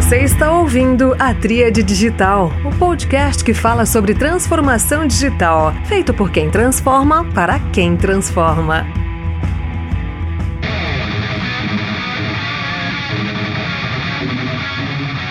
Você 0.00 0.18
está 0.18 0.56
ouvindo 0.56 1.12
a 1.18 1.34
Tríade 1.34 1.82
Digital, 1.82 2.52
o 2.64 2.78
podcast 2.78 3.42
que 3.42 3.52
fala 3.52 3.84
sobre 3.84 4.14
transformação 4.14 5.04
digital, 5.04 5.74
feito 5.86 6.14
por 6.14 6.30
quem 6.30 6.48
transforma 6.48 7.24
para 7.34 7.58
quem 7.70 7.96
transforma. 7.96 8.86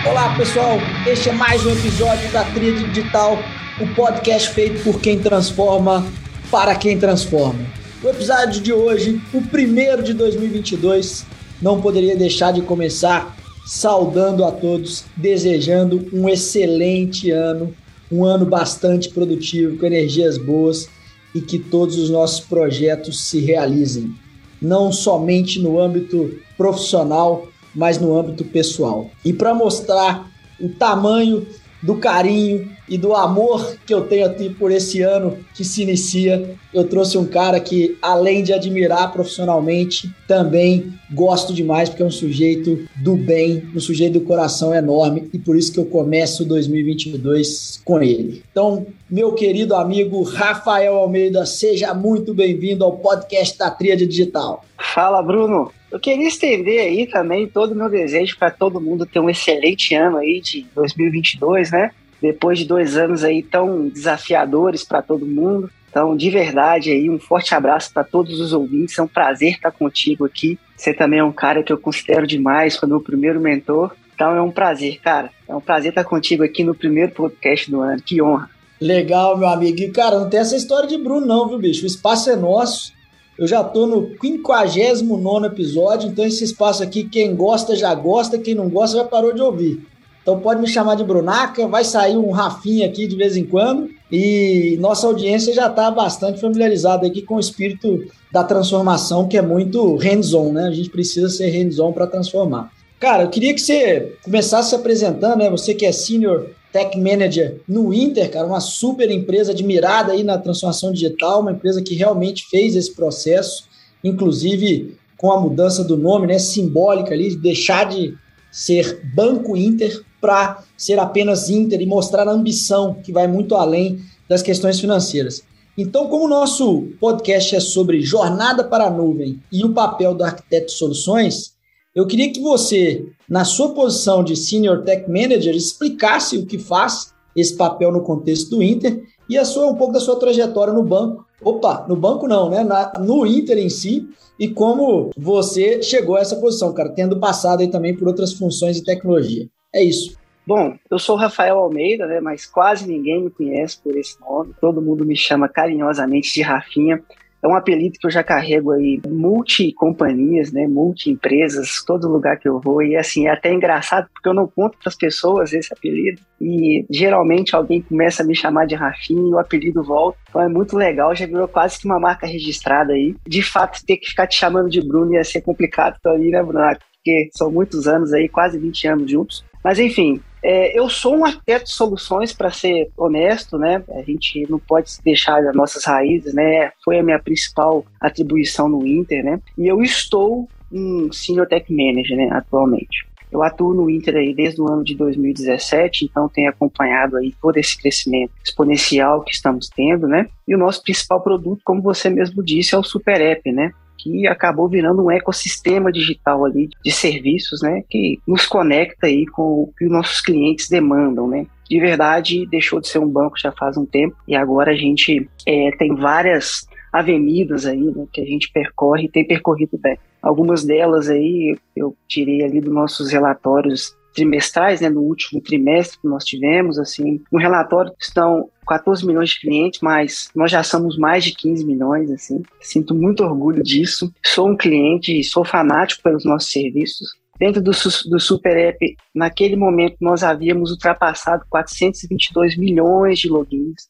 Olá 0.06 0.36
pessoal, 0.36 0.76
este 1.06 1.30
é 1.30 1.32
mais 1.32 1.64
um 1.64 1.72
episódio 1.72 2.30
da 2.30 2.44
Tríade 2.44 2.84
Digital, 2.90 3.38
o 3.80 3.86
podcast 3.94 4.50
feito 4.50 4.84
por 4.84 5.00
quem 5.00 5.18
transforma 5.18 6.06
para 6.50 6.74
quem 6.74 6.98
transforma. 6.98 7.64
O 8.04 8.08
episódio 8.10 8.60
de 8.60 8.74
hoje, 8.74 9.18
o 9.32 9.40
primeiro 9.40 10.02
de 10.02 10.12
2022, 10.12 11.24
não 11.60 11.80
poderia 11.80 12.14
deixar 12.14 12.52
de 12.52 12.60
começar 12.60 13.37
saudando 13.68 14.46
a 14.46 14.50
todos, 14.50 15.04
desejando 15.14 16.08
um 16.10 16.26
excelente 16.26 17.30
ano, 17.30 17.74
um 18.10 18.24
ano 18.24 18.46
bastante 18.46 19.10
produtivo, 19.10 19.76
com 19.76 19.84
energias 19.84 20.38
boas 20.38 20.88
e 21.34 21.42
que 21.42 21.58
todos 21.58 21.98
os 21.98 22.08
nossos 22.08 22.40
projetos 22.40 23.20
se 23.28 23.40
realizem, 23.40 24.14
não 24.60 24.90
somente 24.90 25.60
no 25.60 25.78
âmbito 25.78 26.38
profissional, 26.56 27.46
mas 27.74 27.98
no 27.98 28.18
âmbito 28.18 28.42
pessoal. 28.42 29.10
E 29.22 29.34
para 29.34 29.52
mostrar 29.52 30.32
o 30.58 30.70
tamanho 30.70 31.46
do 31.82 31.96
carinho 31.96 32.70
e 32.88 32.96
do 32.96 33.14
amor 33.14 33.76
que 33.86 33.92
eu 33.92 34.02
tenho 34.02 34.26
aqui 34.26 34.50
por 34.50 34.70
esse 34.70 35.02
ano 35.02 35.38
que 35.54 35.64
se 35.64 35.82
inicia. 35.82 36.56
Eu 36.72 36.84
trouxe 36.84 37.18
um 37.18 37.26
cara 37.26 37.60
que, 37.60 37.96
além 38.00 38.42
de 38.42 38.52
admirar 38.52 39.12
profissionalmente, 39.12 40.10
também 40.26 40.92
gosto 41.12 41.52
demais, 41.52 41.88
porque 41.88 42.02
é 42.02 42.06
um 42.06 42.10
sujeito 42.10 42.86
do 42.96 43.16
bem, 43.16 43.64
um 43.74 43.80
sujeito 43.80 44.14
do 44.14 44.20
coração 44.20 44.74
enorme, 44.74 45.28
e 45.32 45.38
por 45.38 45.56
isso 45.56 45.72
que 45.72 45.78
eu 45.78 45.86
começo 45.86 46.44
2022 46.44 47.80
com 47.84 48.02
ele. 48.02 48.42
Então, 48.50 48.86
meu 49.10 49.32
querido 49.32 49.74
amigo 49.74 50.22
Rafael 50.22 50.96
Almeida, 50.96 51.46
seja 51.46 51.94
muito 51.94 52.34
bem-vindo 52.34 52.84
ao 52.84 52.98
podcast 52.98 53.56
da 53.58 53.70
Tríade 53.70 54.06
Digital. 54.06 54.64
Fala, 54.78 55.22
Bruno. 55.22 55.72
Eu 55.90 55.98
queria 55.98 56.28
estender 56.28 56.80
aí 56.80 57.06
também 57.06 57.46
todo 57.46 57.72
o 57.72 57.74
meu 57.74 57.88
desejo 57.88 58.36
para 58.38 58.50
todo 58.50 58.80
mundo 58.80 59.06
ter 59.06 59.20
um 59.20 59.30
excelente 59.30 59.94
ano 59.94 60.18
aí 60.18 60.38
de 60.38 60.66
2022, 60.74 61.70
né? 61.70 61.90
Depois 62.20 62.58
de 62.58 62.64
dois 62.64 62.96
anos 62.96 63.24
aí 63.24 63.42
tão 63.42 63.88
desafiadores 63.88 64.84
para 64.84 65.02
todo 65.02 65.26
mundo. 65.26 65.70
Então, 65.90 66.16
de 66.16 66.30
verdade 66.30 66.90
aí, 66.90 67.08
um 67.08 67.18
forte 67.18 67.54
abraço 67.54 67.92
para 67.92 68.04
todos 68.04 68.40
os 68.40 68.52
ouvintes. 68.52 68.98
É 68.98 69.02
um 69.02 69.08
prazer 69.08 69.54
estar 69.54 69.70
contigo 69.70 70.24
aqui. 70.24 70.58
Você 70.76 70.92
também 70.92 71.18
é 71.18 71.24
um 71.24 71.32
cara 71.32 71.62
que 71.62 71.72
eu 71.72 71.78
considero 71.78 72.26
demais, 72.26 72.76
foi 72.76 72.88
meu 72.88 73.00
primeiro 73.00 73.40
mentor. 73.40 73.94
Então 74.14 74.34
é 74.34 74.42
um 74.42 74.50
prazer, 74.50 75.00
cara. 75.00 75.30
É 75.48 75.54
um 75.54 75.60
prazer 75.60 75.90
estar 75.90 76.04
contigo 76.04 76.42
aqui 76.42 76.64
no 76.64 76.74
primeiro 76.74 77.12
podcast 77.12 77.70
do 77.70 77.80
ano. 77.80 78.02
Que 78.02 78.20
honra. 78.20 78.50
Legal, 78.80 79.36
meu 79.36 79.48
amigo. 79.48 79.78
E, 79.80 79.90
cara, 79.90 80.18
não 80.18 80.28
tem 80.28 80.40
essa 80.40 80.56
história 80.56 80.88
de 80.88 80.96
Bruno, 80.98 81.26
não, 81.26 81.48
viu, 81.48 81.58
bicho? 81.58 81.84
O 81.84 81.86
espaço 81.86 82.30
é 82.30 82.36
nosso. 82.36 82.92
Eu 83.38 83.46
já 83.46 83.62
tô 83.62 83.86
no 83.86 84.10
59 84.20 85.46
episódio, 85.46 86.08
então 86.08 86.24
esse 86.24 86.42
espaço 86.42 86.82
aqui, 86.82 87.04
quem 87.04 87.36
gosta 87.36 87.76
já 87.76 87.94
gosta, 87.94 88.36
quem 88.38 88.54
não 88.54 88.68
gosta 88.68 88.98
já 88.98 89.04
parou 89.04 89.32
de 89.32 89.40
ouvir. 89.40 89.86
Então 90.22 90.40
pode 90.40 90.60
me 90.60 90.68
chamar 90.68 90.94
de 90.94 91.04
Brunaca, 91.04 91.66
vai 91.66 91.84
sair 91.84 92.16
um 92.16 92.30
Rafinha 92.30 92.86
aqui 92.86 93.06
de 93.06 93.16
vez 93.16 93.36
em 93.36 93.44
quando. 93.44 93.88
E 94.10 94.76
nossa 94.80 95.06
audiência 95.06 95.52
já 95.52 95.68
está 95.68 95.90
bastante 95.90 96.40
familiarizada 96.40 97.06
aqui 97.06 97.22
com 97.22 97.36
o 97.36 97.40
espírito 97.40 98.04
da 98.32 98.42
transformação, 98.44 99.28
que 99.28 99.36
é 99.36 99.42
muito 99.42 99.96
hands-on, 99.96 100.52
né? 100.52 100.64
A 100.64 100.72
gente 100.72 100.90
precisa 100.90 101.28
ser 101.28 101.50
hands-on 101.50 101.92
para 101.92 102.06
transformar. 102.06 102.70
Cara, 102.98 103.22
eu 103.24 103.30
queria 103.30 103.54
que 103.54 103.60
você 103.60 104.16
começasse 104.24 104.70
se 104.70 104.74
apresentando, 104.74 105.38
né? 105.38 105.50
Você 105.50 105.74
que 105.74 105.86
é 105.86 105.92
senior 105.92 106.50
Tech 106.72 106.98
Manager 106.98 107.60
no 107.66 107.94
Inter, 107.94 108.30
cara, 108.30 108.46
uma 108.46 108.60
super 108.60 109.10
empresa 109.10 109.52
admirada 109.52 110.12
aí 110.12 110.22
na 110.22 110.36
transformação 110.36 110.92
digital, 110.92 111.40
uma 111.40 111.52
empresa 111.52 111.82
que 111.82 111.94
realmente 111.94 112.46
fez 112.50 112.76
esse 112.76 112.94
processo, 112.94 113.64
inclusive 114.02 114.96
com 115.16 115.32
a 115.32 115.40
mudança 115.40 115.82
do 115.82 115.96
nome, 115.96 116.26
né, 116.26 116.38
simbólica 116.38 117.12
ali, 117.12 117.30
de 117.30 117.36
deixar 117.36 117.88
de 117.88 118.14
ser 118.50 119.00
Banco 119.14 119.56
Inter 119.56 120.04
para 120.20 120.62
ser 120.76 120.98
apenas 120.98 121.48
Inter 121.48 121.80
e 121.80 121.86
mostrar 121.86 122.28
a 122.28 122.32
ambição 122.32 122.94
que 122.94 123.12
vai 123.12 123.26
muito 123.26 123.54
além 123.54 124.00
das 124.28 124.42
questões 124.42 124.78
financeiras. 124.80 125.42
Então, 125.76 126.08
como 126.08 126.24
o 126.24 126.28
nosso 126.28 126.88
podcast 127.00 127.54
é 127.54 127.60
sobre 127.60 128.00
jornada 128.00 128.64
para 128.64 128.86
a 128.86 128.90
nuvem 128.90 129.40
e 129.52 129.64
o 129.64 129.72
papel 129.72 130.12
do 130.12 130.24
arquiteto 130.24 130.66
de 130.66 130.72
soluções, 130.72 131.52
eu 131.94 132.06
queria 132.06 132.32
que 132.32 132.40
você, 132.40 133.06
na 133.28 133.44
sua 133.44 133.72
posição 133.74 134.24
de 134.24 134.34
Senior 134.34 134.82
Tech 134.82 135.08
Manager, 135.08 135.54
explicasse 135.54 136.36
o 136.36 136.46
que 136.46 136.58
faz 136.58 137.14
esse 137.34 137.56
papel 137.56 137.92
no 137.92 138.02
contexto 138.02 138.50
do 138.50 138.62
Inter 138.62 139.02
e 139.28 139.38
a 139.38 139.44
sua, 139.44 139.66
um 139.66 139.76
pouco 139.76 139.92
da 139.92 140.00
sua 140.00 140.16
trajetória 140.16 140.72
no 140.72 140.82
banco. 140.82 141.24
Opa, 141.40 141.86
no 141.88 141.94
banco 141.94 142.26
não, 142.26 142.50
né? 142.50 142.64
Na, 142.64 142.92
no 142.98 143.24
Inter 143.24 143.58
em 143.58 143.68
si 143.68 144.08
e 144.38 144.48
como 144.48 145.10
você 145.16 145.82
chegou 145.82 146.16
a 146.16 146.20
essa 146.20 146.36
posição, 146.36 146.72
cara, 146.72 146.90
tendo 146.90 147.18
passado 147.18 147.60
aí 147.60 147.68
também 147.68 147.96
por 147.96 148.08
outras 148.08 148.32
funções 148.32 148.76
de 148.76 148.84
tecnologia. 148.84 149.48
É 149.74 149.82
isso. 149.82 150.16
Bom, 150.46 150.78
eu 150.90 150.98
sou 150.98 151.14
Rafael 151.14 151.58
Almeida, 151.58 152.06
né, 152.06 152.20
mas 152.20 152.46
quase 152.46 152.88
ninguém 152.88 153.22
me 153.22 153.30
conhece 153.30 153.78
por 153.82 153.94
esse 153.94 154.18
nome. 154.20 154.54
Todo 154.58 154.80
mundo 154.80 155.04
me 155.04 155.14
chama 155.14 155.46
carinhosamente 155.46 156.32
de 156.32 156.40
Rafinha. 156.40 157.02
É 157.42 157.46
um 157.46 157.54
apelido 157.54 157.98
que 158.00 158.06
eu 158.06 158.10
já 158.10 158.24
carrego 158.24 158.72
aí 158.72 159.00
multi-companhias, 159.06 160.50
né, 160.50 160.66
multi-empresas, 160.66 161.84
todo 161.86 162.08
lugar 162.08 162.38
que 162.38 162.48
eu 162.48 162.58
vou. 162.58 162.82
E 162.82 162.96
assim, 162.96 163.26
é 163.26 163.30
até 163.30 163.52
engraçado 163.52 164.08
porque 164.12 164.28
eu 164.28 164.34
não 164.34 164.48
conto 164.48 164.78
para 164.78 164.88
as 164.88 164.96
pessoas 164.96 165.52
esse 165.52 165.72
apelido. 165.72 166.20
E 166.40 166.84
geralmente 166.90 167.54
alguém 167.54 167.82
começa 167.82 168.22
a 168.22 168.26
me 168.26 168.34
chamar 168.34 168.66
de 168.66 168.74
Rafinha 168.74 169.20
e 169.20 169.34
o 169.34 169.38
apelido 169.38 169.84
volta. 169.84 170.18
Então 170.30 170.40
é 170.40 170.48
muito 170.48 170.76
legal, 170.76 171.14
já 171.14 171.26
virou 171.26 171.46
quase 171.46 171.78
que 171.78 171.84
uma 171.84 172.00
marca 172.00 172.26
registrada 172.26 172.94
aí. 172.94 173.14
De 173.26 173.42
fato, 173.42 173.84
ter 173.86 173.98
que 173.98 174.08
ficar 174.08 174.26
te 174.26 174.36
chamando 174.36 174.68
de 174.68 174.80
Bruno 174.80 175.12
ia 175.12 175.22
ser 175.22 175.42
complicado 175.42 175.98
mim, 176.18 176.30
né, 176.30 176.42
Bruno? 176.42 176.76
Porque 177.08 177.30
são 177.32 177.50
muitos 177.50 177.88
anos 177.88 178.12
aí, 178.12 178.28
quase 178.28 178.58
20 178.58 178.86
anos 178.86 179.10
juntos. 179.10 179.44
Mas 179.64 179.78
enfim, 179.78 180.20
é, 180.42 180.78
eu 180.78 180.90
sou 180.90 181.16
um 181.16 181.24
arquiteto 181.24 181.64
de 181.64 181.72
soluções, 181.72 182.34
para 182.34 182.50
ser 182.50 182.90
honesto, 182.96 183.56
né? 183.56 183.82
A 183.94 184.02
gente 184.02 184.46
não 184.50 184.58
pode 184.58 184.90
deixar 185.02 185.38
as 185.38 185.56
nossas 185.56 185.86
raízes, 185.86 186.34
né? 186.34 186.70
Foi 186.84 186.98
a 186.98 187.02
minha 187.02 187.18
principal 187.18 187.84
atribuição 187.98 188.68
no 188.68 188.86
Inter, 188.86 189.24
né? 189.24 189.40
E 189.56 189.66
eu 189.66 189.80
estou 189.82 190.46
um 190.70 191.10
Senior 191.10 191.46
Tech 191.46 191.72
Manager, 191.72 192.14
né, 192.14 192.28
atualmente. 192.30 193.08
Eu 193.32 193.42
atuo 193.42 193.72
no 193.72 193.88
Inter 193.88 194.16
aí 194.16 194.34
desde 194.34 194.60
o 194.60 194.70
ano 194.70 194.84
de 194.84 194.94
2017, 194.94 196.04
então 196.04 196.28
tenho 196.28 196.50
acompanhado 196.50 197.16
aí 197.16 197.34
todo 197.40 197.56
esse 197.56 197.76
crescimento 197.80 198.32
exponencial 198.44 199.22
que 199.22 199.32
estamos 199.32 199.70
tendo, 199.74 200.06
né? 200.06 200.26
E 200.46 200.54
o 200.54 200.58
nosso 200.58 200.82
principal 200.82 201.22
produto, 201.22 201.62
como 201.64 201.80
você 201.80 202.10
mesmo 202.10 202.42
disse, 202.42 202.74
é 202.74 202.78
o 202.78 202.82
Super 202.82 203.20
App, 203.20 203.50
né? 203.50 203.72
Que 203.98 204.26
acabou 204.26 204.68
virando 204.68 205.04
um 205.04 205.10
ecossistema 205.10 205.90
digital 205.90 206.44
ali 206.44 206.68
de 206.84 206.92
serviços, 206.92 207.62
né, 207.62 207.82
que 207.88 208.18
nos 208.26 208.46
conecta 208.46 209.06
aí 209.06 209.26
com 209.26 209.62
o 209.62 209.72
que 209.76 209.84
os 209.84 209.90
nossos 209.90 210.20
clientes 210.20 210.68
demandam, 210.68 211.26
né. 211.28 211.46
De 211.68 211.78
verdade, 211.78 212.46
deixou 212.46 212.80
de 212.80 212.88
ser 212.88 212.98
um 212.98 213.08
banco 213.08 213.38
já 213.38 213.52
faz 213.52 213.76
um 213.76 213.84
tempo 213.84 214.16
e 214.26 214.34
agora 214.34 214.72
a 214.72 214.76
gente 214.76 215.28
é, 215.46 215.70
tem 215.72 215.94
várias 215.94 216.66
avenidas 216.92 217.66
aí 217.66 217.82
né, 217.82 218.06
que 218.12 218.20
a 218.20 218.24
gente 218.24 218.50
percorre 218.50 219.04
e 219.04 219.10
tem 219.10 219.26
percorrido 219.26 219.76
bem. 219.76 219.98
Algumas 220.22 220.64
delas 220.64 221.08
aí 221.08 221.56
eu 221.76 221.94
tirei 222.06 222.42
ali 222.42 222.60
dos 222.60 222.72
nossos 222.72 223.10
relatórios 223.12 223.94
trimestrais, 224.14 224.80
né, 224.80 224.88
no 224.88 225.02
último 225.02 225.40
trimestre 225.40 226.00
que 226.00 226.08
nós 226.08 226.24
tivemos, 226.24 226.78
assim, 226.78 227.20
no 227.30 227.38
relatório 227.38 227.92
estão 228.00 228.48
14 228.68 229.04
milhões 229.06 229.30
de 229.30 229.40
clientes, 229.40 229.80
mas 229.82 230.28
nós 230.34 230.50
já 230.50 230.62
somos 230.62 230.98
mais 230.98 231.24
de 231.24 231.34
15 231.34 231.64
milhões, 231.64 232.10
assim. 232.10 232.42
Sinto 232.60 232.94
muito 232.94 233.24
orgulho 233.24 233.62
disso. 233.62 234.12
Sou 234.24 234.50
um 234.50 234.56
cliente, 234.56 235.24
sou 235.24 235.44
fanático 235.44 236.02
pelos 236.02 236.24
nossos 236.24 236.52
serviços. 236.52 237.16
Dentro 237.38 237.62
do, 237.62 237.70
do 237.70 238.20
Super 238.20 238.56
App, 238.56 238.96
naquele 239.14 239.56
momento, 239.56 239.96
nós 240.00 240.22
havíamos 240.22 240.70
ultrapassado 240.70 241.44
422 241.48 242.56
milhões 242.56 243.18
de 243.18 243.28
logins. 243.28 243.86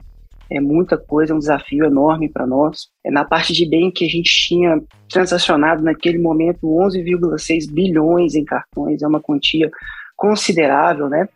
É 0.50 0.60
muita 0.60 0.96
coisa, 0.96 1.32
é 1.32 1.36
um 1.36 1.38
desafio 1.38 1.84
enorme 1.84 2.28
para 2.28 2.46
nós. 2.46 2.88
É 3.04 3.10
na 3.10 3.24
parte 3.24 3.52
de 3.52 3.69
bem 3.69 3.90
que 3.90 4.04
a 4.04 4.08
gente 4.08 4.31
tinha 4.31 4.81
transacionado 5.08 5.82
naquele 5.82 6.19
momento 6.19 6.66
11,6 6.66 7.70
bilhões 7.70 8.34
em 8.34 8.44
cartões, 8.44 9.02
é 9.02 9.06
uma 9.06 9.20
quantia 9.20 9.70
considerável, 10.16 11.08
né? 11.08 11.28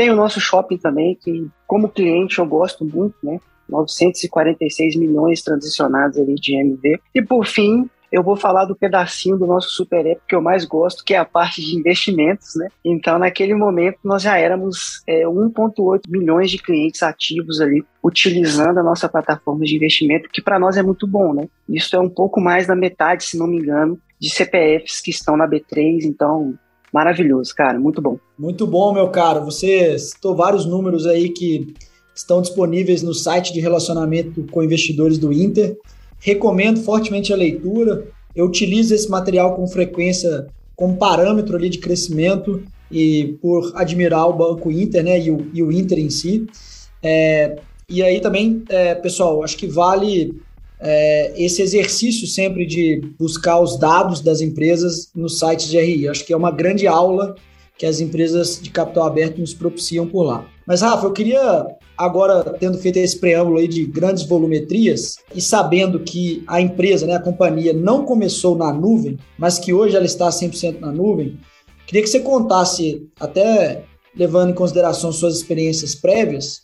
Tem 0.00 0.08
o 0.08 0.16
nosso 0.16 0.40
shopping 0.40 0.78
também, 0.78 1.14
que 1.14 1.46
como 1.66 1.86
cliente 1.86 2.38
eu 2.38 2.46
gosto 2.46 2.86
muito, 2.86 3.16
né? 3.22 3.38
946 3.68 4.96
milhões 4.96 5.42
transicionados 5.42 6.16
ali 6.16 6.36
de 6.36 6.54
MV. 6.58 6.98
E 7.14 7.20
por 7.20 7.44
fim, 7.44 7.86
eu 8.10 8.22
vou 8.22 8.34
falar 8.34 8.64
do 8.64 8.74
pedacinho 8.74 9.36
do 9.36 9.46
nosso 9.46 9.68
Super 9.68 10.06
App 10.06 10.22
que 10.26 10.34
eu 10.34 10.40
mais 10.40 10.64
gosto, 10.64 11.04
que 11.04 11.12
é 11.12 11.18
a 11.18 11.24
parte 11.26 11.60
de 11.60 11.76
investimentos, 11.76 12.54
né? 12.56 12.68
Então, 12.82 13.18
naquele 13.18 13.52
momento, 13.52 13.98
nós 14.02 14.22
já 14.22 14.38
éramos 14.38 15.02
é, 15.06 15.26
1,8 15.26 16.00
milhões 16.08 16.50
de 16.50 16.56
clientes 16.56 17.02
ativos 17.02 17.60
ali, 17.60 17.84
utilizando 18.02 18.78
a 18.78 18.82
nossa 18.82 19.06
plataforma 19.06 19.66
de 19.66 19.76
investimento, 19.76 20.30
que 20.32 20.40
para 20.40 20.58
nós 20.58 20.78
é 20.78 20.82
muito 20.82 21.06
bom, 21.06 21.34
né? 21.34 21.46
Isso 21.68 21.94
é 21.94 22.00
um 22.00 22.08
pouco 22.08 22.40
mais 22.40 22.66
da 22.66 22.74
metade, 22.74 23.24
se 23.24 23.36
não 23.36 23.46
me 23.46 23.58
engano, 23.58 24.00
de 24.18 24.30
CPFs 24.30 25.02
que 25.02 25.10
estão 25.10 25.36
na 25.36 25.46
B3, 25.46 26.04
então 26.04 26.58
maravilhoso, 26.92 27.54
cara, 27.54 27.78
muito 27.78 28.00
bom. 28.00 28.18
Muito 28.38 28.66
bom, 28.66 28.92
meu 28.92 29.08
caro. 29.08 29.44
Você 29.44 29.98
citou 29.98 30.34
vários 30.34 30.64
números 30.66 31.06
aí 31.06 31.28
que 31.28 31.74
estão 32.14 32.40
disponíveis 32.42 33.02
no 33.02 33.14
site 33.14 33.52
de 33.52 33.60
relacionamento 33.60 34.44
com 34.50 34.62
investidores 34.62 35.18
do 35.18 35.32
Inter. 35.32 35.76
Recomendo 36.18 36.80
fortemente 36.80 37.32
a 37.32 37.36
leitura. 37.36 38.06
Eu 38.34 38.46
utilizo 38.46 38.94
esse 38.94 39.08
material 39.08 39.54
com 39.54 39.66
frequência 39.66 40.46
como 40.76 40.96
parâmetro 40.96 41.56
ali 41.56 41.68
de 41.68 41.78
crescimento 41.78 42.62
e 42.90 43.36
por 43.40 43.72
admirar 43.74 44.28
o 44.28 44.32
Banco 44.32 44.70
Inter, 44.70 45.04
né, 45.04 45.20
e 45.20 45.30
o, 45.30 45.46
e 45.52 45.62
o 45.62 45.70
Inter 45.70 45.98
em 45.98 46.10
si. 46.10 46.46
É, 47.02 47.56
e 47.88 48.02
aí 48.02 48.20
também, 48.20 48.62
é, 48.68 48.94
pessoal, 48.94 49.42
acho 49.42 49.56
que 49.56 49.66
vale 49.66 50.40
é, 50.80 51.32
esse 51.36 51.60
exercício 51.60 52.26
sempre 52.26 52.64
de 52.64 53.02
buscar 53.18 53.60
os 53.60 53.78
dados 53.78 54.20
das 54.20 54.40
empresas 54.40 55.10
no 55.14 55.28
site 55.28 55.68
de 55.68 55.78
RI. 55.78 56.08
Acho 56.08 56.24
que 56.24 56.32
é 56.32 56.36
uma 56.36 56.50
grande 56.50 56.86
aula 56.86 57.34
que 57.76 57.86
as 57.86 58.00
empresas 58.00 58.60
de 58.60 58.70
capital 58.70 59.06
aberto 59.06 59.38
nos 59.38 59.54
propiciam 59.54 60.06
por 60.06 60.22
lá. 60.22 60.46
Mas, 60.66 60.82
Rafa, 60.82 61.06
eu 61.06 61.12
queria, 61.12 61.66
agora, 61.96 62.44
tendo 62.58 62.78
feito 62.78 62.98
esse 62.98 63.18
preâmbulo 63.18 63.58
aí 63.58 63.66
de 63.66 63.86
grandes 63.86 64.24
volumetrias 64.24 65.16
e 65.34 65.40
sabendo 65.40 66.00
que 66.00 66.44
a 66.46 66.60
empresa, 66.60 67.06
né, 67.06 67.14
a 67.14 67.20
companhia, 67.20 67.72
não 67.72 68.04
começou 68.04 68.56
na 68.56 68.72
nuvem, 68.72 69.18
mas 69.38 69.58
que 69.58 69.72
hoje 69.72 69.96
ela 69.96 70.04
está 70.04 70.28
100% 70.28 70.78
na 70.78 70.92
nuvem, 70.92 71.38
queria 71.86 72.02
que 72.02 72.08
você 72.08 72.20
contasse, 72.20 73.08
até 73.18 73.84
levando 74.14 74.50
em 74.50 74.54
consideração 74.54 75.10
suas 75.10 75.36
experiências 75.36 75.94
prévias, 75.94 76.60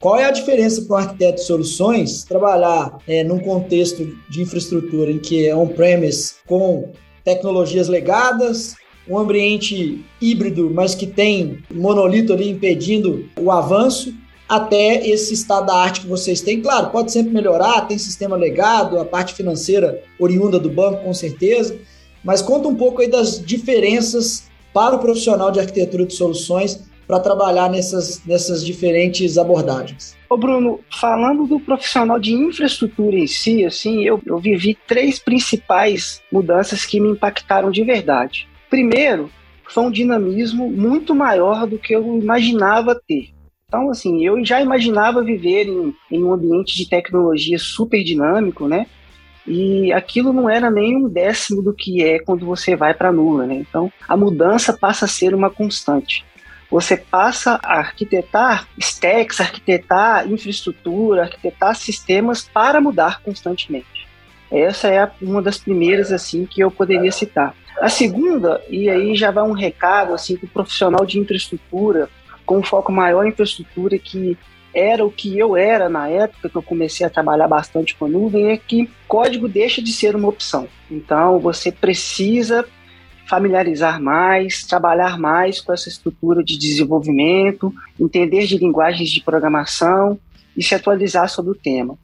qual 0.00 0.16
é 0.16 0.26
a 0.26 0.30
diferença 0.30 0.82
para 0.82 0.96
um 0.96 0.98
arquiteto 1.00 1.40
de 1.40 1.44
soluções 1.44 2.22
trabalhar 2.22 2.98
é, 3.06 3.24
num 3.24 3.40
contexto 3.40 4.16
de 4.28 4.42
infraestrutura 4.42 5.10
em 5.10 5.18
que 5.18 5.44
é 5.44 5.56
on-premise 5.56 6.34
com 6.46 6.92
tecnologias 7.24 7.88
legadas, 7.88 8.76
um 9.08 9.18
ambiente 9.18 10.04
híbrido, 10.20 10.70
mas 10.72 10.94
que 10.94 11.06
tem 11.06 11.58
monolito 11.74 12.32
ali 12.32 12.48
impedindo 12.48 13.28
o 13.40 13.50
avanço, 13.50 14.14
até 14.48 15.04
esse 15.06 15.34
estado 15.34 15.66
da 15.66 15.74
arte 15.74 16.02
que 16.02 16.06
vocês 16.06 16.40
têm. 16.40 16.62
Claro, 16.62 16.90
pode 16.90 17.10
sempre 17.10 17.32
melhorar, 17.32 17.82
tem 17.82 17.98
sistema 17.98 18.36
legado, 18.36 19.00
a 19.00 19.04
parte 19.04 19.34
financeira 19.34 20.00
oriunda 20.18 20.60
do 20.60 20.70
banco, 20.70 21.02
com 21.02 21.12
certeza, 21.12 21.76
mas 22.22 22.40
conta 22.40 22.68
um 22.68 22.76
pouco 22.76 23.02
aí 23.02 23.08
das 23.08 23.44
diferenças 23.44 24.44
para 24.72 24.94
o 24.94 25.00
profissional 25.00 25.50
de 25.50 25.58
arquitetura 25.58 26.06
de 26.06 26.14
soluções 26.14 26.87
para 27.08 27.18
trabalhar 27.18 27.70
nessas, 27.70 28.22
nessas 28.26 28.64
diferentes 28.64 29.38
abordagens. 29.38 30.14
Ô 30.28 30.36
Bruno, 30.36 30.80
falando 31.00 31.46
do 31.46 31.58
profissional 31.58 32.20
de 32.20 32.34
infraestrutura 32.34 33.16
em 33.16 33.26
si, 33.26 33.64
assim, 33.64 34.04
eu, 34.04 34.20
eu 34.26 34.36
vivi 34.36 34.76
três 34.86 35.18
principais 35.18 36.20
mudanças 36.30 36.84
que 36.84 37.00
me 37.00 37.08
impactaram 37.08 37.70
de 37.70 37.82
verdade. 37.82 38.46
Primeiro, 38.68 39.30
foi 39.66 39.84
um 39.84 39.90
dinamismo 39.90 40.70
muito 40.70 41.14
maior 41.14 41.66
do 41.66 41.78
que 41.78 41.94
eu 41.94 42.18
imaginava 42.18 42.94
ter. 42.94 43.30
Então, 43.66 43.90
assim, 43.90 44.24
eu 44.24 44.44
já 44.44 44.60
imaginava 44.60 45.24
viver 45.24 45.66
em, 45.66 45.94
em 46.10 46.22
um 46.22 46.32
ambiente 46.32 46.76
de 46.76 46.88
tecnologia 46.88 47.58
super 47.58 48.04
dinâmico, 48.04 48.68
né? 48.68 48.86
E 49.46 49.90
aquilo 49.92 50.30
não 50.30 50.48
era 50.48 50.70
nem 50.70 50.94
um 50.96 51.08
décimo 51.08 51.62
do 51.62 51.72
que 51.72 52.02
é 52.02 52.18
quando 52.18 52.44
você 52.44 52.76
vai 52.76 52.92
para 52.92 53.08
a 53.08 53.12
nuvem, 53.12 53.46
né? 53.46 53.54
Então, 53.54 53.90
a 54.06 54.14
mudança 54.14 54.76
passa 54.76 55.06
a 55.06 55.08
ser 55.08 55.34
uma 55.34 55.48
constante 55.48 56.24
você 56.70 56.96
passa 56.96 57.58
a 57.62 57.78
arquitetar 57.78 58.68
stacks, 58.78 59.40
arquitetar 59.40 60.30
infraestrutura, 60.30 61.22
arquitetar 61.22 61.74
sistemas 61.74 62.42
para 62.42 62.80
mudar 62.80 63.22
constantemente. 63.22 64.06
Essa 64.50 64.88
é 64.88 65.10
uma 65.20 65.42
das 65.42 65.58
primeiras 65.58 66.12
assim 66.12 66.46
que 66.46 66.62
eu 66.62 66.70
poderia 66.70 67.12
citar. 67.12 67.54
A 67.80 67.88
segunda, 67.88 68.62
e 68.68 68.88
aí 68.88 69.14
já 69.14 69.30
vai 69.30 69.44
um 69.44 69.52
recado 69.52 70.12
assim 70.12 70.36
para 70.36 70.46
o 70.46 70.50
profissional 70.50 71.06
de 71.06 71.18
infraestrutura, 71.18 72.08
com 72.44 72.62
foco 72.62 72.90
maior 72.90 73.24
em 73.24 73.28
infraestrutura, 73.28 73.98
que 73.98 74.36
era 74.74 75.04
o 75.04 75.10
que 75.10 75.38
eu 75.38 75.56
era 75.56 75.88
na 75.88 76.08
época 76.08 76.48
que 76.48 76.56
eu 76.56 76.62
comecei 76.62 77.06
a 77.06 77.10
trabalhar 77.10 77.48
bastante 77.48 77.94
com 77.94 78.08
nuvem, 78.08 78.50
é 78.50 78.56
que 78.56 78.90
código 79.06 79.48
deixa 79.48 79.82
de 79.82 79.92
ser 79.92 80.14
uma 80.16 80.28
opção. 80.28 80.68
Então 80.90 81.38
você 81.38 81.70
precisa 81.70 82.64
familiarizar 83.28 84.00
mais, 84.00 84.64
trabalhar 84.64 85.18
mais 85.18 85.60
com 85.60 85.72
essa 85.72 85.88
estrutura 85.88 86.42
de 86.42 86.58
desenvolvimento, 86.58 87.72
entender 88.00 88.46
de 88.46 88.56
linguagens 88.56 89.10
de 89.10 89.20
programação 89.20 90.18
e 90.56 90.62
se 90.62 90.74
atualizar 90.74 91.28
sobre 91.28 91.52
o 91.52 91.54
tema. 91.54 91.96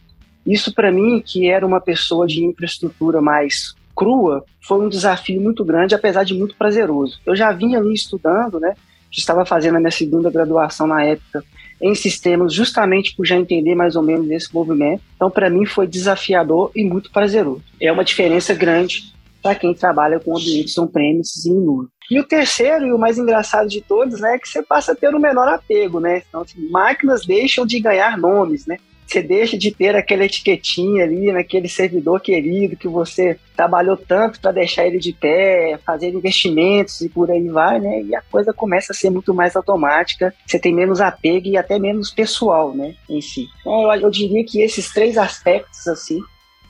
Isso 0.46 0.74
para 0.74 0.92
mim, 0.92 1.22
que 1.24 1.48
era 1.48 1.66
uma 1.66 1.80
pessoa 1.80 2.26
de 2.26 2.44
infraestrutura 2.44 3.20
mais 3.22 3.74
crua, 3.96 4.44
foi 4.60 4.84
um 4.84 4.88
desafio 4.88 5.40
muito 5.40 5.64
grande, 5.64 5.94
apesar 5.94 6.24
de 6.24 6.34
muito 6.34 6.54
prazeroso. 6.56 7.18
Eu 7.24 7.34
já 7.34 7.50
vinha 7.52 7.78
ali 7.78 7.94
estudando, 7.94 8.60
né? 8.60 8.74
Estava 9.10 9.46
fazendo 9.46 9.76
a 9.76 9.80
minha 9.80 9.90
segunda 9.90 10.30
graduação 10.30 10.86
na 10.86 11.02
época 11.04 11.42
em 11.80 11.94
sistemas, 11.94 12.52
justamente 12.52 13.14
por 13.14 13.24
já 13.24 13.36
entender 13.36 13.74
mais 13.74 13.96
ou 13.96 14.02
menos 14.02 14.30
esse 14.30 14.52
movimento. 14.52 15.02
Então, 15.16 15.30
para 15.30 15.48
mim, 15.48 15.64
foi 15.64 15.86
desafiador 15.86 16.70
e 16.74 16.84
muito 16.84 17.10
prazeroso. 17.10 17.62
É 17.80 17.90
uma 17.92 18.04
diferença 18.04 18.52
grande 18.54 19.13
para 19.44 19.54
quem 19.54 19.74
trabalha 19.74 20.18
com 20.18 20.34
ambientes 20.34 20.76
on-premises 20.78 21.44
e 21.44 21.50
em 21.50 21.60
nuvem. 21.60 21.90
E 22.10 22.18
o 22.18 22.24
terceiro 22.24 22.86
e 22.86 22.92
o 22.94 22.98
mais 22.98 23.18
engraçado 23.18 23.68
de 23.68 23.82
todos, 23.82 24.18
né, 24.18 24.36
é 24.36 24.38
que 24.38 24.48
você 24.48 24.62
passa 24.62 24.92
a 24.92 24.94
ter 24.94 25.14
um 25.14 25.18
menor 25.18 25.46
apego, 25.46 26.00
né? 26.00 26.22
Então, 26.26 26.40
assim, 26.40 26.66
máquinas 26.70 27.26
deixam 27.26 27.66
de 27.66 27.78
ganhar 27.78 28.16
nomes, 28.16 28.66
né? 28.66 28.78
Você 29.06 29.22
deixa 29.22 29.58
de 29.58 29.70
ter 29.70 29.94
aquela 29.94 30.24
etiquetinha 30.24 31.04
ali 31.04 31.30
naquele 31.30 31.68
servidor 31.68 32.20
querido 32.20 32.74
que 32.74 32.88
você 32.88 33.38
trabalhou 33.54 33.98
tanto 33.98 34.40
para 34.40 34.50
deixar 34.50 34.86
ele 34.86 34.98
de 34.98 35.12
pé, 35.12 35.78
fazer 35.84 36.08
investimentos 36.08 37.02
e 37.02 37.10
por 37.10 37.30
aí 37.30 37.46
vai, 37.48 37.78
né? 37.78 38.00
E 38.00 38.14
a 38.14 38.22
coisa 38.22 38.50
começa 38.52 38.92
a 38.92 38.96
ser 38.96 39.10
muito 39.10 39.34
mais 39.34 39.54
automática, 39.54 40.34
você 40.46 40.58
tem 40.58 40.74
menos 40.74 41.02
apego 41.02 41.48
e 41.48 41.56
até 41.58 41.78
menos 41.78 42.10
pessoal, 42.10 42.74
né, 42.74 42.94
em 43.08 43.20
si. 43.20 43.46
Então, 43.60 43.92
eu, 43.92 44.00
eu 44.00 44.10
diria 44.10 44.42
que 44.42 44.62
esses 44.62 44.90
três 44.90 45.18
aspectos, 45.18 45.86
assim, 45.86 46.20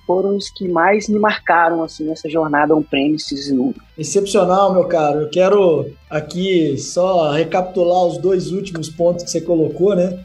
foram 0.07 0.37
os 0.37 0.51
que 0.51 0.69
mais 0.69 1.09
me 1.09 1.19
marcaram 1.19 1.83
assim 1.83 2.05
nessa 2.05 2.29
jornada 2.29 2.75
on-premises 2.75 3.51
nuvem. 3.53 3.81
Excepcional, 3.97 4.73
meu 4.73 4.85
caro. 4.85 5.23
Eu 5.23 5.31
quero 5.31 5.91
aqui 6.09 6.77
só 6.79 7.33
recapitular 7.33 8.07
os 8.07 8.19
dois 8.19 8.51
últimos 8.51 8.89
pontos 8.89 9.25
que 9.25 9.31
você 9.31 9.41
colocou, 9.41 9.95
né? 9.95 10.25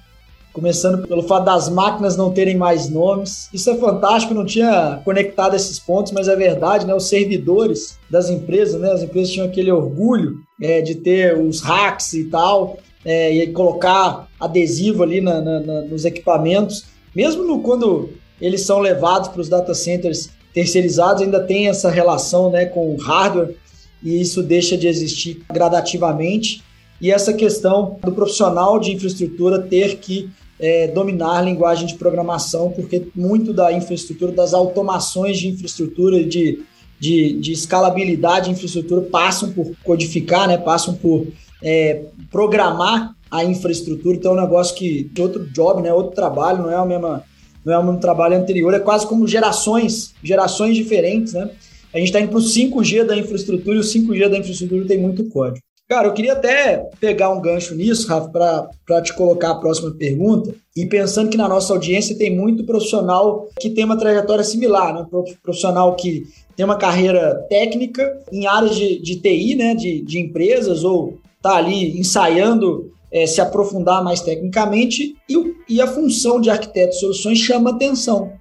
Começando 0.51 1.07
pelo 1.07 1.21
fato 1.23 1.45
das 1.45 1.69
máquinas 1.69 2.17
não 2.17 2.31
terem 2.31 2.57
mais 2.57 2.89
nomes. 2.89 3.49
Isso 3.53 3.69
é 3.69 3.75
fantástico, 3.75 4.33
não 4.33 4.45
tinha 4.45 4.99
conectado 5.05 5.55
esses 5.55 5.79
pontos, 5.79 6.11
mas 6.11 6.27
é 6.27 6.35
verdade, 6.35 6.85
né? 6.85 6.93
Os 6.93 7.07
servidores 7.07 7.97
das 8.09 8.29
empresas, 8.29 8.79
né? 8.81 8.91
As 8.91 9.03
empresas 9.03 9.31
tinham 9.31 9.47
aquele 9.47 9.71
orgulho 9.71 10.39
é, 10.61 10.81
de 10.81 10.95
ter 10.95 11.37
os 11.37 11.61
hacks 11.61 12.13
e 12.13 12.25
tal, 12.25 12.77
é, 13.05 13.31
e 13.33 13.47
colocar 13.53 14.27
adesivo 14.39 15.03
ali 15.03 15.21
na, 15.21 15.39
na, 15.39 15.59
na, 15.59 15.81
nos 15.81 16.03
equipamentos. 16.03 16.85
Mesmo 17.15 17.43
no, 17.43 17.61
quando 17.61 18.09
eles 18.41 18.61
são 18.61 18.79
levados 18.79 19.29
para 19.29 19.41
os 19.41 19.49
data 19.49 19.73
centers 19.73 20.29
terceirizados, 20.53 21.21
ainda 21.21 21.39
tem 21.39 21.67
essa 21.67 21.89
relação 21.89 22.49
né, 22.49 22.65
com 22.65 22.93
o 22.93 22.97
hardware 22.97 23.55
e 24.03 24.19
isso 24.19 24.41
deixa 24.41 24.77
de 24.77 24.87
existir 24.87 25.41
gradativamente. 25.51 26.63
E 27.01 27.11
essa 27.11 27.33
questão 27.33 27.97
do 28.03 28.11
profissional 28.11 28.79
de 28.79 28.91
infraestrutura 28.91 29.61
ter 29.61 29.97
que 29.97 30.29
é, 30.59 30.87
dominar 30.87 31.37
a 31.37 31.41
linguagem 31.41 31.87
de 31.87 31.95
programação, 31.95 32.71
porque 32.71 33.07
muito 33.15 33.53
da 33.53 33.71
infraestrutura, 33.71 34.31
das 34.31 34.53
automações 34.53 35.37
de 35.37 35.47
infraestrutura, 35.47 36.23
de, 36.23 36.61
de, 36.99 37.39
de 37.39 37.51
escalabilidade 37.53 38.45
de 38.45 38.51
infraestrutura, 38.51 39.01
passam 39.01 39.51
por 39.53 39.71
codificar, 39.83 40.47
né, 40.47 40.57
passam 40.57 40.93
por 40.93 41.27
é, 41.63 42.03
programar 42.29 43.15
a 43.31 43.45
infraestrutura. 43.45 44.17
Então, 44.17 44.33
é 44.33 44.37
um 44.37 44.41
negócio 44.41 44.75
que 44.75 45.09
outro 45.17 45.45
job, 45.51 45.81
né, 45.81 45.93
outro 45.93 46.13
trabalho, 46.13 46.63
não 46.63 46.71
é 46.71 46.75
a 46.75 46.85
mesma 46.85 47.23
não 47.65 47.73
é 47.73 47.79
o 47.79 47.97
trabalho 47.97 48.37
anterior, 48.37 48.73
é 48.73 48.79
quase 48.79 49.07
como 49.07 49.27
gerações, 49.27 50.13
gerações 50.23 50.75
diferentes, 50.75 51.33
né? 51.33 51.49
A 51.93 51.97
gente 51.97 52.07
está 52.07 52.19
indo 52.19 52.29
para 52.29 52.39
o 52.39 52.41
5G 52.41 53.03
da 53.03 53.17
infraestrutura 53.17 53.77
e 53.77 53.79
o 53.79 53.83
5G 53.83 54.29
da 54.29 54.37
infraestrutura 54.37 54.85
tem 54.85 54.99
muito 54.99 55.27
código. 55.29 55.63
Cara, 55.87 56.07
eu 56.07 56.13
queria 56.13 56.33
até 56.33 56.87
pegar 56.99 57.31
um 57.31 57.41
gancho 57.41 57.73
nisso, 57.73 58.07
Rafa, 58.07 58.29
para 58.29 59.01
te 59.01 59.11
colocar 59.11 59.49
a 59.49 59.55
próxima 59.55 59.89
pergunta. 59.89 60.53
E 60.75 60.85
pensando 60.85 61.31
que 61.31 61.37
na 61.37 61.47
nossa 61.47 61.73
audiência 61.73 62.15
tem 62.15 62.35
muito 62.35 62.63
profissional 62.63 63.47
que 63.59 63.71
tem 63.71 63.85
uma 63.85 63.97
trajetória 63.97 64.43
similar, 64.43 64.93
né? 64.93 65.07
Profissional 65.41 65.95
que 65.95 66.25
tem 66.55 66.63
uma 66.63 66.77
carreira 66.77 67.43
técnica 67.49 68.21
em 68.31 68.45
áreas 68.45 68.75
de, 68.75 69.01
de 69.01 69.15
TI, 69.15 69.55
né? 69.55 69.73
De, 69.73 70.01
de 70.03 70.19
empresas, 70.19 70.83
ou 70.83 71.17
tá 71.41 71.55
ali 71.55 71.99
ensaiando 71.99 72.91
é, 73.11 73.25
se 73.25 73.41
aprofundar 73.41 74.03
mais 74.03 74.21
tecnicamente 74.21 75.15
e, 75.27 75.55
e, 75.67 75.81
a 75.81 75.87
função 75.87 76.39
de 76.39 76.49
arquiteto 76.49 76.91
de 76.91 76.99
soluções 76.99 77.39
chama 77.39 77.71
atenção, 77.71 78.33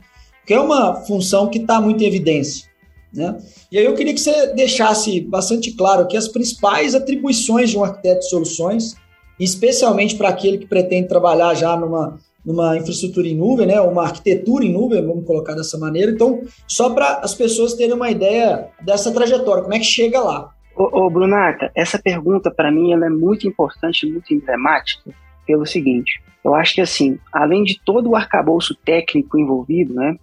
que 0.47 0.55
é 0.55 0.61
uma 0.61 0.95
função 0.95 1.49
que 1.49 1.59
está 1.59 1.81
muito 1.81 2.03
em 2.03 2.07
evidência. 2.07 2.69
Né? 3.13 3.39
E 3.73 3.79
aí 3.79 3.85
eu 3.85 3.95
queria 3.95 4.13
que 4.13 4.21
você 4.21 4.49
deixasse 4.55 5.21
bastante 5.21 5.73
claro 5.73 6.07
que 6.07 6.17
as 6.17 6.29
principais 6.29 6.95
atribuições 6.95 7.71
de 7.71 7.79
um 7.79 7.85
arquiteto 7.85 8.21
de 8.21 8.29
soluções, 8.29 8.95
especialmente 9.41 10.15
para 10.17 10.29
aquele 10.29 10.59
que 10.59 10.67
pretende 10.67 11.09
trabalhar 11.09 11.55
já 11.55 11.75
numa, 11.75 12.19
numa 12.45 12.77
infraestrutura 12.77 13.27
em 13.27 13.37
nuvem, 13.37 13.67
né? 13.67 13.81
uma 13.81 14.05
arquitetura 14.05 14.65
em 14.65 14.73
nuvem, 14.73 15.05
vamos 15.05 15.25
colocar 15.25 15.55
dessa 15.55 15.79
maneira. 15.79 16.13
Então, 16.13 16.43
só 16.67 16.91
para 16.91 17.21
as 17.23 17.35
pessoas 17.35 17.75
terem 17.75 17.95
uma 17.95 18.11
ideia 18.11 18.69
dessa 18.85 19.11
trajetória, 19.11 19.63
como 19.63 19.75
é 19.75 19.79
que 19.79 19.85
chega 19.87 20.21
lá. 20.21 20.53
Ô, 20.79 21.07
ô 21.07 21.11
Brunata, 21.11 21.73
essa 21.75 21.99
pergunta 21.99 22.53
para 22.53 22.71
mim 22.71 22.93
ela 22.93 23.07
é 23.07 23.11
muito 23.11 23.49
importante, 23.49 24.07
muito 24.07 24.33
emblemática, 24.33 25.11
pelo 25.45 25.67
seguinte. 25.67 26.23
Eu 26.45 26.55
acho 26.55 26.77
que 26.77 26.81
assim, 26.81 27.19
além 27.33 27.65
de 27.65 27.81
todo 27.85 28.11
o 28.11 28.15
arcabouço 28.15 28.77
técnico 28.77 29.37
envolvido, 29.37 29.95
né, 29.95 30.17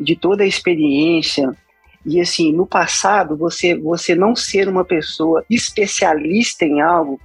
de 0.00 0.16
toda 0.16 0.44
a 0.44 0.46
experiência 0.46 1.54
e 2.06 2.22
assim, 2.22 2.54
no 2.54 2.66
passado, 2.66 3.36
você 3.36 3.76
você 3.76 4.14
não 4.14 4.34
ser 4.34 4.66
uma 4.66 4.82
pessoa 4.82 5.44
especialista 5.50 6.64
em 6.64 6.80
algo 6.80 7.20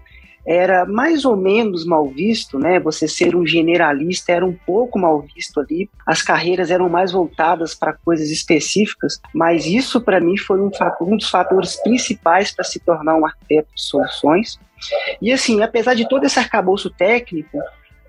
era 0.46 0.86
mais 0.86 1.26
ou 1.26 1.38
menos 1.38 1.86
mal 1.86 2.08
visto, 2.08 2.60
né? 2.60 2.80
Você 2.80 3.08
ser 3.08 3.36
um 3.36 3.46
generalista 3.46 4.32
era 4.32 4.46
um 4.46 4.54
pouco 4.54 5.00
mal 5.00 5.22
visto 5.22 5.60
ali. 5.60 5.90
As 6.06 6.22
carreiras 6.22 6.70
eram 6.70 6.90
mais 6.90 7.12
voltadas 7.12 7.74
para 7.74 7.94
coisas 7.94 8.30
específicas, 8.30 9.22
mas 9.34 9.66
isso 9.66 10.02
para 10.02 10.20
mim 10.20 10.38
foi 10.38 10.60
um, 10.60 10.70
um 11.02 11.18
dos 11.18 11.30
fatores 11.30 11.82
principais 11.82 12.52
para 12.54 12.66
se 12.66 12.80
tornar 12.80 13.16
um 13.16 13.26
arquiteto 13.26 13.70
de 13.74 13.82
soluções. 13.82 14.60
E 15.22 15.32
assim, 15.32 15.62
apesar 15.62 15.94
de 15.94 16.08
todo 16.08 16.26
esse 16.26 16.40
arcabouço 16.40 16.90
técnico, 16.90 17.58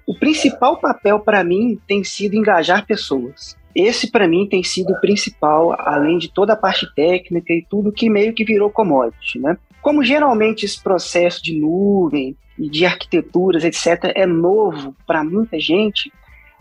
o 0.06 0.18
principal 0.18 0.76
papel 0.78 1.20
para 1.20 1.44
mim 1.44 1.78
tem 1.86 2.02
sido 2.02 2.34
engajar 2.34 2.84
pessoas. 2.84 3.56
Esse, 3.74 4.10
para 4.10 4.28
mim, 4.28 4.46
tem 4.46 4.62
sido 4.62 4.92
o 4.92 5.00
principal, 5.00 5.74
além 5.80 6.18
de 6.18 6.32
toda 6.32 6.52
a 6.52 6.56
parte 6.56 6.86
técnica 6.94 7.52
e 7.52 7.66
tudo 7.68 7.90
que 7.90 8.08
meio 8.08 8.32
que 8.32 8.44
virou 8.44 8.70
commodity, 8.70 9.40
né? 9.40 9.56
Como 9.84 10.02
geralmente 10.02 10.64
esse 10.64 10.82
processo 10.82 11.44
de 11.44 11.60
nuvem 11.60 12.34
e 12.58 12.70
de 12.70 12.86
arquiteturas, 12.86 13.64
etc., 13.64 14.12
é 14.14 14.24
novo 14.24 14.96
para 15.06 15.22
muita 15.22 15.60
gente, 15.60 16.10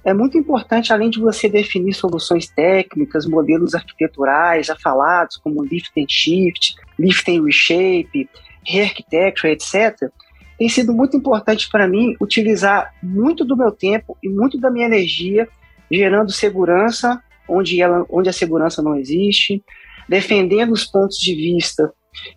é 0.04 0.14
muito 0.14 0.38
importante, 0.38 0.92
além 0.92 1.10
de 1.10 1.22
você 1.22 1.48
definir 1.48 1.94
soluções 1.94 2.50
técnicas, 2.50 3.26
modelos 3.26 3.74
arquiteturais 3.74 4.68
já 4.68 4.76
falados, 4.76 5.38
como 5.38 5.64
lift 5.64 5.90
and 5.98 6.08
shift, 6.10 6.76
lift 7.00 7.32
and 7.32 7.46
reshape, 7.46 8.30
re-architecture, 8.68 9.54
etc., 9.54 10.12
tem 10.60 10.68
sido 10.68 10.94
muito 10.94 11.16
importante 11.16 11.70
para 11.72 11.88
mim 11.88 12.18
utilizar 12.20 12.94
muito 13.02 13.46
do 13.46 13.56
meu 13.56 13.72
tempo 13.72 14.18
e 14.22 14.28
muito 14.28 14.60
da 14.60 14.70
minha 14.70 14.86
energia 14.86 15.48
gerando 15.90 16.30
segurança 16.30 17.24
onde, 17.48 17.82
ela, 17.82 18.06
onde 18.10 18.28
a 18.28 18.34
segurança 18.34 18.82
não 18.82 18.98
existe, 18.98 19.64
defendendo 20.10 20.74
os 20.74 20.84
pontos 20.84 21.18
de 21.18 21.34
vista 21.34 21.90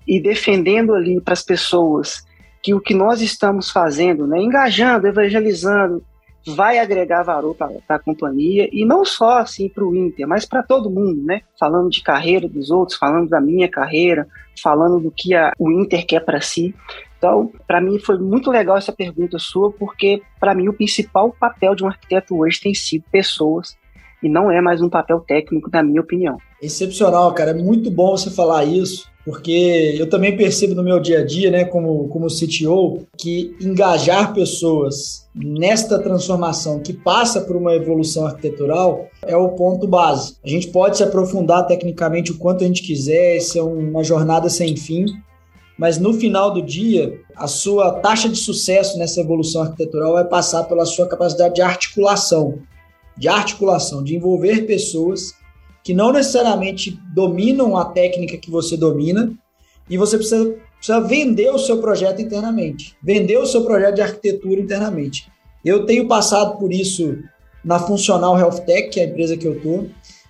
e 0.06 0.20
defendendo 0.20 0.94
ali 0.94 1.20
para 1.20 1.32
as 1.34 1.42
pessoas 1.42 2.24
que 2.62 2.74
o 2.74 2.80
que 2.80 2.94
nós 2.94 3.20
estamos 3.20 3.70
fazendo, 3.70 4.26
né, 4.26 4.40
engajando, 4.40 5.06
evangelizando, 5.06 6.02
vai 6.46 6.78
agregar 6.78 7.22
valor 7.22 7.54
para 7.54 7.80
a 7.88 7.98
companhia 7.98 8.68
e 8.72 8.84
não 8.84 9.04
só 9.04 9.38
assim 9.38 9.68
para 9.68 9.84
o 9.84 9.96
Inter, 9.96 10.28
mas 10.28 10.44
para 10.44 10.62
todo 10.62 10.90
mundo, 10.90 11.20
né? 11.22 11.40
Falando 11.58 11.90
de 11.90 12.02
carreira 12.02 12.48
dos 12.48 12.70
outros, 12.70 12.96
falando 12.96 13.28
da 13.28 13.40
minha 13.40 13.68
carreira, 13.68 14.28
falando 14.62 15.00
do 15.00 15.10
que 15.10 15.34
a, 15.34 15.52
o 15.58 15.70
Inter 15.72 16.06
quer 16.06 16.20
para 16.20 16.40
si. 16.40 16.74
Então, 17.18 17.50
para 17.66 17.80
mim 17.80 17.98
foi 17.98 18.18
muito 18.18 18.50
legal 18.50 18.76
essa 18.76 18.92
pergunta 18.92 19.38
sua, 19.38 19.72
porque 19.72 20.22
para 20.38 20.54
mim 20.54 20.68
o 20.68 20.72
principal 20.72 21.34
papel 21.38 21.74
de 21.74 21.82
um 21.82 21.88
arquiteto 21.88 22.38
hoje 22.38 22.60
tem 22.60 22.74
sido 22.74 23.04
pessoas 23.10 23.76
e 24.22 24.28
não 24.28 24.50
é 24.50 24.60
mais 24.60 24.80
um 24.80 24.88
papel 24.88 25.20
técnico, 25.20 25.70
na 25.72 25.82
minha 25.82 26.00
opinião. 26.00 26.38
Excepcional, 26.62 27.32
cara. 27.34 27.50
É 27.50 27.54
muito 27.54 27.90
bom 27.90 28.16
você 28.16 28.30
falar 28.30 28.64
isso, 28.64 29.10
porque 29.26 29.96
eu 29.98 30.08
também 30.08 30.36
percebo 30.36 30.72
no 30.72 30.84
meu 30.84 31.00
dia 31.00 31.18
a 31.18 31.24
dia, 31.24 31.50
né, 31.50 31.64
como, 31.64 32.06
como 32.06 32.28
CTO, 32.28 33.04
que 33.18 33.56
engajar 33.60 34.32
pessoas 34.32 35.26
nesta 35.34 35.98
transformação 35.98 36.78
que 36.78 36.92
passa 36.92 37.40
por 37.40 37.56
uma 37.56 37.74
evolução 37.74 38.24
arquitetural 38.24 39.08
é 39.26 39.36
o 39.36 39.48
ponto 39.48 39.88
base. 39.88 40.36
A 40.44 40.48
gente 40.48 40.68
pode 40.68 40.96
se 40.96 41.02
aprofundar 41.02 41.66
tecnicamente 41.66 42.30
o 42.30 42.38
quanto 42.38 42.62
a 42.62 42.68
gente 42.68 42.84
quiser, 42.84 43.38
isso 43.38 43.58
é 43.58 43.62
uma 43.62 44.04
jornada 44.04 44.48
sem 44.48 44.76
fim, 44.76 45.06
mas 45.76 45.98
no 45.98 46.14
final 46.14 46.54
do 46.54 46.62
dia, 46.62 47.20
a 47.34 47.48
sua 47.48 47.94
taxa 47.94 48.28
de 48.28 48.36
sucesso 48.36 48.96
nessa 48.96 49.20
evolução 49.20 49.62
arquitetural 49.62 50.12
vai 50.12 50.24
passar 50.24 50.62
pela 50.64 50.86
sua 50.86 51.08
capacidade 51.08 51.56
de 51.56 51.62
articulação, 51.62 52.60
de 53.18 53.26
articulação, 53.26 54.04
de 54.04 54.14
envolver 54.14 54.66
pessoas 54.68 55.34
que 55.86 55.94
não 55.94 56.10
necessariamente 56.10 56.98
dominam 57.14 57.76
a 57.76 57.84
técnica 57.84 58.36
que 58.36 58.50
você 58.50 58.76
domina 58.76 59.32
e 59.88 59.96
você 59.96 60.16
precisa, 60.18 60.56
precisa 60.78 61.00
vender 61.00 61.48
o 61.50 61.60
seu 61.60 61.78
projeto 61.78 62.20
internamente, 62.20 62.96
vender 63.00 63.38
o 63.38 63.46
seu 63.46 63.62
projeto 63.62 63.94
de 63.94 64.00
arquitetura 64.00 64.60
internamente. 64.60 65.28
Eu 65.64 65.86
tenho 65.86 66.08
passado 66.08 66.58
por 66.58 66.72
isso 66.72 67.16
na 67.64 67.78
Funcional 67.78 68.36
Health 68.36 68.64
Tech, 68.66 68.90
que 68.90 68.98
é 68.98 69.04
a 69.04 69.06
empresa 69.06 69.36
que 69.36 69.46
eu 69.46 69.58
estou, 69.58 69.86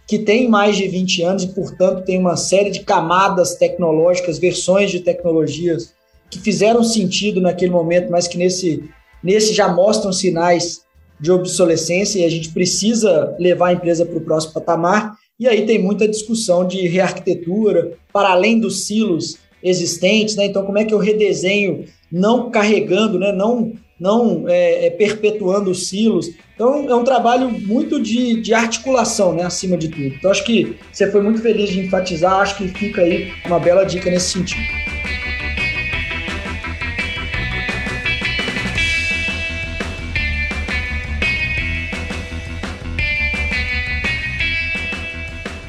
que 0.07 0.19
tem 0.19 0.47
mais 0.47 0.77
de 0.77 0.87
20 0.89 1.23
anos 1.23 1.45
e, 1.45 1.49
portanto, 1.49 2.05
tem 2.05 2.19
uma 2.19 2.37
série 2.37 2.71
de 2.71 2.81
camadas 2.81 3.55
tecnológicas, 3.55 4.39
versões 4.39 4.91
de 4.91 5.01
tecnologias 5.01 5.95
que 6.29 6.39
fizeram 6.39 6.85
sentido 6.85 7.41
naquele 7.41 7.71
momento, 7.71 8.11
mas 8.11 8.29
que 8.29 8.37
nesse, 8.37 8.85
nesse 9.25 9.55
já 9.55 9.69
mostram 9.73 10.13
sinais 10.13 10.83
de 11.19 11.33
obsolescência 11.33 12.19
e 12.19 12.25
a 12.27 12.31
gente 12.31 12.51
precisa 12.51 13.35
levar 13.39 13.69
a 13.69 13.73
empresa 13.73 14.05
para 14.05 14.19
o 14.19 14.21
próximo 14.21 14.53
patamar. 14.53 15.17
E 15.39 15.47
aí 15.47 15.67
tem 15.67 15.79
muita 15.79 16.09
discussão 16.09 16.67
de 16.67 16.87
rearquitetura, 16.89 17.93
para 18.13 18.31
além 18.31 18.59
dos 18.59 18.87
silos 18.87 19.39
existentes, 19.63 20.35
né? 20.37 20.47
Então, 20.47 20.65
como 20.65 20.79
é 20.79 20.85
que 20.85 20.95
eu 20.95 20.99
redesenho, 20.99 21.85
não 22.11 22.51
carregando, 22.51 23.19
né? 23.19 23.33
não 23.33 23.73
não 23.99 24.47
é, 24.47 24.87
é, 24.87 24.91
perpetuando 24.91 25.71
os 25.71 25.89
silos. 25.89 26.31
Então, 26.55 26.89
é 26.89 26.95
um 26.95 27.05
trabalho 27.05 27.51
muito 27.51 28.01
de, 28.01 28.41
de 28.41 28.53
articulação, 28.53 29.35
né, 29.35 29.43
acima 29.43 29.77
de 29.77 29.89
tudo. 29.89 30.05
Então, 30.05 30.31
acho 30.31 30.45
que 30.45 30.77
você 30.93 31.11
foi 31.11 31.23
muito 31.23 31.41
feliz 31.41 31.71
de 31.71 31.81
enfatizar, 31.81 32.41
acho 32.41 32.59
que 32.59 32.69
fica 32.69 33.01
aí 33.01 33.33
uma 33.47 33.59
bela 33.59 33.85
dica 33.85 34.11
nesse 34.11 34.33
sentido. 34.33 34.96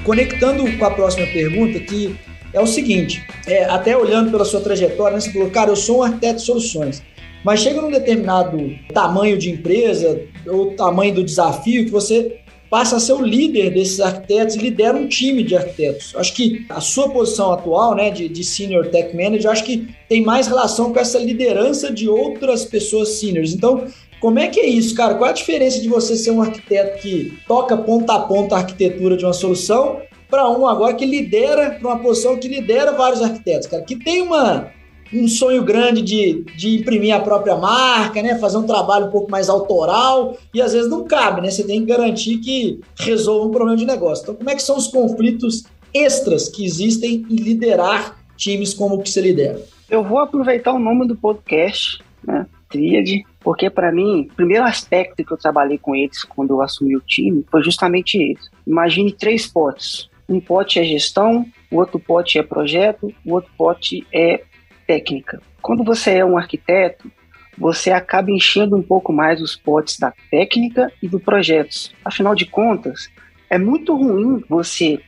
Conectando 0.07 0.63
com 0.77 0.85
a 0.85 0.91
próxima 0.91 1.27
pergunta, 1.27 1.81
que 1.81 2.15
é 2.53 2.61
o 2.61 2.65
seguinte, 2.65 3.21
é, 3.45 3.65
até 3.65 3.97
olhando 3.97 4.31
pela 4.31 4.45
sua 4.45 4.61
trajetória, 4.61 5.15
né, 5.15 5.19
você 5.19 5.33
falou, 5.33 5.49
cara, 5.49 5.69
eu 5.69 5.75
sou 5.75 5.97
um 5.97 6.03
arquiteto 6.03 6.37
de 6.37 6.43
soluções. 6.43 7.03
Mas 7.43 7.59
chega 7.59 7.81
num 7.81 7.91
determinado 7.91 8.57
tamanho 8.93 9.37
de 9.37 9.49
empresa 9.49 10.21
ou 10.45 10.71
tamanho 10.75 11.13
do 11.13 11.25
desafio 11.25 11.83
que 11.83 11.91
você 11.91 12.39
passa 12.69 12.95
a 12.95 12.99
ser 13.01 13.13
o 13.13 13.21
líder 13.21 13.73
desses 13.73 13.99
arquitetos 13.99 14.55
e 14.55 14.59
lidera 14.59 14.95
um 14.95 15.09
time 15.09 15.43
de 15.43 15.57
arquitetos. 15.57 16.13
Acho 16.15 16.33
que 16.33 16.65
a 16.69 16.79
sua 16.79 17.09
posição 17.09 17.51
atual, 17.51 17.93
né, 17.93 18.09
de, 18.09 18.29
de 18.29 18.45
Senior 18.45 18.87
Tech 18.87 19.13
Manager, 19.13 19.51
acho 19.51 19.65
que 19.65 19.89
tem 20.07 20.23
mais 20.23 20.47
relação 20.47 20.93
com 20.93 20.99
essa 21.01 21.19
liderança 21.19 21.91
de 21.91 22.07
outras 22.07 22.63
pessoas 22.63 23.09
seniors. 23.19 23.53
Então, 23.53 23.85
como 24.19 24.39
é 24.39 24.47
que 24.47 24.59
é 24.59 24.65
isso, 24.65 24.95
cara? 24.95 25.15
Qual 25.15 25.27
é 25.27 25.31
a 25.31 25.35
diferença 25.35 25.79
de 25.79 25.87
você 25.87 26.15
ser 26.15 26.31
um 26.31 26.41
arquiteto 26.41 26.99
que 27.01 27.37
toca 27.47 27.77
ponta 27.77 28.13
a 28.13 28.19
ponta 28.19 28.55
a 28.55 28.59
arquitetura 28.59 29.15
de 29.15 29.25
uma 29.25 29.33
solução 29.33 30.01
para 30.29 30.49
um 30.49 30.67
agora 30.67 30.93
que 30.93 31.05
lidera, 31.05 31.71
para 31.71 31.87
uma 31.87 31.99
posição 31.99 32.37
que 32.37 32.47
lidera 32.47 32.91
vários 32.91 33.21
arquitetos, 33.21 33.67
cara, 33.67 33.83
que 33.83 33.95
tem 33.95 34.21
uma 34.21 34.71
um 35.13 35.25
sonho 35.25 35.63
grande 35.63 36.01
de, 36.01 36.43
de 36.57 36.75
imprimir 36.75 37.15
a 37.15 37.19
própria 37.19 37.55
marca, 37.55 38.21
né? 38.21 38.37
Fazer 38.39 38.57
um 38.57 38.65
trabalho 38.65 39.05
um 39.05 39.09
pouco 39.09 39.31
mais 39.31 39.47
autoral 39.47 40.37
e 40.53 40.61
às 40.61 40.73
vezes 40.73 40.89
não 40.89 41.05
cabe, 41.05 41.41
né? 41.41 41.49
Você 41.49 41.63
tem 41.63 41.79
que 41.79 41.85
garantir 41.85 42.39
que 42.39 42.81
resolva 42.99 43.47
um 43.47 43.51
problema 43.51 43.77
de 43.77 43.85
negócio. 43.85 44.23
Então, 44.23 44.35
como 44.35 44.49
é 44.49 44.55
que 44.55 44.61
são 44.61 44.77
os 44.77 44.87
conflitos 44.87 45.63
extras 45.93 46.49
que 46.49 46.65
existem 46.65 47.25
em 47.29 47.35
liderar 47.35 48.17
times 48.35 48.73
como 48.73 48.95
o 48.95 49.01
que 49.01 49.09
você 49.09 49.21
lidera? 49.21 49.61
Eu 49.89 50.03
vou 50.03 50.19
aproveitar 50.19 50.73
o 50.73 50.79
nome 50.79 51.07
do 51.07 51.15
podcast, 51.15 52.03
né? 52.25 52.45
Tríade, 52.69 53.23
porque 53.39 53.69
para 53.69 53.91
mim, 53.91 54.27
o 54.31 54.35
primeiro 54.35 54.63
aspecto 54.63 55.23
que 55.23 55.31
eu 55.31 55.37
trabalhei 55.37 55.77
com 55.77 55.95
eles 55.95 56.23
quando 56.23 56.51
eu 56.51 56.61
assumi 56.61 56.95
o 56.95 57.01
time 57.01 57.45
foi 57.49 57.63
justamente 57.63 58.17
esse. 58.21 58.49
Imagine 58.65 59.11
três 59.11 59.47
potes. 59.47 60.09
Um 60.27 60.41
pote 60.41 60.77
é 60.79 60.83
gestão, 60.83 61.45
o 61.71 61.77
outro 61.77 61.97
pote 61.99 62.37
é 62.37 62.43
projeto, 62.43 63.13
o 63.25 63.33
outro 63.33 63.49
pote 63.57 64.05
é 64.13 64.43
técnica. 64.85 65.41
Quando 65.61 65.83
você 65.83 66.15
é 66.15 66.25
um 66.25 66.37
arquiteto, 66.37 67.09
você 67.57 67.91
acaba 67.91 68.29
enchendo 68.29 68.75
um 68.75 68.83
pouco 68.83 69.11
mais 69.11 69.41
os 69.41 69.55
potes 69.55 69.97
da 69.97 70.13
técnica 70.29 70.91
e 71.01 71.07
do 71.07 71.19
projetos. 71.19 71.93
Afinal 72.05 72.35
de 72.35 72.45
contas, 72.45 73.09
é 73.49 73.57
muito 73.57 73.95
ruim 73.95 74.43
você 74.47 74.99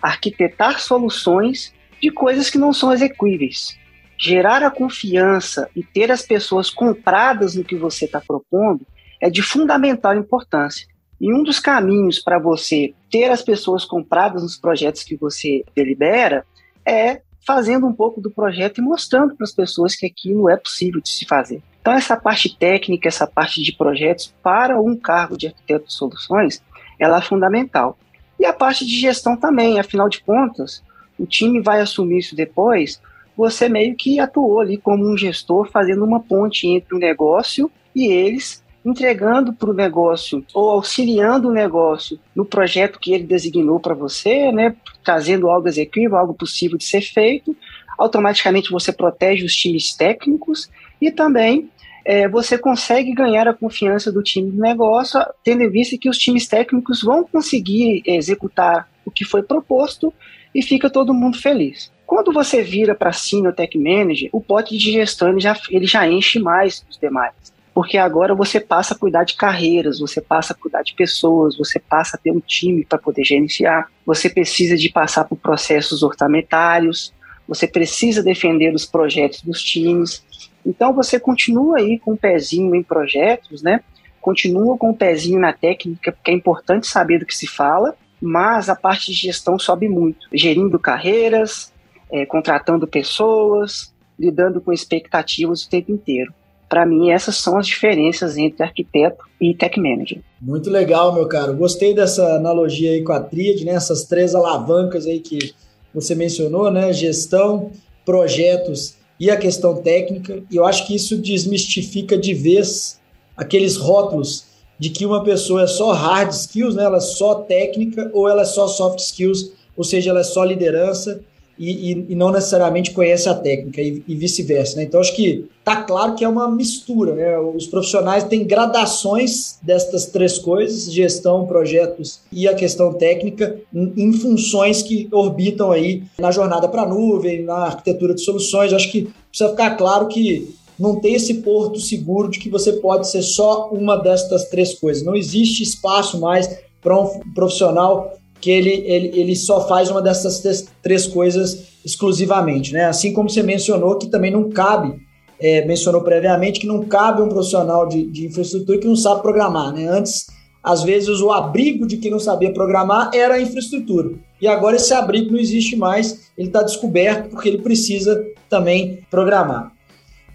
arquitetar 0.00 0.80
soluções 0.80 1.74
de 2.00 2.10
coisas 2.10 2.48
que 2.48 2.58
não 2.58 2.72
são 2.72 2.92
execuíveis. 2.92 3.76
Gerar 4.20 4.62
a 4.62 4.70
confiança 4.70 5.70
e 5.76 5.82
ter 5.82 6.10
as 6.10 6.22
pessoas 6.22 6.70
compradas 6.70 7.54
no 7.54 7.64
que 7.64 7.76
você 7.76 8.04
está 8.04 8.20
propondo 8.20 8.86
é 9.20 9.30
de 9.30 9.42
fundamental 9.42 10.16
importância. 10.16 10.86
E 11.20 11.32
um 11.32 11.42
dos 11.42 11.58
caminhos 11.58 12.18
para 12.18 12.38
você 12.38 12.94
ter 13.10 13.30
as 13.30 13.42
pessoas 13.42 13.84
compradas 13.84 14.42
nos 14.42 14.56
projetos 14.56 15.02
que 15.02 15.16
você 15.16 15.64
delibera 15.74 16.44
é 16.84 17.22
fazendo 17.46 17.86
um 17.86 17.92
pouco 17.92 18.20
do 18.20 18.30
projeto 18.30 18.78
e 18.78 18.82
mostrando 18.82 19.34
para 19.34 19.44
as 19.44 19.52
pessoas 19.52 19.96
que 19.96 20.06
aquilo 20.06 20.50
é 20.50 20.56
possível 20.56 21.00
de 21.00 21.08
se 21.08 21.24
fazer. 21.24 21.62
Então, 21.80 21.92
essa 21.92 22.16
parte 22.16 22.54
técnica, 22.54 23.08
essa 23.08 23.26
parte 23.26 23.62
de 23.62 23.72
projetos 23.72 24.34
para 24.42 24.80
um 24.80 24.94
cargo 24.94 25.36
de 25.36 25.46
arquiteto 25.46 25.86
de 25.86 25.92
soluções, 25.92 26.62
ela 26.98 27.18
é 27.18 27.22
fundamental. 27.22 27.98
E 28.38 28.44
a 28.44 28.52
parte 28.52 28.84
de 28.84 29.00
gestão 29.00 29.36
também, 29.36 29.80
afinal 29.80 30.08
de 30.08 30.20
contas, 30.20 30.82
o 31.18 31.26
time 31.26 31.60
vai 31.60 31.80
assumir 31.80 32.18
isso 32.18 32.36
depois, 32.36 33.00
você 33.38 33.68
meio 33.68 33.94
que 33.94 34.18
atuou 34.18 34.58
ali 34.58 34.76
como 34.76 35.08
um 35.08 35.16
gestor, 35.16 35.70
fazendo 35.70 36.04
uma 36.04 36.18
ponte 36.18 36.66
entre 36.66 36.92
o 36.92 36.98
negócio 36.98 37.70
e 37.94 38.08
eles, 38.08 38.64
entregando 38.84 39.52
para 39.52 39.70
o 39.70 39.74
negócio 39.74 40.44
ou 40.52 40.70
auxiliando 40.70 41.48
o 41.48 41.52
negócio 41.52 42.18
no 42.34 42.44
projeto 42.44 42.98
que 42.98 43.12
ele 43.12 43.22
designou 43.22 43.78
para 43.78 43.94
você, 43.94 44.50
né, 44.50 44.74
trazendo 45.04 45.48
algo 45.48 45.68
executivo, 45.68 46.16
algo 46.16 46.34
possível 46.34 46.76
de 46.76 46.84
ser 46.84 47.00
feito. 47.00 47.56
Automaticamente 47.96 48.72
você 48.72 48.92
protege 48.92 49.44
os 49.44 49.54
times 49.54 49.94
técnicos 49.94 50.68
e 51.00 51.12
também 51.12 51.70
é, 52.04 52.26
você 52.26 52.58
consegue 52.58 53.12
ganhar 53.12 53.46
a 53.46 53.54
confiança 53.54 54.10
do 54.10 54.20
time 54.20 54.50
de 54.50 54.58
negócio, 54.58 55.20
tendo 55.44 55.62
em 55.62 55.70
vista 55.70 55.96
que 55.96 56.08
os 56.08 56.18
times 56.18 56.48
técnicos 56.48 57.04
vão 57.04 57.22
conseguir 57.22 58.02
executar 58.04 58.88
o 59.04 59.12
que 59.12 59.24
foi 59.24 59.44
proposto 59.44 60.12
e 60.52 60.60
fica 60.60 60.90
todo 60.90 61.14
mundo 61.14 61.38
feliz. 61.38 61.96
Quando 62.08 62.32
você 62.32 62.62
vira 62.62 62.94
para 62.94 63.12
Senior 63.12 63.52
Tech 63.52 63.76
Manager, 63.76 64.30
o 64.32 64.40
pote 64.40 64.78
de 64.78 64.90
gestão 64.90 65.28
ele 65.28 65.40
já, 65.40 65.54
ele 65.68 65.86
já 65.86 66.08
enche 66.08 66.38
mais 66.38 66.80
dos 66.80 66.96
demais. 66.96 67.34
Porque 67.74 67.98
agora 67.98 68.34
você 68.34 68.58
passa 68.58 68.94
a 68.94 68.98
cuidar 68.98 69.24
de 69.24 69.36
carreiras, 69.36 69.98
você 69.98 70.18
passa 70.18 70.54
a 70.54 70.56
cuidar 70.56 70.80
de 70.82 70.94
pessoas, 70.94 71.58
você 71.58 71.78
passa 71.78 72.16
a 72.16 72.18
ter 72.18 72.30
um 72.30 72.40
time 72.40 72.82
para 72.82 72.96
poder 72.96 73.26
gerenciar, 73.26 73.90
você 74.06 74.30
precisa 74.30 74.74
de 74.74 74.88
passar 74.88 75.24
por 75.24 75.36
processos 75.36 76.02
orçamentários, 76.02 77.12
você 77.46 77.68
precisa 77.68 78.22
defender 78.22 78.74
os 78.74 78.86
projetos 78.86 79.42
dos 79.42 79.62
times, 79.62 80.24
então 80.64 80.94
você 80.94 81.20
continua 81.20 81.76
aí 81.76 81.98
com 81.98 82.12
o 82.12 82.14
um 82.14 82.16
pezinho 82.16 82.74
em 82.74 82.82
projetos, 82.82 83.62
né? 83.62 83.82
Continua 84.18 84.78
com 84.78 84.86
o 84.86 84.90
um 84.92 84.96
pezinho 84.96 85.38
na 85.38 85.52
técnica, 85.52 86.10
porque 86.10 86.30
é 86.30 86.34
importante 86.34 86.86
saber 86.86 87.18
do 87.18 87.26
que 87.26 87.36
se 87.36 87.46
fala, 87.46 87.94
mas 88.18 88.70
a 88.70 88.74
parte 88.74 89.12
de 89.12 89.12
gestão 89.12 89.58
sobe 89.58 89.90
muito, 89.90 90.26
gerindo 90.32 90.78
carreiras, 90.78 91.70
é, 92.10 92.26
contratando 92.26 92.86
pessoas, 92.86 93.92
lidando 94.18 94.60
com 94.60 94.72
expectativas 94.72 95.62
o 95.62 95.70
tempo 95.70 95.92
inteiro. 95.92 96.32
Para 96.68 96.84
mim, 96.84 97.10
essas 97.10 97.36
são 97.36 97.56
as 97.56 97.66
diferenças 97.66 98.36
entre 98.36 98.62
arquiteto 98.62 99.24
e 99.40 99.54
tech 99.54 99.80
manager. 99.80 100.20
Muito 100.40 100.68
legal, 100.68 101.14
meu 101.14 101.26
caro. 101.26 101.54
Gostei 101.54 101.94
dessa 101.94 102.36
analogia 102.36 102.90
aí 102.90 103.02
com 103.02 103.12
a 103.12 103.20
tríade, 103.20 103.64
né? 103.64 103.72
Essas 103.72 104.04
três 104.04 104.34
alavancas 104.34 105.06
aí 105.06 105.20
que 105.20 105.54
você 105.94 106.14
mencionou, 106.14 106.70
né? 106.70 106.92
Gestão, 106.92 107.70
projetos 108.04 108.98
e 109.18 109.30
a 109.30 109.36
questão 109.36 109.82
técnica, 109.82 110.42
e 110.50 110.56
eu 110.56 110.64
acho 110.64 110.86
que 110.86 110.94
isso 110.94 111.18
desmistifica 111.18 112.16
de 112.16 112.32
vez 112.32 113.00
aqueles 113.36 113.76
rótulos 113.76 114.46
de 114.78 114.90
que 114.90 115.04
uma 115.04 115.24
pessoa 115.24 115.62
é 115.62 115.66
só 115.66 115.92
hard 115.92 116.30
skills, 116.30 116.76
né? 116.76 116.84
ela 116.84 116.98
é 116.98 117.00
só 117.00 117.34
técnica, 117.34 118.10
ou 118.14 118.28
ela 118.28 118.42
é 118.42 118.44
só 118.44 118.68
soft 118.68 119.00
skills, 119.00 119.52
ou 119.76 119.82
seja, 119.82 120.10
ela 120.10 120.20
é 120.20 120.24
só 120.24 120.44
liderança, 120.44 121.20
e, 121.58 121.92
e, 121.92 122.06
e 122.10 122.14
não 122.14 122.30
necessariamente 122.30 122.92
conhece 122.92 123.28
a 123.28 123.34
técnica 123.34 123.82
e, 123.82 124.02
e 124.06 124.14
vice-versa. 124.14 124.76
Né? 124.76 124.84
Então, 124.84 125.00
acho 125.00 125.14
que 125.14 125.46
tá 125.64 125.82
claro 125.82 126.14
que 126.14 126.24
é 126.24 126.28
uma 126.28 126.48
mistura. 126.50 127.14
Né? 127.14 127.38
Os 127.38 127.66
profissionais 127.66 128.24
têm 128.24 128.44
gradações 128.44 129.58
destas 129.62 130.06
três 130.06 130.38
coisas: 130.38 130.92
gestão, 130.92 131.46
projetos 131.46 132.20
e 132.30 132.46
a 132.46 132.54
questão 132.54 132.92
técnica, 132.94 133.56
em, 133.74 133.92
em 133.96 134.12
funções 134.12 134.82
que 134.82 135.08
orbitam 135.10 135.72
aí 135.72 136.04
na 136.18 136.30
jornada 136.30 136.68
para 136.68 136.82
a 136.82 136.88
nuvem, 136.88 137.42
na 137.42 137.56
arquitetura 137.66 138.14
de 138.14 138.22
soluções. 138.22 138.72
Acho 138.72 138.90
que 138.90 139.10
precisa 139.30 139.50
ficar 139.50 139.76
claro 139.76 140.06
que 140.06 140.54
não 140.78 141.00
tem 141.00 141.14
esse 141.14 141.34
porto 141.34 141.80
seguro 141.80 142.30
de 142.30 142.38
que 142.38 142.48
você 142.48 142.74
pode 142.74 143.08
ser 143.10 143.22
só 143.22 143.68
uma 143.72 143.96
destas 143.96 144.44
três 144.48 144.74
coisas. 144.74 145.02
Não 145.02 145.16
existe 145.16 145.62
espaço 145.62 146.20
mais 146.20 146.48
para 146.80 146.98
um 146.98 147.20
profissional 147.34 148.17
que 148.40 148.50
ele, 148.50 148.70
ele, 148.70 149.20
ele 149.20 149.36
só 149.36 149.66
faz 149.66 149.90
uma 149.90 150.00
dessas 150.00 150.66
três 150.82 151.06
coisas 151.06 151.68
exclusivamente, 151.84 152.72
né? 152.72 152.84
Assim 152.84 153.12
como 153.12 153.28
você 153.28 153.42
mencionou 153.42 153.96
que 153.96 154.06
também 154.08 154.30
não 154.30 154.50
cabe, 154.50 154.94
é, 155.40 155.64
mencionou 155.64 156.02
previamente 156.02 156.60
que 156.60 156.66
não 156.66 156.84
cabe 156.84 157.22
um 157.22 157.28
profissional 157.28 157.86
de, 157.86 158.04
de 158.04 158.26
infraestrutura 158.26 158.78
que 158.78 158.86
não 158.86 158.96
sabe 158.96 159.22
programar, 159.22 159.72
né? 159.72 159.88
Antes, 159.88 160.26
às 160.62 160.82
vezes, 160.82 161.20
o 161.20 161.30
abrigo 161.30 161.86
de 161.86 161.96
quem 161.96 162.10
não 162.10 162.18
sabia 162.18 162.52
programar 162.52 163.10
era 163.14 163.34
a 163.34 163.40
infraestrutura. 163.40 164.10
E 164.40 164.46
agora 164.46 164.76
esse 164.76 164.92
abrigo 164.92 165.32
não 165.32 165.38
existe 165.38 165.76
mais, 165.76 166.30
ele 166.36 166.48
está 166.48 166.62
descoberto 166.62 167.30
porque 167.30 167.48
ele 167.48 167.58
precisa 167.58 168.24
também 168.48 169.00
programar. 169.10 169.72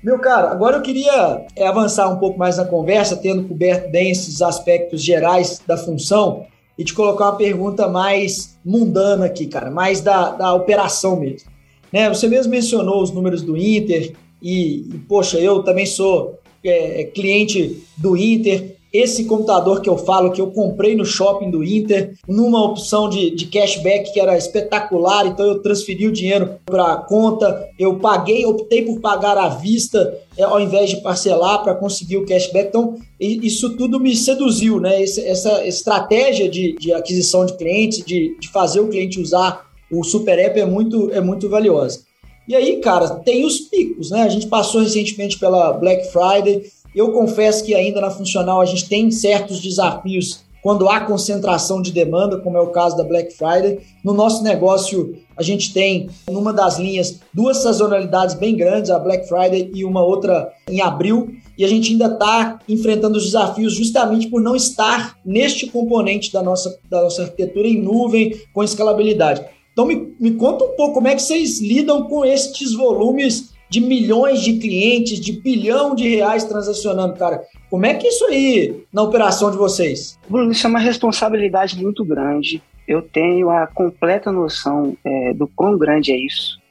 Meu 0.04 0.20
caro, 0.20 0.48
agora 0.48 0.78
eu 0.78 0.82
queria 0.82 1.46
é, 1.56 1.66
avançar 1.66 2.10
um 2.10 2.18
pouco 2.18 2.38
mais 2.38 2.58
na 2.58 2.66
conversa, 2.66 3.16
tendo 3.16 3.48
coberto 3.48 3.90
bem 3.90 4.12
esses 4.12 4.42
aspectos 4.42 5.02
gerais 5.02 5.62
da 5.66 5.78
função 5.78 6.46
e 6.78 6.84
te 6.84 6.94
colocar 6.94 7.26
uma 7.26 7.38
pergunta 7.38 7.88
mais 7.88 8.58
mundana 8.66 9.26
aqui, 9.26 9.46
cara, 9.46 9.70
mais 9.70 10.02
da, 10.02 10.32
da 10.32 10.54
operação 10.54 11.20
mesmo. 11.20 11.50
Né? 11.92 12.10
Você 12.10 12.28
mesmo 12.28 12.52
mencionou 12.52 13.02
os 13.02 13.12
números 13.12 13.42
do 13.42 13.56
Inter 13.56 14.14
e, 14.42 14.88
e 14.94 14.98
poxa, 15.08 15.40
eu 15.40 15.62
também 15.62 15.86
sou 15.86 16.40
é, 16.64 17.04
cliente 17.06 17.84
do 17.98 18.18
Inter 18.18 18.73
esse 18.94 19.26
computador 19.26 19.82
que 19.82 19.90
eu 19.90 19.98
falo 19.98 20.32
que 20.32 20.40
eu 20.40 20.52
comprei 20.52 20.96
no 20.96 21.04
shopping 21.04 21.50
do 21.50 21.64
Inter, 21.64 22.14
numa 22.28 22.64
opção 22.64 23.10
de, 23.10 23.32
de 23.32 23.48
cashback 23.48 24.14
que 24.14 24.20
era 24.20 24.38
espetacular, 24.38 25.26
então 25.26 25.48
eu 25.48 25.64
transferi 25.64 26.06
o 26.06 26.12
dinheiro 26.12 26.60
para 26.64 26.94
a 26.94 26.98
conta, 26.98 27.68
eu 27.80 27.98
paguei, 27.98 28.46
optei 28.46 28.84
por 28.84 29.00
pagar 29.00 29.36
à 29.36 29.50
vista 29.50 30.22
é, 30.38 30.44
ao 30.44 30.60
invés 30.60 30.92
de 30.92 31.02
parcelar 31.02 31.64
para 31.64 31.74
conseguir 31.74 32.18
o 32.18 32.26
cashback. 32.26 32.68
Então, 32.68 32.96
isso 33.20 33.76
tudo 33.76 34.00
me 34.00 34.16
seduziu, 34.16 34.80
né? 34.80 35.02
Essa, 35.02 35.66
estratégia 35.66 36.48
de, 36.48 36.74
de 36.74 36.94
aquisição 36.94 37.46
de 37.46 37.54
clientes, 37.58 38.06
de, 38.06 38.38
de 38.40 38.48
fazer 38.50 38.80
o 38.80 38.90
cliente 38.90 39.20
usar 39.20 39.66
o 39.92 40.04
Super 40.04 40.38
App 40.40 40.60
é 40.60 40.66
muito, 40.66 41.12
é 41.12 41.22
muito 41.22 41.50
valiosa. 41.50 42.02
E 42.48 42.56
aí, 42.56 42.78
cara, 42.78 43.10
tem 43.10 43.46
os 43.46 43.60
picos, 43.60 44.12
né? 44.12 44.22
A 44.24 44.30
gente 44.30 44.48
passou 44.48 44.82
recentemente 44.82 45.40
pela 45.40 45.72
Black 45.74 46.12
Friday, 46.12 46.64
eu 46.96 47.12
confesso 47.12 47.64
que 47.64 47.74
ainda 47.74 48.02
na 48.02 48.12
funcional 48.12 48.62
a 48.62 48.66
gente 48.66 48.88
tem 48.88 49.10
certos 49.12 49.60
desafios 49.60 50.44
quando 50.64 50.88
há 50.88 51.02
concentração 51.02 51.82
de 51.82 51.92
demanda, 51.92 52.40
como 52.40 52.58
é 52.58 52.62
o 52.62 52.68
caso 52.68 52.96
da 52.96 53.04
Black 53.04 53.34
Friday. 53.34 53.80
No 54.02 54.14
nosso 54.14 54.42
negócio, 54.42 55.14
a 55.36 55.44
gente 55.44 55.74
tem, 55.74 56.10
numa 56.32 56.54
das 56.54 56.80
linhas, 56.80 57.20
duas 57.34 57.58
sazonalidades 57.58 58.34
bem 58.36 58.56
grandes, 58.56 58.90
a 58.90 58.98
Black 58.98 59.28
Friday 59.28 59.70
e 59.74 59.84
uma 59.84 60.02
outra 60.02 60.54
em 60.70 60.80
abril, 60.80 61.36
e 61.58 61.66
a 61.66 61.68
gente 61.68 61.92
ainda 61.92 62.06
está 62.06 62.60
enfrentando 62.68 63.18
os 63.18 63.26
desafios 63.26 63.74
justamente 63.74 64.28
por 64.28 64.42
não 64.42 64.56
estar 64.56 65.18
neste 65.26 65.68
componente 65.68 66.32
da 66.32 66.42
nossa, 66.42 66.80
da 66.90 67.04
nossa 67.04 67.24
arquitetura 67.24 67.68
em 67.68 67.82
nuvem, 67.82 68.34
com 68.54 68.64
escalabilidade. 68.64 69.44
Então, 69.74 69.86
me, 69.86 70.16
me 70.18 70.32
conta 70.32 70.64
um 70.64 70.76
pouco 70.78 70.94
como 70.94 71.10
é 71.10 71.16
que 71.16 71.22
vocês 71.22 71.60
lidam 71.60 72.04
com 72.04 72.24
estes 72.24 72.74
volumes 72.74 73.53
de 73.74 73.82
milhões 73.82 74.42
de 74.44 74.54
clientes, 74.60 75.20
de 75.20 75.32
bilhão 75.32 75.96
de 75.96 76.08
reais 76.08 76.44
transacionando, 76.44 77.16
cara. 77.16 77.42
Como 77.72 77.88
é 77.88 77.96
que 77.96 78.08
isso 78.08 78.24
aí 78.26 78.86
na 78.94 79.02
operação 79.02 79.50
de 79.50 79.58
vocês? 79.58 80.20
Bruno, 80.30 80.52
isso 80.52 80.68
é 80.68 80.70
uma 80.70 80.78
responsabilidade 80.78 81.82
muito 81.82 82.06
grande. 82.06 82.62
Eu 82.88 83.02
tenho 83.02 83.50
a 83.50 83.66
completa 83.66 84.32
noção 84.32 84.96
é, 85.04 85.34
do 85.34 85.48
quão 85.48 85.76
grande 85.76 86.12
é 86.12 86.16
isso. 86.16 86.62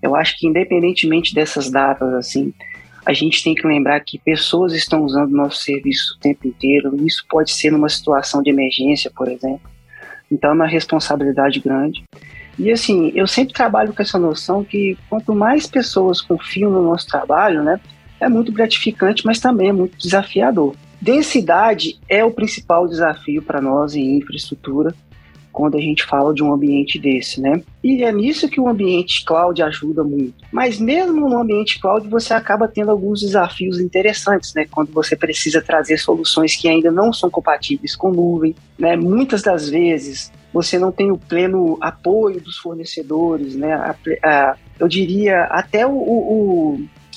Eu 0.00 0.14
acho 0.14 0.38
que 0.38 0.46
independentemente 0.46 1.34
dessas 1.34 1.68
datas, 1.68 2.14
assim, 2.14 2.54
a 3.04 3.12
gente 3.12 3.42
tem 3.42 3.56
que 3.56 3.66
lembrar 3.66 3.98
que 3.98 4.16
pessoas 4.16 4.72
estão 4.72 5.02
usando 5.02 5.32
nosso 5.32 5.62
serviço 5.62 6.14
o 6.14 6.20
tempo 6.20 6.46
inteiro. 6.46 6.94
Isso 7.04 7.24
pode 7.28 7.50
ser 7.50 7.72
numa 7.72 7.88
situação 7.88 8.40
de 8.40 8.50
emergência, 8.50 9.10
por 9.10 9.26
exemplo. 9.26 9.68
Então 10.30 10.50
é 10.50 10.54
uma 10.54 10.68
responsabilidade 10.68 11.58
grande. 11.58 12.04
E 12.58 12.70
assim, 12.70 13.12
eu 13.14 13.26
sempre 13.26 13.54
trabalho 13.54 13.92
com 13.92 14.02
essa 14.02 14.18
noção 14.18 14.64
que 14.64 14.96
quanto 15.08 15.34
mais 15.34 15.66
pessoas 15.66 16.20
confiam 16.20 16.70
no 16.70 16.82
nosso 16.82 17.06
trabalho, 17.06 17.62
né, 17.62 17.80
é 18.20 18.28
muito 18.28 18.52
gratificante, 18.52 19.24
mas 19.24 19.40
também 19.40 19.68
é 19.68 19.72
muito 19.72 19.96
desafiador. 19.96 20.74
Densidade 21.00 21.98
é 22.08 22.24
o 22.24 22.30
principal 22.30 22.86
desafio 22.86 23.42
para 23.42 23.60
nós 23.60 23.94
em 23.94 24.18
infraestrutura 24.18 24.94
quando 25.52 25.76
a 25.76 25.80
gente 25.80 26.04
fala 26.04 26.32
de 26.32 26.42
um 26.42 26.52
ambiente 26.52 26.98
desse, 26.98 27.40
né? 27.40 27.62
E 27.84 28.02
é 28.02 28.10
nisso 28.10 28.48
que 28.48 28.60
o 28.60 28.68
ambiente 28.68 29.24
cloud 29.24 29.62
ajuda 29.62 30.02
muito. 30.02 30.34
Mas 30.50 30.78
mesmo 30.80 31.28
no 31.28 31.38
ambiente 31.38 31.78
cloud 31.78 32.08
você 32.08 32.32
acaba 32.32 32.66
tendo 32.66 32.90
alguns 32.90 33.20
desafios 33.20 33.78
interessantes, 33.78 34.54
né? 34.54 34.66
Quando 34.70 34.90
você 34.92 35.14
precisa 35.14 35.60
trazer 35.60 35.98
soluções 35.98 36.56
que 36.56 36.68
ainda 36.68 36.90
não 36.90 37.12
são 37.12 37.28
compatíveis 37.28 37.94
com 37.94 38.10
nuvem, 38.10 38.54
né? 38.78 38.96
Muitas 38.96 39.42
das 39.42 39.68
vezes 39.68 40.32
você 40.52 40.78
não 40.78 40.92
tem 40.92 41.10
o 41.10 41.18
pleno 41.18 41.78
apoio 41.80 42.40
dos 42.40 42.58
fornecedores, 42.58 43.56
né? 43.56 43.72
A, 43.72 43.96
a, 44.22 44.56
eu 44.78 44.86
diria 44.86 45.44
até 45.44 45.86
o, 45.86 45.92
o, 45.92 46.74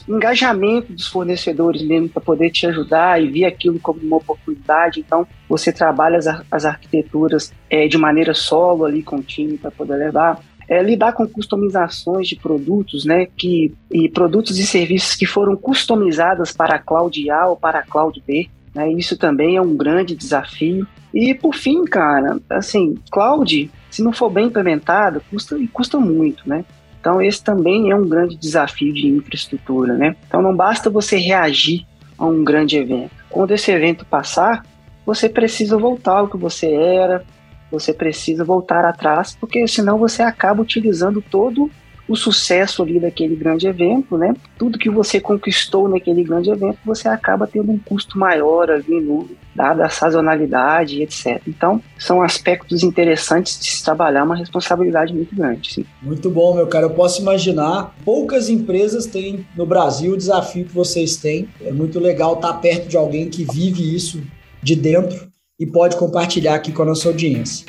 o 0.08 0.16
engajamento 0.16 0.94
dos 0.94 1.08
fornecedores 1.08 1.82
mesmo 1.82 2.10
para 2.10 2.22
poder 2.22 2.52
te 2.52 2.66
ajudar 2.68 3.22
e 3.22 3.28
ver 3.28 3.46
aquilo 3.46 3.80
como 3.80 4.00
uma 4.02 4.18
oportunidade. 4.18 5.00
Então, 5.00 5.28
você 5.50 5.72
trabalha 5.72 6.18
as, 6.18 6.28
as 6.50 6.66
arquiteturas 6.66 7.52
é, 7.70 7.88
de 7.88 7.98
maneira 7.98 8.34
solo 8.34 8.86
ali 8.86 9.02
com 9.02 9.18
o 9.18 9.24
time 9.24 9.58
para 9.58 9.72
poder 9.72 9.96
levar. 9.96 10.40
É, 10.68 10.82
lidar 10.82 11.14
com 11.14 11.28
customizações 11.28 12.28
de 12.28 12.36
produtos, 12.36 13.06
né, 13.06 13.28
que, 13.38 13.72
e 13.92 14.10
produtos 14.10 14.58
e 14.58 14.66
serviços 14.66 15.16
que 15.16 15.26
foram 15.26 15.56
customizadas 15.56 16.52
para 16.52 16.78
a 16.78 16.80
Cloud 16.80 17.30
A 17.30 17.48
ou 17.48 17.56
para 17.56 17.80
a 17.80 17.84
Cloud 17.84 18.22
B. 18.26 18.48
Né, 18.74 18.92
isso 18.94 19.16
também 19.16 19.58
é 19.58 19.62
um 19.62 19.76
grande 19.76 20.16
desafio. 20.16 20.88
E 21.16 21.34
por 21.34 21.56
fim, 21.56 21.86
cara, 21.86 22.38
assim, 22.50 22.96
cloud, 23.10 23.72
se 23.90 24.04
não 24.04 24.12
for 24.12 24.30
bem 24.30 24.48
implementado, 24.48 25.22
custa, 25.32 25.58
custa 25.72 25.98
muito, 25.98 26.48
né? 26.48 26.66
Então, 27.00 27.22
esse 27.22 27.42
também 27.42 27.90
é 27.90 27.96
um 27.96 28.06
grande 28.06 28.36
desafio 28.36 28.94
de 28.94 29.08
infraestrutura, 29.08 29.94
né? 29.94 30.18
Então, 30.28 30.42
não 30.42 30.54
basta 30.54 30.90
você 30.90 31.16
reagir 31.18 31.86
a 32.18 32.26
um 32.26 32.44
grande 32.44 32.76
evento. 32.76 33.12
Quando 33.30 33.52
esse 33.52 33.72
evento 33.72 34.06
passar, 34.06 34.66
você 35.06 35.30
precisa 35.30 35.78
voltar 35.78 36.18
ao 36.20 36.28
que 36.28 36.36
você 36.36 36.74
era, 36.74 37.24
você 37.72 37.94
precisa 37.94 38.44
voltar 38.44 38.84
atrás, 38.84 39.38
porque 39.40 39.66
senão 39.68 39.98
você 39.98 40.22
acaba 40.22 40.62
utilizando 40.62 41.22
todo 41.22 41.72
o 42.08 42.16
sucesso 42.16 42.84
ali 42.84 43.00
daquele 43.00 43.36
grande 43.36 43.68
evento, 43.68 44.18
né? 44.18 44.34
Tudo 44.58 44.78
que 44.78 44.90
você 44.90 45.20
conquistou 45.20 45.90
naquele 45.90 46.24
grande 46.24 46.50
evento, 46.50 46.78
você 46.86 47.08
acaba 47.08 47.48
tendo 47.48 47.72
um 47.72 47.80
custo 47.80 48.18
maior 48.18 48.70
ali 48.70 49.02
no 49.02 49.28
dada 49.56 49.86
a 49.86 49.90
sazonalidade, 49.90 51.02
etc. 51.02 51.42
Então, 51.48 51.82
são 51.98 52.22
aspectos 52.22 52.84
interessantes 52.84 53.58
de 53.58 53.72
se 53.72 53.84
trabalhar, 53.84 54.24
uma 54.24 54.36
responsabilidade 54.36 55.14
muito 55.14 55.34
grande. 55.34 55.74
Sim. 55.74 55.86
Muito 56.02 56.30
bom, 56.30 56.54
meu 56.54 56.68
cara. 56.68 56.86
Eu 56.86 56.90
posso 56.92 57.22
imaginar, 57.22 57.96
poucas 58.04 58.50
empresas 58.50 59.06
têm 59.06 59.46
no 59.56 59.66
Brasil 59.66 60.14
o 60.14 60.18
desafio 60.18 60.66
que 60.66 60.74
vocês 60.74 61.16
têm. 61.16 61.48
É 61.62 61.72
muito 61.72 62.00
legal 62.00 62.36
estar 62.36 62.54
perto 62.56 62.88
de 62.88 62.98
alguém 62.98 63.30
que 63.30 63.46
vive 63.46 63.96
isso 63.96 64.22
de 64.62 64.76
dentro 64.76 65.28
e 65.58 65.66
pode 65.66 65.96
compartilhar 65.96 66.56
aqui 66.56 66.72
com 66.72 66.82
a 66.82 66.86
nossa 66.86 67.08
audiência. 67.08 67.66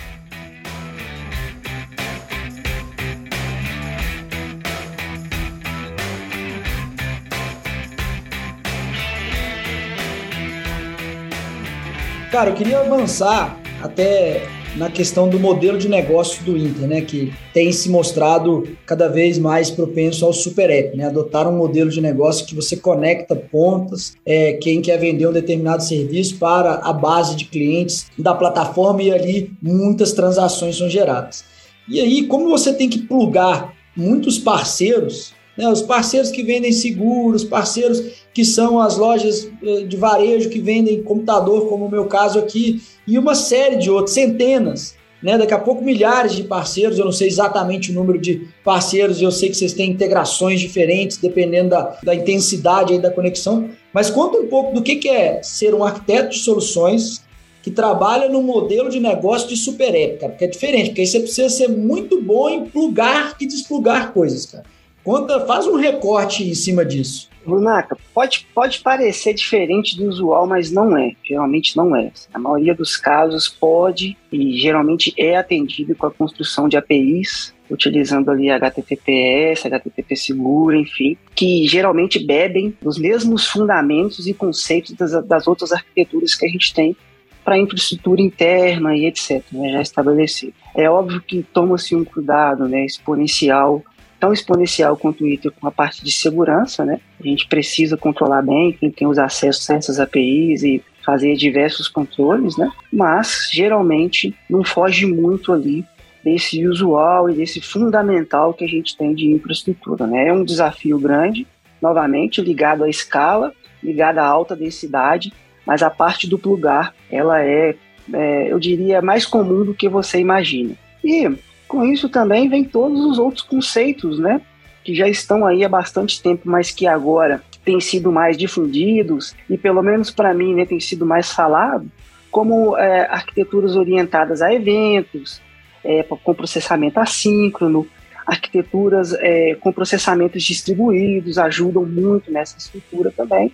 Cara, 12.36 12.50
eu 12.50 12.54
queria 12.54 12.80
avançar 12.80 13.58
até 13.82 14.46
na 14.76 14.90
questão 14.90 15.26
do 15.26 15.40
modelo 15.40 15.78
de 15.78 15.88
negócio 15.88 16.44
do 16.44 16.54
Inter, 16.54 16.86
né, 16.86 17.00
que 17.00 17.32
tem 17.54 17.72
se 17.72 17.88
mostrado 17.88 18.76
cada 18.84 19.08
vez 19.08 19.38
mais 19.38 19.70
propenso 19.70 20.22
ao 20.22 20.34
super 20.34 20.68
app, 20.68 20.94
né, 20.94 21.06
adotar 21.06 21.48
um 21.48 21.56
modelo 21.56 21.88
de 21.88 21.98
negócio 21.98 22.44
que 22.44 22.54
você 22.54 22.76
conecta 22.76 23.34
pontas, 23.34 24.18
é, 24.26 24.52
quem 24.52 24.82
quer 24.82 24.98
vender 24.98 25.26
um 25.26 25.32
determinado 25.32 25.82
serviço 25.82 26.36
para 26.36 26.74
a 26.74 26.92
base 26.92 27.36
de 27.36 27.46
clientes 27.46 28.04
da 28.18 28.34
plataforma 28.34 29.02
e 29.02 29.10
ali 29.10 29.50
muitas 29.62 30.12
transações 30.12 30.76
são 30.76 30.90
geradas. 30.90 31.42
E 31.88 31.98
aí, 32.02 32.24
como 32.24 32.50
você 32.50 32.74
tem 32.74 32.90
que 32.90 32.98
plugar 32.98 33.72
muitos 33.96 34.38
parceiros, 34.38 35.32
né, 35.56 35.68
os 35.68 35.82
parceiros 35.82 36.30
que 36.30 36.42
vendem 36.42 36.72
seguros, 36.72 37.44
parceiros 37.44 38.02
que 38.34 38.44
são 38.44 38.78
as 38.78 38.96
lojas 38.96 39.48
eh, 39.62 39.84
de 39.84 39.96
varejo 39.96 40.50
que 40.50 40.60
vendem 40.60 41.02
computador, 41.02 41.68
como 41.68 41.86
o 41.86 41.90
meu 41.90 42.04
caso 42.06 42.38
aqui, 42.38 42.82
e 43.06 43.18
uma 43.18 43.34
série 43.34 43.76
de 43.76 43.90
outros, 43.90 44.14
centenas, 44.14 44.94
né? 45.22 45.38
Daqui 45.38 45.54
a 45.54 45.58
pouco 45.58 45.82
milhares 45.82 46.34
de 46.34 46.44
parceiros, 46.44 46.98
eu 46.98 47.04
não 47.04 47.12
sei 47.12 47.28
exatamente 47.28 47.90
o 47.90 47.94
número 47.94 48.18
de 48.18 48.48
parceiros, 48.62 49.20
eu 49.22 49.30
sei 49.30 49.48
que 49.48 49.56
vocês 49.56 49.72
têm 49.72 49.90
integrações 49.90 50.60
diferentes, 50.60 51.16
dependendo 51.16 51.70
da, 51.70 51.98
da 52.02 52.14
intensidade 52.14 52.92
aí 52.92 52.98
da 52.98 53.10
conexão, 53.10 53.70
mas 53.92 54.10
conta 54.10 54.38
um 54.38 54.46
pouco 54.46 54.74
do 54.74 54.82
que, 54.82 54.96
que 54.96 55.08
é 55.08 55.42
ser 55.42 55.74
um 55.74 55.82
arquiteto 55.82 56.30
de 56.30 56.38
soluções 56.38 57.24
que 57.62 57.70
trabalha 57.70 58.28
no 58.28 58.42
modelo 58.42 58.88
de 58.88 59.00
negócio 59.00 59.48
de 59.48 59.56
super 59.56 59.90
cara, 60.18 60.30
porque 60.32 60.44
é 60.44 60.48
diferente, 60.48 60.90
porque 60.90 61.00
aí 61.00 61.06
você 61.06 61.18
precisa 61.18 61.48
ser 61.48 61.68
muito 61.68 62.22
bom 62.22 62.48
em 62.48 62.66
plugar 62.66 63.34
e 63.40 63.46
desplugar 63.46 64.12
coisas, 64.12 64.46
cara. 64.46 64.64
Conta, 65.06 65.46
faz 65.46 65.68
um 65.68 65.76
recorte 65.76 66.42
em 66.42 66.52
cima 66.52 66.84
disso. 66.84 67.30
Brunaca, 67.44 67.96
pode, 68.12 68.44
pode 68.52 68.80
parecer 68.80 69.34
diferente 69.34 69.96
do 69.96 70.08
usual, 70.08 70.48
mas 70.48 70.72
não 70.72 70.98
é. 70.98 71.12
Geralmente 71.22 71.76
não 71.76 71.94
é. 71.94 72.10
A 72.34 72.40
maioria 72.40 72.74
dos 72.74 72.96
casos 72.96 73.48
pode 73.48 74.16
e 74.32 74.58
geralmente 74.58 75.14
é 75.16 75.36
atendido 75.36 75.94
com 75.94 76.08
a 76.08 76.10
construção 76.10 76.68
de 76.68 76.76
APIs, 76.76 77.54
utilizando 77.70 78.32
ali 78.32 78.50
HTTPS, 78.50 79.68
HTTP 79.68 80.16
seguro, 80.16 80.74
enfim, 80.74 81.16
que 81.36 81.68
geralmente 81.68 82.18
bebem 82.18 82.76
dos 82.82 82.98
mesmos 82.98 83.46
fundamentos 83.46 84.26
e 84.26 84.34
conceitos 84.34 84.92
das, 84.94 85.24
das 85.24 85.46
outras 85.46 85.70
arquiteturas 85.70 86.34
que 86.34 86.46
a 86.46 86.48
gente 86.48 86.74
tem 86.74 86.96
para 87.44 87.56
infraestrutura 87.56 88.20
interna 88.20 88.96
e 88.96 89.06
etc, 89.06 89.40
né, 89.52 89.70
já 89.70 89.82
estabelecido. 89.82 90.52
É 90.74 90.90
óbvio 90.90 91.20
que 91.20 91.44
toma-se 91.44 91.94
um 91.94 92.04
cuidado 92.04 92.66
né, 92.66 92.84
exponencial 92.84 93.84
tão 94.26 94.32
exponencial 94.32 94.96
quanto 94.96 95.22
o 95.22 95.26
ITER 95.28 95.52
com 95.52 95.68
a 95.68 95.70
parte 95.70 96.02
de 96.02 96.10
segurança, 96.10 96.84
né? 96.84 97.00
A 97.20 97.22
gente 97.22 97.46
precisa 97.46 97.96
controlar 97.96 98.42
bem 98.42 98.72
quem 98.72 98.90
tem 98.90 99.06
os 99.06 99.18
acessos 99.18 99.70
a 99.70 99.74
essas 99.74 100.00
APIs 100.00 100.64
e 100.64 100.82
fazer 101.04 101.36
diversos 101.36 101.86
controles, 101.86 102.56
né? 102.56 102.68
Mas 102.92 103.48
geralmente 103.52 104.34
não 104.50 104.64
foge 104.64 105.06
muito 105.06 105.52
ali 105.52 105.84
desse 106.24 106.66
usual 106.66 107.30
e 107.30 107.34
desse 107.34 107.60
fundamental 107.60 108.52
que 108.52 108.64
a 108.64 108.68
gente 108.68 108.96
tem 108.96 109.14
de 109.14 109.30
infraestrutura, 109.30 110.08
né? 110.08 110.28
É 110.28 110.32
um 110.32 110.44
desafio 110.44 110.98
grande, 110.98 111.46
novamente 111.80 112.40
ligado 112.40 112.82
à 112.82 112.90
escala, 112.90 113.52
ligado 113.80 114.18
à 114.18 114.26
alta 114.26 114.56
densidade, 114.56 115.32
mas 115.64 115.84
a 115.84 115.90
parte 115.90 116.28
do 116.28 116.36
plugar, 116.36 116.92
ela 117.08 117.40
é, 117.40 117.76
é 118.12 118.52
eu 118.52 118.58
diria, 118.58 119.00
mais 119.00 119.24
comum 119.24 119.64
do 119.64 119.74
que 119.74 119.88
você 119.88 120.18
imagina. 120.18 120.74
E 121.04 121.30
com 121.66 121.84
isso 121.84 122.08
também 122.08 122.48
vem 122.48 122.64
todos 122.64 123.04
os 123.04 123.18
outros 123.18 123.42
conceitos, 123.42 124.18
né? 124.18 124.40
Que 124.84 124.94
já 124.94 125.08
estão 125.08 125.46
aí 125.46 125.64
há 125.64 125.68
bastante 125.68 126.22
tempo, 126.22 126.42
mas 126.44 126.70
que 126.70 126.86
agora 126.86 127.42
têm 127.64 127.80
sido 127.80 128.12
mais 128.12 128.36
difundidos 128.36 129.34
e 129.50 129.58
pelo 129.58 129.82
menos 129.82 130.10
para 130.10 130.32
mim, 130.32 130.54
né, 130.54 130.64
tem 130.64 130.78
sido 130.78 131.04
mais 131.04 131.32
falado, 131.32 131.90
como 132.30 132.76
é, 132.76 133.06
arquiteturas 133.10 133.74
orientadas 133.74 134.40
a 134.40 134.54
eventos, 134.54 135.42
é, 135.82 136.04
com 136.04 136.34
processamento 136.34 137.00
assíncrono, 137.00 137.86
arquiteturas 138.26 139.12
é, 139.14 139.56
com 139.60 139.72
processamentos 139.72 140.42
distribuídos 140.42 141.38
ajudam 141.38 141.84
muito 141.84 142.30
nessa 142.30 142.58
estrutura 142.58 143.10
também. 143.10 143.52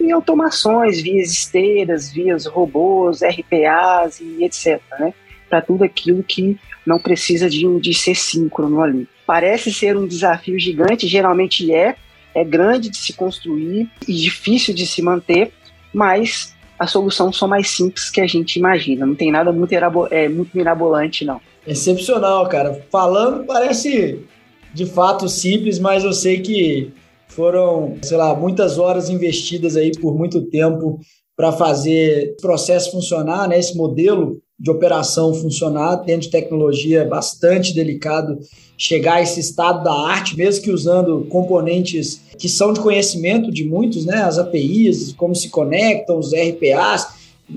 E 0.00 0.10
automações, 0.10 1.00
vias 1.00 1.30
esteiras, 1.30 2.10
vias 2.10 2.46
robôs, 2.46 3.20
RPAs 3.22 4.20
e 4.20 4.44
etc. 4.44 4.80
Né? 4.98 5.14
Para 5.48 5.60
tudo 5.60 5.84
aquilo 5.84 6.22
que 6.22 6.58
não 6.86 6.98
precisa 6.98 7.48
de, 7.48 7.64
de 7.80 7.94
ser 7.94 8.14
síncrono 8.14 8.80
ali. 8.82 9.08
Parece 9.26 9.72
ser 9.72 9.96
um 9.96 10.06
desafio 10.06 10.58
gigante, 10.58 11.08
geralmente 11.08 11.72
é, 11.72 11.96
é 12.34 12.44
grande 12.44 12.90
de 12.90 12.96
se 12.96 13.12
construir 13.12 13.88
e 14.06 14.14
difícil 14.14 14.74
de 14.74 14.86
se 14.86 15.00
manter, 15.00 15.52
mas 15.92 16.54
as 16.78 16.90
soluções 16.90 17.36
são 17.36 17.48
mais 17.48 17.68
simples 17.68 18.10
que 18.10 18.20
a 18.20 18.26
gente 18.26 18.58
imagina. 18.58 19.06
Não 19.06 19.14
tem 19.14 19.30
nada 19.30 19.52
muito, 19.52 19.72
é, 20.10 20.28
muito 20.28 20.56
mirabolante, 20.56 21.24
não. 21.24 21.40
Excepcional, 21.66 22.48
cara. 22.48 22.84
Falando 22.90 23.44
parece 23.44 24.20
de 24.72 24.84
fato 24.84 25.28
simples, 25.28 25.78
mas 25.78 26.04
eu 26.04 26.12
sei 26.12 26.40
que 26.40 26.92
foram, 27.28 27.96
sei 28.02 28.16
lá, 28.16 28.34
muitas 28.34 28.78
horas 28.78 29.08
investidas 29.08 29.76
aí 29.76 29.92
por 29.92 30.16
muito 30.16 30.42
tempo 30.42 30.98
para 31.36 31.52
fazer 31.52 32.34
o 32.38 32.42
processo 32.42 32.92
funcionar, 32.92 33.48
né? 33.48 33.58
Esse 33.58 33.76
modelo 33.76 34.40
de 34.58 34.70
operação 34.70 35.34
funcionar 35.34 35.96
dentro 35.96 36.22
de 36.22 36.30
tecnologia 36.30 37.00
é 37.00 37.04
bastante 37.04 37.74
delicado 37.74 38.38
chegar 38.78 39.14
a 39.14 39.22
esse 39.22 39.40
estado 39.40 39.82
da 39.82 39.92
arte, 39.92 40.36
mesmo 40.36 40.62
que 40.62 40.70
usando 40.70 41.26
componentes 41.28 42.20
que 42.38 42.48
são 42.48 42.72
de 42.72 42.80
conhecimento 42.80 43.50
de 43.50 43.64
muitos, 43.64 44.04
né? 44.04 44.22
As 44.22 44.38
APIs, 44.38 45.12
como 45.12 45.34
se 45.34 45.48
conectam, 45.48 46.18
os 46.18 46.32
RPAs. 46.32 47.08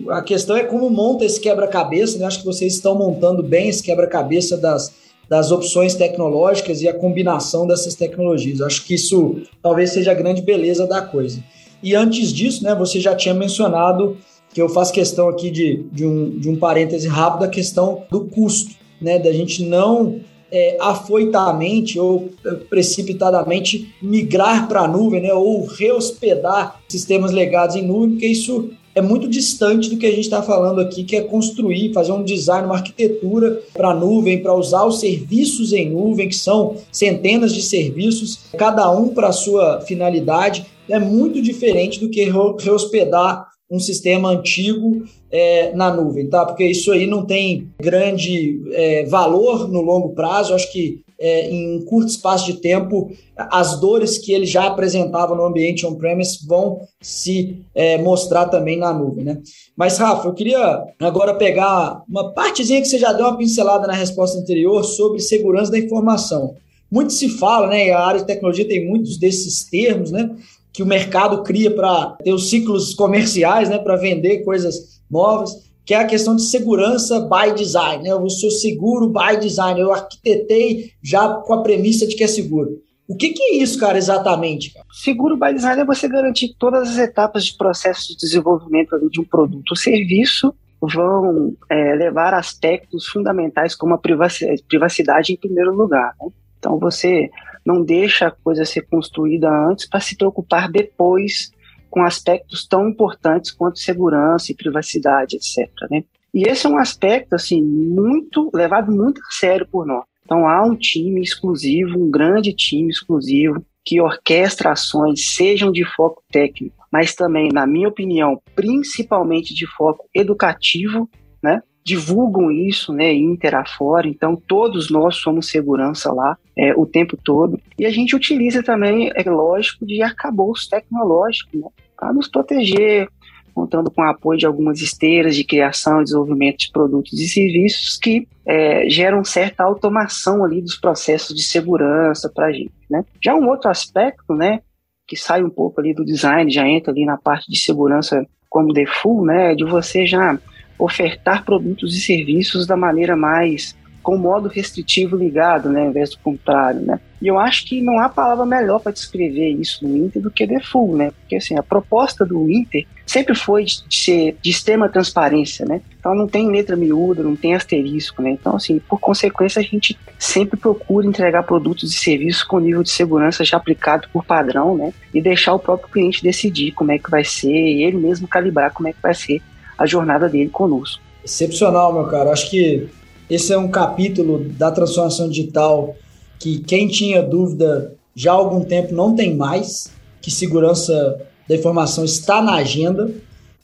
A 0.10 0.22
questão 0.22 0.56
é 0.56 0.64
como 0.64 0.90
monta 0.90 1.26
esse 1.26 1.40
quebra-cabeça, 1.40 2.18
né? 2.18 2.26
Acho 2.26 2.40
que 2.40 2.46
vocês 2.46 2.74
estão 2.74 2.96
montando 2.96 3.42
bem 3.44 3.70
esse 3.70 3.82
quebra-cabeça 3.82 4.58
das, 4.58 4.92
das 5.30 5.52
opções 5.52 5.96
tecnológicas 5.96 6.82
e 6.82 6.88
a 6.88 6.94
combinação 6.94 7.68
dessas 7.68 7.96
tecnologias. 7.96 8.62
Acho 8.62 8.86
que 8.86 8.96
isso 8.96 9.42
talvez 9.62 9.92
seja 9.92 10.12
a 10.12 10.16
grande 10.16 10.42
beleza 10.42 10.86
da 10.86 11.02
coisa. 11.02 11.44
E 11.82 11.96
antes 11.96 12.34
disso, 12.34 12.64
né, 12.64 12.74
você 12.76 13.00
já 13.00 13.16
tinha 13.16 13.34
mencionado 13.34 14.18
que 14.58 14.62
eu 14.64 14.68
faço 14.68 14.92
questão 14.92 15.30
aqui 15.30 15.52
de, 15.52 15.84
de, 15.92 16.04
um, 16.04 16.32
de 16.32 16.50
um 16.50 16.56
parêntese 16.56 17.08
rápido, 17.08 17.44
a 17.44 17.48
questão 17.48 18.06
do 18.10 18.22
custo, 18.22 18.74
né? 19.00 19.20
Da 19.20 19.32
gente 19.32 19.64
não 19.64 20.20
é, 20.52 20.78
afoitamente 20.82 22.00
ou 22.00 22.30
é, 22.44 22.56
precipitadamente 22.56 23.94
migrar 24.02 24.68
para 24.68 24.82
a 24.82 24.88
nuvem, 24.88 25.22
né? 25.22 25.32
Ou 25.32 25.64
rehospedar 25.68 26.82
sistemas 26.90 27.32
legados 27.32 27.76
em 27.76 27.84
nuvem, 27.84 28.14
porque 28.14 28.26
isso 28.26 28.72
é 28.96 29.02
muito 29.02 29.28
distante 29.28 29.92
do 29.92 29.98
que 29.98 30.08
a 30.08 30.10
gente 30.10 30.22
está 30.22 30.42
falando 30.42 30.82
aqui, 30.82 31.04
que 31.04 31.16
é 31.16 31.22
construir, 31.22 31.94
fazer 31.94 32.12
um 32.12 32.24
design, 32.24 32.66
uma 32.66 32.78
arquitetura 32.78 33.62
para 33.74 33.94
nuvem, 33.94 34.42
para 34.42 34.56
usar 34.56 34.86
os 34.86 35.00
serviços 35.00 35.72
em 35.72 35.92
nuvem, 35.92 36.30
que 36.30 36.36
são 36.36 36.78
centenas 36.92 37.54
de 37.54 37.62
serviços, 37.62 38.40
cada 38.58 38.90
um 38.90 39.10
para 39.10 39.28
a 39.28 39.34
sua 39.34 39.82
finalidade. 39.82 40.66
É 40.90 40.98
muito 40.98 41.44
diferente 41.44 42.00
do 42.00 42.10
que 42.10 42.28
rehospedar 42.60 43.56
um 43.70 43.80
sistema 43.80 44.30
antigo 44.30 45.04
é, 45.32 45.74
na 45.76 45.94
nuvem, 45.94 46.30
tá? 46.30 46.46
Porque 46.46 46.66
isso 46.66 46.92
aí 46.92 47.06
não 47.06 47.26
tem 47.26 47.70
grande 47.80 48.62
é, 48.72 49.06
valor 49.06 49.68
no 49.68 49.82
longo 49.82 50.10
prazo. 50.10 50.52
Eu 50.52 50.56
acho 50.56 50.72
que 50.72 51.02
é, 51.20 51.50
em 51.50 51.78
um 51.78 51.86
curto 51.86 52.10
espaço 52.10 52.46
de 52.46 52.62
tempo, 52.62 53.12
as 53.36 53.80
dores 53.80 54.18
que 54.18 54.32
ele 54.32 54.46
já 54.46 54.68
apresentava 54.68 55.36
no 55.36 55.44
ambiente 55.44 55.86
on-premise 55.86 56.46
vão 56.46 56.82
se 57.02 57.60
é, 57.74 57.98
mostrar 57.98 58.46
também 58.46 58.78
na 58.78 58.94
nuvem, 58.94 59.26
né? 59.26 59.42
Mas, 59.76 59.98
Rafa, 59.98 60.28
eu 60.28 60.34
queria 60.34 60.86
agora 61.00 61.34
pegar 61.34 62.04
uma 62.08 62.34
partezinha 62.34 62.82
que 62.82 62.88
você 62.88 63.00
já 63.00 63.12
deu 63.14 63.26
uma 63.26 63.38
pincelada 63.38 63.88
na 63.88 63.94
resposta 63.94 64.38
anterior 64.38 64.84
sobre 64.84 65.20
segurança 65.20 65.72
da 65.72 65.80
informação. 65.80 66.56
muito 66.90 67.12
se 67.12 67.28
fala, 67.28 67.68
né? 67.68 67.88
E 67.88 67.92
a 67.92 68.00
área 68.00 68.22
de 68.22 68.28
tecnologia 68.28 68.68
tem 68.68 68.88
muitos 68.88 69.18
desses 69.18 69.66
termos, 69.66 70.12
né? 70.12 70.30
Que 70.78 70.84
o 70.84 70.86
mercado 70.86 71.42
cria 71.42 71.74
para 71.74 72.16
ter 72.24 72.32
os 72.32 72.52
ciclos 72.52 72.94
comerciais, 72.94 73.68
né? 73.68 73.80
Para 73.80 73.96
vender 73.96 74.44
coisas 74.44 75.02
novas, 75.10 75.52
que 75.84 75.96
é 75.96 75.98
a 75.98 76.06
questão 76.06 76.36
de 76.36 76.44
segurança 76.44 77.20
by 77.22 77.52
design, 77.56 78.04
né? 78.04 78.12
Eu 78.12 78.30
sou 78.30 78.52
seguro 78.52 79.10
by 79.10 79.40
design, 79.42 79.82
eu 79.82 79.92
arquitetei 79.92 80.92
já 81.02 81.28
com 81.34 81.52
a 81.56 81.64
premissa 81.64 82.06
de 82.06 82.16
que 82.16 82.24
é 82.24 82.28
seguro. 82.28 82.80
O 83.08 83.16
que, 83.16 83.30
que, 83.30 83.42
é 83.42 83.56
isso, 83.56 83.80
cara, 83.80 83.98
exatamente? 83.98 84.72
Seguro 84.92 85.36
by 85.36 85.52
design 85.52 85.82
é 85.82 85.86
você 85.86 86.08
garantir 86.08 86.50
que 86.50 86.58
todas 86.60 86.90
as 86.90 86.98
etapas 87.00 87.44
de 87.44 87.58
processo 87.58 88.10
de 88.10 88.18
desenvolvimento 88.18 89.00
de 89.10 89.20
um 89.20 89.24
produto 89.24 89.72
ou 89.72 89.76
serviço 89.76 90.54
vão 90.80 91.56
é, 91.72 91.96
levar 91.96 92.36
aspectos 92.36 93.08
fundamentais 93.08 93.74
como 93.74 93.96
a 93.96 93.98
privacidade 93.98 95.34
em 95.34 95.38
primeiro 95.38 95.74
lugar. 95.74 96.14
Né? 96.22 96.28
Então 96.60 96.78
você 96.78 97.32
não 97.68 97.84
deixa 97.84 98.28
a 98.28 98.32
coisa 98.32 98.64
ser 98.64 98.84
construída 98.84 99.50
antes 99.50 99.90
para 99.90 100.00
se 100.00 100.16
preocupar 100.16 100.72
depois 100.72 101.52
com 101.90 102.02
aspectos 102.02 102.66
tão 102.66 102.88
importantes 102.88 103.52
quanto 103.52 103.78
segurança 103.78 104.54
e 104.54 104.56
privacidade, 104.56 105.36
etc. 105.36 105.70
Né? 105.92 106.06
E 106.34 106.44
esse 106.44 106.66
é 106.66 106.70
um 106.70 106.78
aspecto 106.78 107.34
assim 107.34 107.62
muito 107.62 108.50
levado 108.54 108.90
muito 108.90 109.20
a 109.20 109.32
sério 109.32 109.68
por 109.70 109.86
nós. 109.86 110.06
Então 110.24 110.48
há 110.48 110.64
um 110.64 110.78
time 110.78 111.22
exclusivo, 111.22 112.00
um 112.00 112.10
grande 112.10 112.54
time 112.54 112.90
exclusivo 112.90 113.62
que 113.84 114.00
orquestra 114.00 114.72
ações, 114.72 115.36
sejam 115.36 115.70
de 115.70 115.84
foco 115.84 116.24
técnico, 116.32 116.86
mas 116.92 117.16
também, 117.16 117.50
na 117.52 117.68
minha 117.68 117.90
opinião, 117.90 118.42
principalmente 118.56 119.54
de 119.54 119.68
foco 119.76 120.08
educativo, 120.14 121.10
né? 121.44 121.62
Divulgam 121.88 122.52
isso, 122.52 122.92
né, 122.92 123.14
interafora, 123.14 124.10
então 124.10 124.36
todos 124.36 124.92
nós 124.92 125.16
somos 125.16 125.48
segurança 125.50 126.12
lá 126.12 126.38
é, 126.54 126.76
o 126.76 126.86
tempo 126.86 127.16
todo. 127.16 127.58
E 127.80 127.86
a 127.86 127.90
gente 127.90 128.14
utiliza 128.14 128.62
também, 128.62 129.10
é 129.16 129.30
lógico, 129.30 129.86
de 129.86 130.02
arcabouço 130.02 130.70
tecnológico, 130.70 131.56
né, 131.56 131.70
para 131.98 132.12
nos 132.12 132.28
proteger, 132.28 133.08
contando 133.56 133.90
com 133.90 134.02
o 134.02 134.06
apoio 134.06 134.38
de 134.38 134.46
algumas 134.46 134.82
esteiras 134.82 135.34
de 135.34 135.46
criação 135.46 136.02
e 136.02 136.04
desenvolvimento 136.04 136.58
de 136.58 136.72
produtos 136.74 137.18
e 137.22 137.28
serviços 137.30 137.96
que 137.96 138.28
é, 138.46 138.90
geram 138.90 139.24
certa 139.24 139.64
automação 139.64 140.44
ali 140.44 140.62
dos 140.62 140.76
processos 140.76 141.34
de 141.34 141.42
segurança 141.42 142.30
para 142.30 142.48
a 142.48 142.52
gente. 142.52 142.74
Né? 142.90 143.06
Já 143.24 143.34
um 143.34 143.48
outro 143.48 143.70
aspecto, 143.70 144.34
né, 144.34 144.60
que 145.08 145.16
sai 145.16 145.42
um 145.42 145.50
pouco 145.50 145.80
ali 145.80 145.94
do 145.94 146.04
design, 146.04 146.52
já 146.52 146.68
entra 146.68 146.92
ali 146.92 147.06
na 147.06 147.16
parte 147.16 147.50
de 147.50 147.58
segurança 147.58 148.28
como 148.50 148.74
default, 148.74 149.26
né, 149.26 149.56
de 149.56 149.64
você 149.64 150.06
já 150.06 150.38
ofertar 150.78 151.44
produtos 151.44 151.96
e 151.96 152.02
serviços 152.02 152.68
da 152.68 152.78
maneira 152.78 153.16
mais 153.16 153.76
com 154.08 154.18
modo 154.18 154.48
restritivo 154.48 155.18
ligado, 155.18 155.68
né, 155.68 155.82
ao 155.82 155.90
invés 155.90 156.12
do 156.12 156.20
contrário, 156.20 156.80
né? 156.80 156.98
E 157.22 157.28
eu 157.28 157.38
acho 157.38 157.66
que 157.66 157.82
não 157.82 158.00
há 158.00 158.08
palavra 158.08 158.46
melhor 158.46 158.80
para 158.80 158.94
descrever 158.94 159.50
isso 159.50 159.86
no 159.86 159.98
Inter 159.98 160.22
do 160.22 160.32
que 160.32 160.48
default, 160.48 160.96
né? 160.96 161.12
Porque 161.12 161.36
assim, 161.36 161.58
a 161.58 161.64
proposta 161.64 162.24
do 162.24 162.50
Inter 162.50 162.88
sempre 163.06 163.36
foi 163.36 163.66
de, 163.66 163.84
ser 163.90 164.38
de 164.42 164.50
extrema 164.50 164.88
transparência, 164.88 165.66
né? 165.66 165.82
Então 166.00 166.16
não 166.16 166.26
tem 166.26 166.50
letra 166.50 166.78
miúda, 166.78 167.22
não 167.22 167.36
tem 167.36 167.54
asterisco, 167.54 168.22
né? 168.22 168.30
Então 168.30 168.56
assim, 168.56 168.80
por 168.80 168.98
consequência 168.98 169.60
a 169.60 169.64
gente 169.64 170.00
sempre 170.18 170.58
procura 170.58 171.06
entregar 171.06 171.44
produtos 171.44 171.94
e 171.94 171.98
serviços 171.98 172.44
com 172.44 172.60
nível 172.60 172.84
de 172.84 172.92
segurança 172.92 173.44
já 173.44 173.58
aplicado 173.58 174.08
por 174.14 174.24
padrão, 174.24 174.78
né? 174.78 174.94
E 175.14 175.22
deixar 175.22 175.54
o 175.54 175.60
próprio 175.60 175.90
cliente 175.90 176.24
decidir 176.24 176.72
como 176.72 176.94
é 176.94 176.98
que 176.98 177.12
vai 177.12 177.26
ser, 177.26 177.52
e 177.52 177.84
ele 177.84 177.98
mesmo 177.98 178.26
calibrar 178.26 178.72
como 178.72 178.88
é 178.88 178.94
que 178.94 179.02
vai 179.02 179.14
ser 179.14 179.42
a 179.78 179.86
jornada 179.86 180.28
dele 180.28 180.50
conosco. 180.50 181.02
Excepcional, 181.24 181.94
meu 181.94 182.06
cara. 182.06 182.32
Acho 182.32 182.50
que 182.50 182.90
esse 183.30 183.52
é 183.52 183.58
um 183.58 183.68
capítulo 183.68 184.40
da 184.40 184.72
transformação 184.72 185.30
digital 185.30 185.96
que 186.40 186.60
quem 186.60 186.88
tinha 186.88 187.22
dúvida 187.22 187.94
já 188.16 188.32
há 188.32 188.36
algum 188.36 188.64
tempo 188.64 188.94
não 188.94 189.16
tem 189.16 189.36
mais, 189.36 189.92
que 190.22 190.32
segurança 190.32 191.22
da 191.48 191.56
informação 191.56 192.04
está 192.04 192.42
na 192.42 192.56
agenda. 192.56 193.12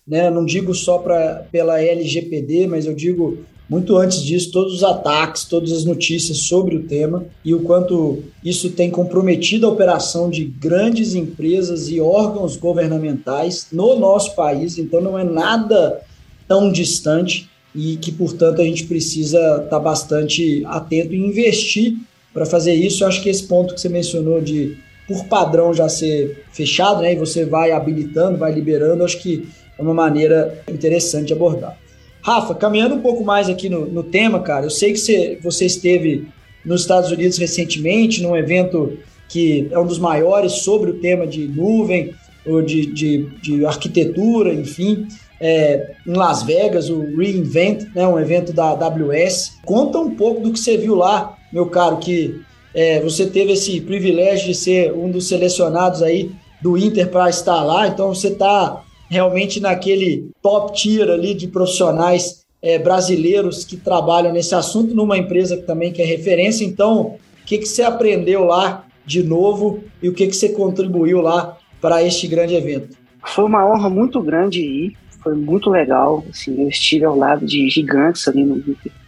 Né? 0.07 0.29
Não 0.29 0.45
digo 0.45 0.73
só 0.73 0.97
pra, 0.97 1.45
pela 1.51 1.81
LGPD, 1.81 2.67
mas 2.67 2.85
eu 2.85 2.93
digo 2.93 3.39
muito 3.69 3.95
antes 3.97 4.21
disso, 4.21 4.51
todos 4.51 4.73
os 4.73 4.83
ataques, 4.83 5.45
todas 5.45 5.71
as 5.71 5.85
notícias 5.85 6.39
sobre 6.39 6.75
o 6.75 6.83
tema 6.83 7.25
e 7.43 7.53
o 7.53 7.61
quanto 7.61 8.21
isso 8.43 8.69
tem 8.71 8.91
comprometido 8.91 9.65
a 9.65 9.69
operação 9.69 10.29
de 10.29 10.43
grandes 10.43 11.15
empresas 11.15 11.89
e 11.89 11.99
órgãos 11.99 12.57
governamentais 12.57 13.67
no 13.71 13.97
nosso 13.97 14.35
país. 14.35 14.77
Então 14.77 15.01
não 15.01 15.17
é 15.17 15.23
nada 15.23 16.01
tão 16.47 16.71
distante 16.71 17.49
e 17.73 17.97
que, 17.97 18.11
portanto, 18.11 18.61
a 18.61 18.65
gente 18.65 18.85
precisa 18.85 19.39
estar 19.39 19.69
tá 19.69 19.79
bastante 19.79 20.63
atento 20.65 21.13
e 21.13 21.17
investir 21.17 21.95
para 22.33 22.45
fazer 22.45 22.73
isso. 22.73 23.03
Eu 23.03 23.07
acho 23.07 23.23
que 23.23 23.29
esse 23.29 23.43
ponto 23.43 23.73
que 23.73 23.81
você 23.81 23.89
mencionou 23.89 24.41
de 24.41 24.77
por 25.07 25.25
padrão 25.25 25.73
já 25.73 25.89
ser 25.89 26.45
fechado, 26.51 27.01
né, 27.01 27.13
e 27.13 27.17
você 27.17 27.45
vai 27.45 27.71
habilitando, 27.71 28.37
vai 28.37 28.53
liberando, 28.53 29.03
acho 29.03 29.19
que 29.19 29.47
é 29.77 29.81
uma 29.81 29.93
maneira 29.93 30.63
interessante 30.67 31.27
de 31.27 31.33
abordar. 31.33 31.77
Rafa, 32.23 32.55
caminhando 32.55 32.95
um 32.95 33.01
pouco 33.01 33.23
mais 33.23 33.49
aqui 33.49 33.69
no, 33.69 33.85
no 33.85 34.03
tema, 34.03 34.39
cara, 34.39 34.65
eu 34.65 34.69
sei 34.69 34.93
que 34.93 34.99
você, 34.99 35.39
você 35.41 35.65
esteve 35.65 36.27
nos 36.65 36.81
Estados 36.81 37.11
Unidos 37.11 37.37
recentemente, 37.37 38.21
num 38.21 38.35
evento 38.35 38.97
que 39.27 39.67
é 39.71 39.77
um 39.77 39.85
dos 39.85 39.99
maiores 39.99 40.53
sobre 40.53 40.91
o 40.91 40.99
tema 40.99 41.27
de 41.27 41.47
nuvem, 41.47 42.13
ou 42.45 42.61
de, 42.61 42.85
de, 42.85 43.29
de 43.41 43.65
arquitetura, 43.65 44.53
enfim 44.53 45.07
é, 45.43 45.95
em 46.07 46.13
Las 46.13 46.41
Vegas, 46.43 46.89
o 46.89 47.01
Reinvent, 47.17 47.83
né, 47.93 48.07
um 48.07 48.17
evento 48.17 48.53
da 48.53 48.69
AWS. 48.69 49.59
Conta 49.65 49.99
um 49.99 50.15
pouco 50.15 50.39
do 50.39 50.53
que 50.53 50.59
você 50.59 50.77
viu 50.77 50.95
lá, 50.95 51.37
meu 51.51 51.65
caro, 51.65 51.97
que 51.97 52.41
é, 52.73 53.01
você 53.01 53.25
teve 53.25 53.51
esse 53.51 53.81
privilégio 53.81 54.47
de 54.47 54.55
ser 54.55 54.93
um 54.93 55.11
dos 55.11 55.27
selecionados 55.27 56.01
aí 56.01 56.31
do 56.61 56.77
Inter 56.77 57.09
para 57.09 57.29
estar 57.29 57.61
lá, 57.61 57.89
então 57.89 58.15
você 58.15 58.29
está 58.29 58.82
realmente 59.13 59.59
naquele 59.59 60.31
top 60.41 60.73
tier 60.73 61.07
ali 61.09 61.35
de 61.35 61.47
profissionais 61.47 62.43
é, 62.61 62.79
brasileiros 62.79 63.63
que 63.63 63.77
trabalham 63.77 64.33
nesse 64.33 64.55
assunto 64.55 64.95
numa 64.95 65.17
empresa 65.17 65.57
também 65.57 65.91
que 65.91 66.01
é 66.01 66.05
referência. 66.05 66.65
Então, 66.65 67.17
o 67.41 67.45
que, 67.45 67.59
que 67.59 67.67
você 67.67 67.83
aprendeu 67.83 68.43
lá 68.43 68.85
de 69.05 69.21
novo 69.21 69.83
e 70.01 70.09
o 70.09 70.13
que, 70.13 70.25
que 70.25 70.35
você 70.35 70.49
contribuiu 70.49 71.21
lá 71.21 71.57
para 71.79 72.01
este 72.01 72.27
grande 72.27 72.55
evento? 72.55 72.97
Foi 73.25 73.45
uma 73.45 73.65
honra 73.65 73.89
muito 73.89 74.21
grande 74.21 74.61
ir 74.61 74.97
foi 75.23 75.33
muito 75.35 75.69
legal. 75.69 76.23
Assim, 76.29 76.61
eu 76.61 76.67
estive 76.67 77.05
ao 77.05 77.15
lado 77.15 77.45
de 77.45 77.69
gigantes 77.69 78.27
ali 78.27 78.45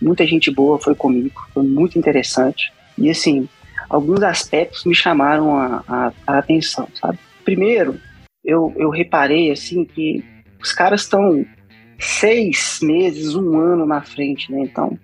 Muita 0.01 0.25
gente 0.25 0.49
boa 0.49 0.79
foi 0.79 0.95
comigo, 0.95 1.45
foi 1.53 1.63
muito 1.63 1.99
interessante. 1.99 2.71
E 2.97 3.09
assim, 3.09 3.49
alguns 3.89 4.23
aspectos 4.23 4.85
me 4.85 4.95
chamaram 4.95 5.57
a, 5.57 5.83
a, 5.87 6.13
a 6.25 6.37
atenção, 6.39 6.87
sabe? 6.99 7.19
Primeiro, 7.43 7.99
eu, 8.45 8.73
eu 8.77 8.89
reparei 8.89 9.51
assim 9.51 9.83
que 9.83 10.23
os 10.61 10.71
caras 10.71 11.01
estão 11.01 11.45
seis 11.99 12.79
meses, 12.81 13.35
um 13.35 13.57
ano 13.57 13.85
na 13.85 14.01
frente, 14.01 14.51
né? 14.51 14.61
Então, 14.61 14.97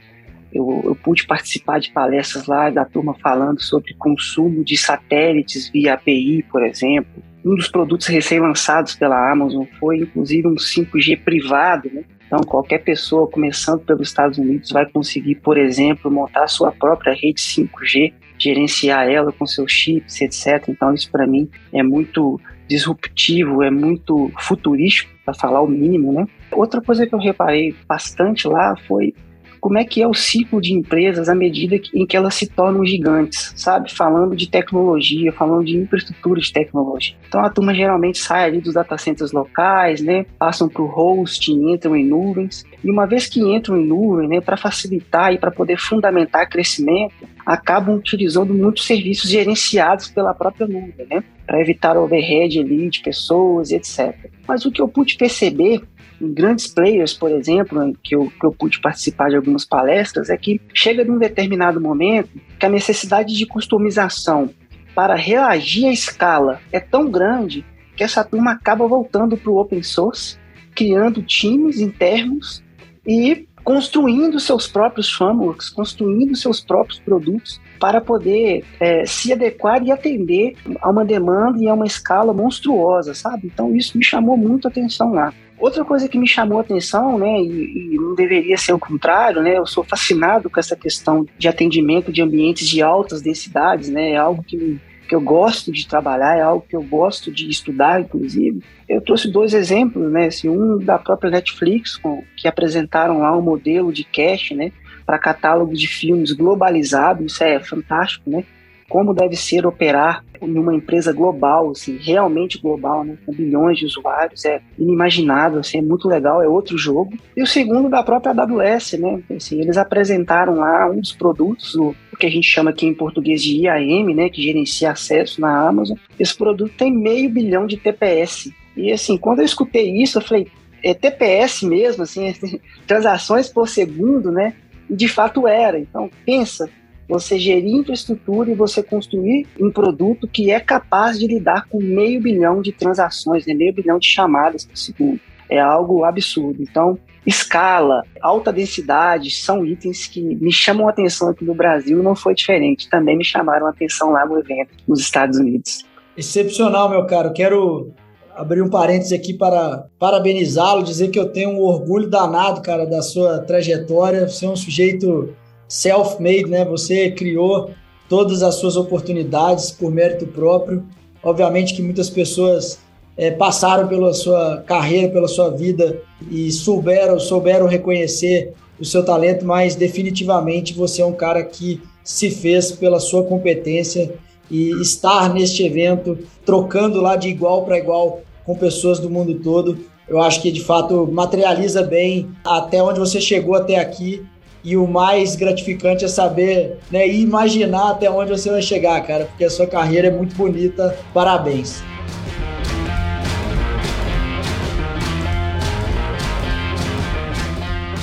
eu, 0.54 0.82
eu, 0.84 0.96
pude 0.96 1.26
participar 1.26 1.80
de 1.80 1.92
palestras 1.92 2.46
lá 2.46 2.70
da 2.70 2.86
turma 2.86 3.16
falando 3.16 3.62
sobre 3.62 3.94
consumo 3.94 4.64
de 4.64 4.78
satélites 4.78 5.70
via 5.70 5.94
API, 5.94 6.44
por 6.52 6.64
exemplo, 6.64 7.24
um 7.44 7.56
dos 7.56 7.70
produtos 7.70 8.08
recém-lançados 8.08 8.96
pela 8.96 9.32
Amazon 9.32 9.66
foi, 9.80 10.00
inclusive, 10.00 10.48
um 10.48 10.56
5G 10.56 11.24
privado, 11.24 11.90
né? 11.92 12.04
Então, 12.28 12.42
qualquer 12.42 12.80
pessoa 12.80 13.28
começando 13.28 13.82
pelos 13.82 14.08
Estados 14.08 14.38
Unidos 14.38 14.72
vai 14.72 14.86
conseguir, 14.86 15.36
por 15.36 15.58
exemplo, 15.58 16.10
montar 16.10 16.48
sua 16.48 16.72
própria 16.72 17.14
rede 17.14 17.42
5G, 17.42 18.14
gerenciar 18.38 19.10
ela 19.10 19.32
com 19.32 19.46
seus 19.46 19.72
chips, 19.72 20.22
etc. 20.22 20.70
Então, 20.70 20.94
isso 20.94 21.12
para 21.12 21.28
mim 21.28 21.50
é 21.74 21.84
muito 21.84 22.40
disruptivo, 22.72 23.62
é 23.62 23.70
muito 23.70 24.32
futurístico, 24.40 25.12
para 25.26 25.34
falar 25.34 25.62
o 25.62 25.68
mínimo, 25.68 26.12
né? 26.14 26.26
Outra 26.52 26.82
coisa 26.82 27.06
que 27.06 27.14
eu 27.14 27.20
reparei 27.20 27.76
bastante 27.88 28.48
lá 28.48 28.76
foi 28.88 29.14
como 29.62 29.78
é 29.78 29.86
que 29.86 30.02
é 30.02 30.08
o 30.08 30.14
ciclo 30.14 30.60
de 30.60 30.74
empresas 30.74 31.30
à 31.30 31.36
medida 31.36 31.80
em 31.94 32.06
que 32.06 32.18
elas 32.18 32.34
se 32.34 32.48
tornam 32.48 32.84
gigantes, 32.84 33.54
sabe? 33.56 33.94
Falando 33.94 34.36
de 34.36 34.50
tecnologia, 34.50 35.32
falando 35.32 35.64
de 35.64 35.78
infraestrutura 35.78 36.42
de 36.42 36.52
tecnologia. 36.52 37.16
Então 37.28 37.46
a 37.46 37.50
turma 37.50 37.74
geralmente 37.74 38.18
sai 38.18 38.46
ali 38.46 38.60
dos 38.60 38.74
data 38.74 38.98
centers 38.98 39.32
locais, 39.32 40.02
né? 40.02 40.26
Passam 40.40 40.68
para 40.68 40.82
o 40.82 40.88
hosting, 40.88 41.72
entram 41.72 41.96
em 41.96 42.04
nuvens. 42.04 42.66
E 42.84 42.90
uma 42.90 43.06
vez 43.06 43.28
que 43.28 43.40
entram 43.40 43.78
em 43.78 43.86
nuvem, 43.86 44.28
né, 44.28 44.42
para 44.42 44.58
facilitar 44.58 45.32
e 45.32 45.38
para 45.38 45.52
poder 45.52 45.78
fundamentar 45.78 46.50
crescimento, 46.50 47.14
acabam 47.46 47.96
utilizando 47.96 48.54
muitos 48.56 48.86
serviços 48.86 49.30
gerenciados 49.30 50.08
pela 50.08 50.34
própria 50.34 50.66
nuvem, 50.66 51.06
né? 51.08 51.24
Para 51.46 51.62
evitar 51.62 51.98
overhead 51.98 52.60
ali 52.60 52.90
de 52.90 53.02
pessoas, 53.02 53.72
etc. 53.72 54.16
Mas 54.48 54.66
o 54.66 54.72
que 54.72 54.82
eu 54.82 54.88
pude 54.88 55.18
perceber 55.18 55.82
grandes 56.22 56.68
players, 56.68 57.14
por 57.14 57.32
exemplo, 57.32 57.96
que 58.04 58.16
eu, 58.16 58.32
que 58.40 58.46
eu 58.46 58.52
pude 58.52 58.80
participar 58.80 59.30
de 59.30 59.36
algumas 59.36 59.66
palestras, 59.66 60.30
é 60.30 60.38
que 60.38 60.62
chega 60.74 61.04
num 61.04 61.18
determinado 61.18 61.82
momento 61.82 62.30
que 62.60 62.66
a 62.66 62.70
necessidade 62.70 63.36
de 63.36 63.46
customização 63.46 64.50
para 64.94 65.16
reagir 65.16 65.88
à 65.88 65.92
escala 65.92 66.60
é 66.72 66.80
tão 66.80 67.10
grande 67.10 67.66
que 67.96 68.04
essa 68.04 68.24
turma 68.24 68.52
acaba 68.52 68.88
voltando 68.88 69.38
para 69.38 69.52
o 69.52 69.58
open 69.58 69.84
source, 69.84 70.38
criando 70.76 71.22
times 71.22 71.80
internos 71.80 72.64
e 73.06 73.48
construindo 73.64 74.40
seus 74.40 74.68
próprios 74.68 75.12
frameworks, 75.12 75.70
construindo 75.70 76.36
seus 76.36 76.62
próprios 76.62 77.00
produtos 77.00 77.62
para 77.80 78.02
poder 78.02 78.64
é, 78.80 79.06
se 79.06 79.32
adequar 79.32 79.84
e 79.84 79.92
atender 79.92 80.56
a 80.82 80.90
uma 80.90 81.06
demanda 81.06 81.60
e 81.60 81.68
a 81.68 81.74
uma 81.74 81.86
escala 81.86 82.34
monstruosa, 82.34 83.14
sabe? 83.14 83.48
Então 83.54 83.76
isso 83.76 83.98
me 83.98 84.04
chamou 84.04 84.36
muito 84.36 84.68
a 84.68 84.72
atenção 84.72 85.14
lá. 85.14 85.34
Outra 85.62 85.86
coisa 85.86 86.10
que 86.10 86.18
me 86.18 86.28
chamou 86.28 86.58
a 86.58 86.62
atenção, 86.62 87.20
né, 87.20 87.40
e, 87.40 87.94
e, 87.94 87.96
não 87.96 88.16
deveria 88.16 88.58
ser 88.58 88.74
o 88.74 88.80
contrário, 88.80 89.44
né, 89.44 89.58
eu 89.60 89.66
sou 89.68 89.84
fascinado 89.84 90.50
com 90.50 90.60
essa 90.60 90.76
questão 90.76 91.24
de 91.38 91.48
atendimento 91.48 92.12
de 92.12 92.20
ambientes 92.20 92.68
de 92.68 92.82
altas 92.82 93.22
densidades, 93.22 93.88
né, 93.88 94.14
é 94.14 94.18
algo 94.18 94.44
que 94.44 94.82
que 95.12 95.16
eu 95.16 95.20
gosto 95.20 95.74
de 95.74 95.86
trabalhar, 95.86 96.38
é 96.38 96.42
algo 96.42 96.66
que 96.66 96.74
eu 96.74 96.82
gosto 96.82 97.30
de 97.30 97.50
estudar, 97.50 98.00
inclusive. 98.00 98.64
Eu 98.88 99.02
trouxe 99.02 99.30
dois 99.30 99.54
exemplos, 99.54 100.10
né? 100.10 100.28
Assim, 100.28 100.48
um 100.48 100.78
da 100.78 100.98
própria 100.98 101.30
Netflix, 101.30 101.98
com, 101.98 102.24
que 102.38 102.48
apresentaram 102.48 103.20
lá 103.20 103.38
um 103.38 103.42
modelo 103.42 103.92
de 103.92 104.06
cache, 104.06 104.56
né? 104.56 104.72
Para 105.06 105.20
catálogo 105.20 105.74
de 105.74 105.86
filmes 105.86 106.32
globalizado, 106.32 107.26
isso 107.26 107.44
é 107.44 107.60
fantástico, 107.60 108.30
né? 108.30 108.46
Como 108.92 109.14
deve 109.14 109.38
ser 109.38 109.66
operar 109.66 110.22
em 110.42 110.58
uma 110.58 110.76
empresa 110.76 111.14
global, 111.14 111.72
assim, 111.72 111.98
realmente 111.98 112.60
global, 112.60 113.06
né, 113.06 113.18
com 113.26 113.32
bilhões 113.32 113.78
de 113.78 113.86
usuários, 113.86 114.44
é 114.44 114.62
inimaginável, 114.78 115.60
assim, 115.62 115.78
é 115.78 115.82
muito 115.82 116.10
legal, 116.10 116.42
é 116.42 116.48
outro 116.48 116.78
jogo. 116.78 117.14
E 117.38 117.42
o 117.42 117.48
segundo 117.48 117.88
da 117.88 118.04
própria 118.04 118.34
AWS, 118.34 118.94
né, 119.00 119.22
assim, 119.34 119.62
eles 119.62 119.78
apresentaram 119.78 120.56
lá 120.56 120.90
um 120.90 121.00
dos 121.00 121.14
produtos, 121.14 121.74
o, 121.76 121.96
que 122.20 122.26
a 122.26 122.30
gente 122.30 122.48
chama 122.48 122.72
aqui 122.72 122.86
em 122.86 122.94
português 122.94 123.42
de 123.42 123.62
IAM, 123.62 124.14
né, 124.14 124.30
que 124.30 124.44
gerencia 124.44 124.92
acesso 124.92 125.40
na 125.40 125.68
Amazon. 125.68 125.98
Esse 126.20 126.36
produto 126.36 126.74
tem 126.78 126.94
meio 126.94 127.30
bilhão 127.30 127.66
de 127.66 127.78
TPS. 127.78 128.52
E 128.76 128.92
assim, 128.92 129.18
quando 129.18 129.40
eu 129.40 129.46
escutei 129.46 129.90
isso, 130.04 130.18
eu 130.18 130.22
falei, 130.22 130.48
é 130.84 130.94
TPS 130.94 131.64
mesmo, 131.64 132.04
assim, 132.04 132.34
transações 132.86 133.48
por 133.48 133.70
segundo, 133.70 134.32
né? 134.32 134.54
E 134.90 134.96
de 134.96 135.08
fato 135.08 135.48
era. 135.48 135.80
Então, 135.80 136.10
pensa, 136.26 136.70
você 137.12 137.38
gerir 137.38 137.76
infraestrutura 137.76 138.50
e 138.50 138.56
você 138.56 138.82
construir 138.82 139.46
um 139.60 139.70
produto 139.70 140.30
que 140.30 140.50
é 140.50 140.62
capaz 140.62 141.20
de 141.20 141.28
lidar 141.28 141.68
com 141.68 141.78
meio 141.78 142.22
bilhão 142.22 142.62
de 142.62 142.72
transações, 142.72 143.46
né? 143.46 143.54
meio 143.54 143.74
bilhão 143.74 144.00
de 144.00 144.08
chamadas 144.08 144.64
por 144.64 144.78
segundo. 144.78 145.20
É 145.50 145.60
algo 145.60 146.06
absurdo. 146.06 146.64
Então, 146.64 146.98
escala, 147.28 148.06
alta 148.22 148.54
densidade 148.54 149.30
são 149.30 149.66
itens 149.66 150.08
que 150.08 150.22
me 150.22 150.54
chamam 150.54 150.88
a 150.88 150.92
atenção 150.92 151.28
aqui 151.28 151.44
no 151.44 151.54
Brasil 151.54 152.02
não 152.02 152.16
foi 152.16 152.34
diferente. 152.34 152.90
Também 152.90 153.18
me 153.18 153.26
chamaram 153.26 153.68
a 153.68 153.72
atenção 153.72 154.12
lá 154.12 154.26
no 154.26 154.40
evento, 154.40 154.70
nos 154.88 155.02
Estados 155.02 155.38
Unidos. 155.38 155.86
Excepcional, 156.16 156.90
meu 156.90 157.06
caro. 157.06 157.34
Quero 157.34 157.92
abrir 158.34 158.62
um 158.62 158.70
parênteses 158.70 159.12
aqui 159.12 159.34
para 159.34 159.86
parabenizá-lo, 160.00 160.82
dizer 160.82 161.10
que 161.10 161.20
eu 161.20 161.28
tenho 161.28 161.50
um 161.50 161.60
orgulho 161.60 162.10
danado, 162.10 162.62
cara, 162.62 162.86
da 162.86 163.02
sua 163.02 163.40
trajetória. 163.40 164.30
Você 164.30 164.46
é 164.46 164.50
um 164.50 164.56
sujeito 164.56 165.36
self-made, 165.72 166.48
né? 166.48 166.66
Você 166.66 167.12
criou 167.12 167.72
todas 168.10 168.44
as 168.44 168.56
suas 168.56 168.76
oportunidades 168.76 169.72
por 169.72 169.90
mérito 169.90 170.28
próprio. 170.28 170.84
Obviamente 171.24 171.74
que 171.74 171.82
muitas 171.82 172.10
pessoas 172.10 172.78
é, 173.16 173.32
passaram 173.32 173.88
pela 173.88 174.14
sua 174.14 174.58
carreira, 174.68 175.14
pela 175.14 175.30
sua 175.30 175.50
vida 175.50 176.02
e 176.30 176.52
souberam, 176.52 177.18
souberam 177.20 177.68
reconhecer 177.68 178.54
o 178.78 178.84
seu 178.84 179.06
talento, 179.06 179.46
mas 179.46 179.76
definitivamente 179.76 180.74
você 180.74 181.02
é 181.02 181.06
um 181.06 181.14
cara 181.14 181.42
que 181.44 181.82
se 182.04 182.30
fez 182.30 182.72
pela 182.74 183.00
sua 183.00 183.24
competência 183.24 184.14
e 184.50 184.72
estar 184.82 185.34
neste 185.34 185.64
evento, 185.64 186.18
trocando 186.46 187.00
lá 187.00 187.16
de 187.16 187.30
igual 187.30 187.64
para 187.64 187.78
igual 187.78 188.22
com 188.44 188.56
pessoas 188.56 189.00
do 189.00 189.10
mundo 189.10 189.36
todo, 189.36 189.78
eu 190.10 190.20
acho 190.20 190.42
que 190.42 190.52
de 190.52 190.62
fato 190.62 191.08
materializa 191.10 191.84
bem 191.84 192.30
até 192.44 192.84
onde 192.84 193.00
você 193.00 193.22
chegou 193.22 193.56
até 193.56 193.80
aqui 193.80 194.26
e 194.64 194.78
o 194.78 194.88
mais 194.88 195.36
gratificante 195.36 196.06
é 196.06 196.08
saber 196.08 196.78
né, 196.92 197.08
e 197.08 197.22
imaginar 197.22 197.92
até 197.92 198.10
onde 198.10 198.32
você 198.32 198.50
vai 198.50 198.62
chegar, 198.62 199.02
cara, 199.06 199.26
porque 199.26 199.44
a 199.44 199.50
sua 199.50 199.68
carreira 199.68 200.08
é 200.08 200.12
muito 200.12 200.36
bonita. 200.36 200.98
Parabéns. 201.14 201.84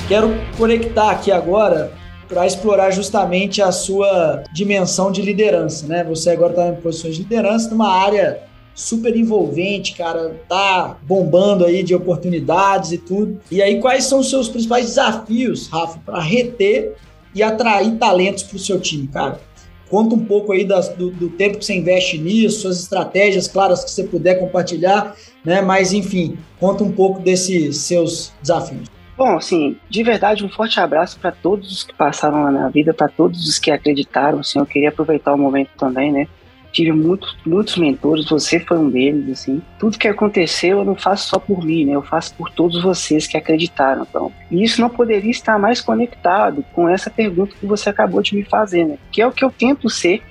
Quero 0.07 0.33
conectar 0.57 1.11
aqui 1.11 1.31
agora 1.31 1.91
para 2.27 2.45
explorar 2.45 2.91
justamente 2.91 3.61
a 3.61 3.71
sua 3.71 4.43
dimensão 4.51 5.11
de 5.11 5.21
liderança, 5.21 5.85
né? 5.87 6.03
Você 6.03 6.31
agora 6.31 6.51
está 6.51 6.67
em 6.67 6.75
posições 6.75 7.15
de 7.15 7.23
liderança 7.23 7.69
numa 7.69 7.91
área 7.91 8.48
super 8.79 9.13
envolvente, 9.13 9.93
cara, 9.93 10.39
tá 10.47 10.97
bombando 11.03 11.65
aí 11.65 11.83
de 11.83 11.93
oportunidades 11.93 12.93
e 12.93 12.97
tudo. 12.97 13.37
E 13.51 13.61
aí, 13.61 13.81
quais 13.81 14.05
são 14.05 14.19
os 14.19 14.29
seus 14.29 14.47
principais 14.47 14.85
desafios, 14.85 15.67
Rafa, 15.67 15.99
para 16.05 16.21
reter 16.21 16.95
e 17.35 17.43
atrair 17.43 17.97
talentos 17.97 18.43
para 18.43 18.55
o 18.55 18.59
seu 18.59 18.79
time, 18.79 19.07
cara? 19.07 19.41
Conta 19.89 20.15
um 20.15 20.23
pouco 20.23 20.53
aí 20.53 20.63
das, 20.63 20.87
do, 20.89 21.11
do, 21.11 21.29
tempo 21.29 21.57
que 21.57 21.65
você 21.65 21.75
investe 21.75 22.17
nisso, 22.17 22.61
suas 22.61 22.79
estratégias 22.79 23.49
claras 23.49 23.83
que 23.83 23.91
você 23.91 24.03
puder 24.03 24.39
compartilhar, 24.39 25.13
né? 25.43 25.61
Mas 25.61 25.91
enfim, 25.91 26.37
conta 26.57 26.81
um 26.81 26.91
pouco 26.91 27.19
desses 27.19 27.79
seus 27.79 28.31
desafios. 28.41 28.87
Bom, 29.17 29.35
assim, 29.35 29.75
de 29.89 30.01
verdade, 30.03 30.45
um 30.45 30.49
forte 30.49 30.79
abraço 30.79 31.19
para 31.19 31.33
todos 31.33 31.69
os 31.69 31.83
que 31.83 31.93
passaram 31.93 32.49
na 32.49 32.69
vida, 32.69 32.93
para 32.93 33.09
todos 33.09 33.45
os 33.45 33.59
que 33.59 33.71
acreditaram. 33.71 34.39
Assim, 34.39 34.57
eu 34.57 34.65
queria 34.65 34.87
aproveitar 34.87 35.33
o 35.33 35.37
momento 35.37 35.71
também, 35.77 36.13
né? 36.13 36.27
Tive 36.71 36.91
muitos, 36.91 37.35
muitos 37.45 37.77
mentores, 37.77 38.29
você 38.29 38.59
foi 38.59 38.77
um 38.77 38.89
deles, 38.89 39.29
assim. 39.29 39.61
Tudo 39.77 39.97
que 39.97 40.07
aconteceu 40.07 40.79
eu 40.79 40.85
não 40.85 40.95
faço 40.95 41.29
só 41.29 41.39
por 41.39 41.63
mim, 41.63 41.85
né? 41.85 41.93
Eu 41.93 42.01
faço 42.01 42.33
por 42.35 42.49
todos 42.51 42.81
vocês 42.81 43.27
que 43.27 43.37
acreditaram, 43.37 44.05
então. 44.09 44.31
E 44.51 44.63
isso 44.63 44.81
não 44.81 44.89
poderia 44.89 45.31
estar 45.31 45.57
mais 45.57 45.81
conectado 45.81 46.63
com 46.73 46.87
essa 46.87 47.09
pergunta 47.09 47.55
que 47.59 47.65
você 47.65 47.89
acabou 47.89 48.21
de 48.21 48.35
me 48.35 48.43
fazer, 48.43 48.85
né? 48.85 48.97
Que 49.11 49.21
é 49.21 49.27
o 49.27 49.31
que 49.31 49.43
eu 49.43 49.51
tento 49.51 49.89
ser 49.89 50.21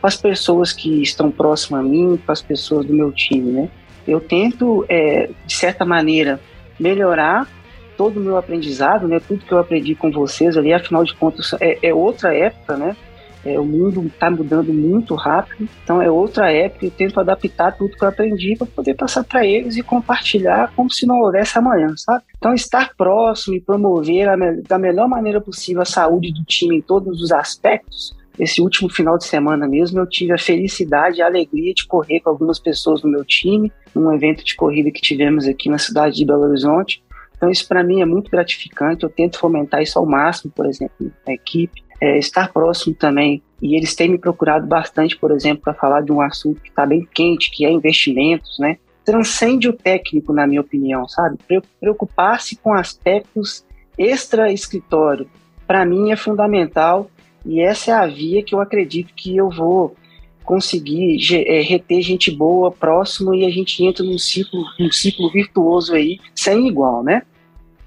com 0.00 0.06
as 0.06 0.16
pessoas 0.16 0.72
que 0.72 1.02
estão 1.02 1.30
próximas 1.30 1.80
a 1.80 1.88
mim, 1.88 2.18
com 2.24 2.32
as 2.32 2.42
pessoas 2.42 2.84
do 2.84 2.92
meu 2.92 3.12
time, 3.12 3.50
né? 3.50 3.68
Eu 4.06 4.20
tento, 4.20 4.84
é, 4.88 5.30
de 5.46 5.54
certa 5.54 5.84
maneira, 5.84 6.40
melhorar 6.78 7.48
todo 7.96 8.18
o 8.18 8.20
meu 8.20 8.36
aprendizado, 8.36 9.08
né? 9.08 9.20
Tudo 9.20 9.44
que 9.44 9.52
eu 9.52 9.58
aprendi 9.58 9.94
com 9.94 10.10
vocês 10.10 10.56
ali, 10.56 10.72
afinal 10.72 11.04
de 11.04 11.14
contas, 11.14 11.54
é, 11.60 11.78
é 11.82 11.94
outra 11.94 12.34
época, 12.34 12.76
né? 12.76 12.96
É, 13.44 13.60
o 13.60 13.64
mundo 13.64 14.06
está 14.06 14.30
mudando 14.30 14.72
muito 14.72 15.14
rápido, 15.14 15.68
então 15.82 16.00
é 16.00 16.10
outra 16.10 16.50
época. 16.50 16.86
Eu 16.86 16.90
tento 16.90 17.20
adaptar 17.20 17.76
tudo 17.76 17.94
que 17.94 18.02
eu 18.02 18.08
aprendi 18.08 18.56
para 18.56 18.66
poder 18.66 18.94
passar 18.94 19.22
para 19.22 19.46
eles 19.46 19.76
e 19.76 19.82
compartilhar 19.82 20.72
como 20.74 20.90
se 20.90 21.06
não 21.06 21.20
houvesse 21.20 21.58
amanhã, 21.58 21.94
sabe? 21.96 22.24
Então, 22.38 22.54
estar 22.54 22.94
próximo 22.96 23.54
e 23.54 23.60
promover 23.60 24.28
a, 24.28 24.36
da 24.66 24.78
melhor 24.78 25.08
maneira 25.08 25.40
possível 25.40 25.82
a 25.82 25.86
saúde 25.86 26.32
do 26.32 26.42
time 26.44 26.78
em 26.78 26.80
todos 26.80 27.20
os 27.20 27.32
aspectos. 27.32 28.16
Esse 28.38 28.60
último 28.60 28.88
final 28.88 29.16
de 29.16 29.26
semana 29.26 29.68
mesmo, 29.68 30.00
eu 30.00 30.08
tive 30.08 30.32
a 30.32 30.38
felicidade 30.38 31.18
e 31.18 31.22
a 31.22 31.26
alegria 31.26 31.72
de 31.72 31.86
correr 31.86 32.20
com 32.20 32.30
algumas 32.30 32.58
pessoas 32.58 33.02
do 33.02 33.08
meu 33.08 33.24
time, 33.24 33.70
num 33.94 34.12
evento 34.12 34.42
de 34.42 34.56
corrida 34.56 34.90
que 34.90 35.00
tivemos 35.00 35.46
aqui 35.46 35.68
na 35.68 35.78
cidade 35.78 36.16
de 36.16 36.24
Belo 36.24 36.42
Horizonte. 36.42 37.02
Então, 37.36 37.50
isso 37.50 37.68
para 37.68 37.84
mim 37.84 38.00
é 38.00 38.06
muito 38.06 38.30
gratificante. 38.30 39.04
Eu 39.04 39.10
tento 39.10 39.38
fomentar 39.38 39.82
isso 39.82 39.98
ao 39.98 40.06
máximo, 40.06 40.50
por 40.50 40.66
exemplo, 40.66 41.12
na 41.26 41.34
equipe 41.34 41.83
é, 42.00 42.18
estar 42.18 42.52
próximo 42.52 42.94
também. 42.94 43.42
E 43.60 43.76
eles 43.76 43.94
têm 43.94 44.10
me 44.10 44.18
procurado 44.18 44.66
bastante, 44.66 45.16
por 45.16 45.30
exemplo, 45.30 45.62
para 45.62 45.74
falar 45.74 46.02
de 46.02 46.12
um 46.12 46.20
assunto 46.20 46.60
que 46.60 46.68
está 46.68 46.84
bem 46.84 47.06
quente, 47.14 47.50
que 47.50 47.64
é 47.64 47.70
investimentos, 47.70 48.58
né? 48.58 48.78
Transcende 49.04 49.68
o 49.68 49.72
técnico, 49.72 50.32
na 50.32 50.46
minha 50.46 50.60
opinião, 50.60 51.06
sabe? 51.08 51.38
Preocupar-se 51.80 52.56
com 52.56 52.72
aspectos 52.72 53.64
extra-escritório, 53.98 55.28
para 55.66 55.84
mim 55.84 56.10
é 56.10 56.16
fundamental 56.16 57.10
e 57.44 57.60
essa 57.60 57.90
é 57.90 57.94
a 57.94 58.06
via 58.06 58.42
que 58.42 58.54
eu 58.54 58.60
acredito 58.60 59.14
que 59.14 59.36
eu 59.36 59.48
vou 59.50 59.94
conseguir 60.42 61.18
é, 61.46 61.60
reter 61.62 62.02
gente 62.02 62.30
boa 62.30 62.70
próximo 62.70 63.34
e 63.34 63.46
a 63.46 63.50
gente 63.50 63.82
entra 63.82 64.04
num 64.04 64.18
ciclo, 64.18 64.62
num 64.78 64.92
ciclo 64.92 65.30
virtuoso 65.30 65.94
aí, 65.94 66.18
sem 66.34 66.68
igual, 66.68 67.02
né? 67.02 67.22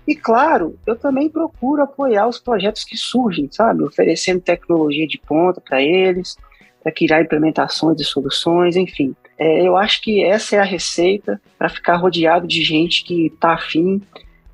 E 0.08 0.15
claro, 0.15 0.80
eu 0.86 0.96
também 0.96 1.30
procuro 1.30 1.82
apoiar 1.82 2.28
os 2.28 2.39
projetos 2.39 2.86
que 2.86 2.96
surgem, 2.96 3.50
sabe? 3.52 3.84
Oferecendo 3.84 4.40
tecnologia 4.40 5.06
de 5.06 5.17
ponta 5.17 5.60
para 5.60 5.81
eles, 5.81 6.38
para 6.81 6.92
criar 6.94 7.21
implementações 7.21 8.00
e 8.00 8.06
soluções, 8.06 8.77
enfim. 8.77 9.13
É, 9.38 9.67
eu 9.67 9.75
acho 9.75 10.02
que 10.02 10.23
essa 10.23 10.56
é 10.56 10.60
a 10.60 10.63
receita 10.63 11.42
para 11.58 11.67
ficar 11.67 11.98
rodeado 11.98 12.48
de 12.48 12.63
gente 12.63 13.04
que 13.04 13.27
está 13.27 13.54
afim 13.54 14.02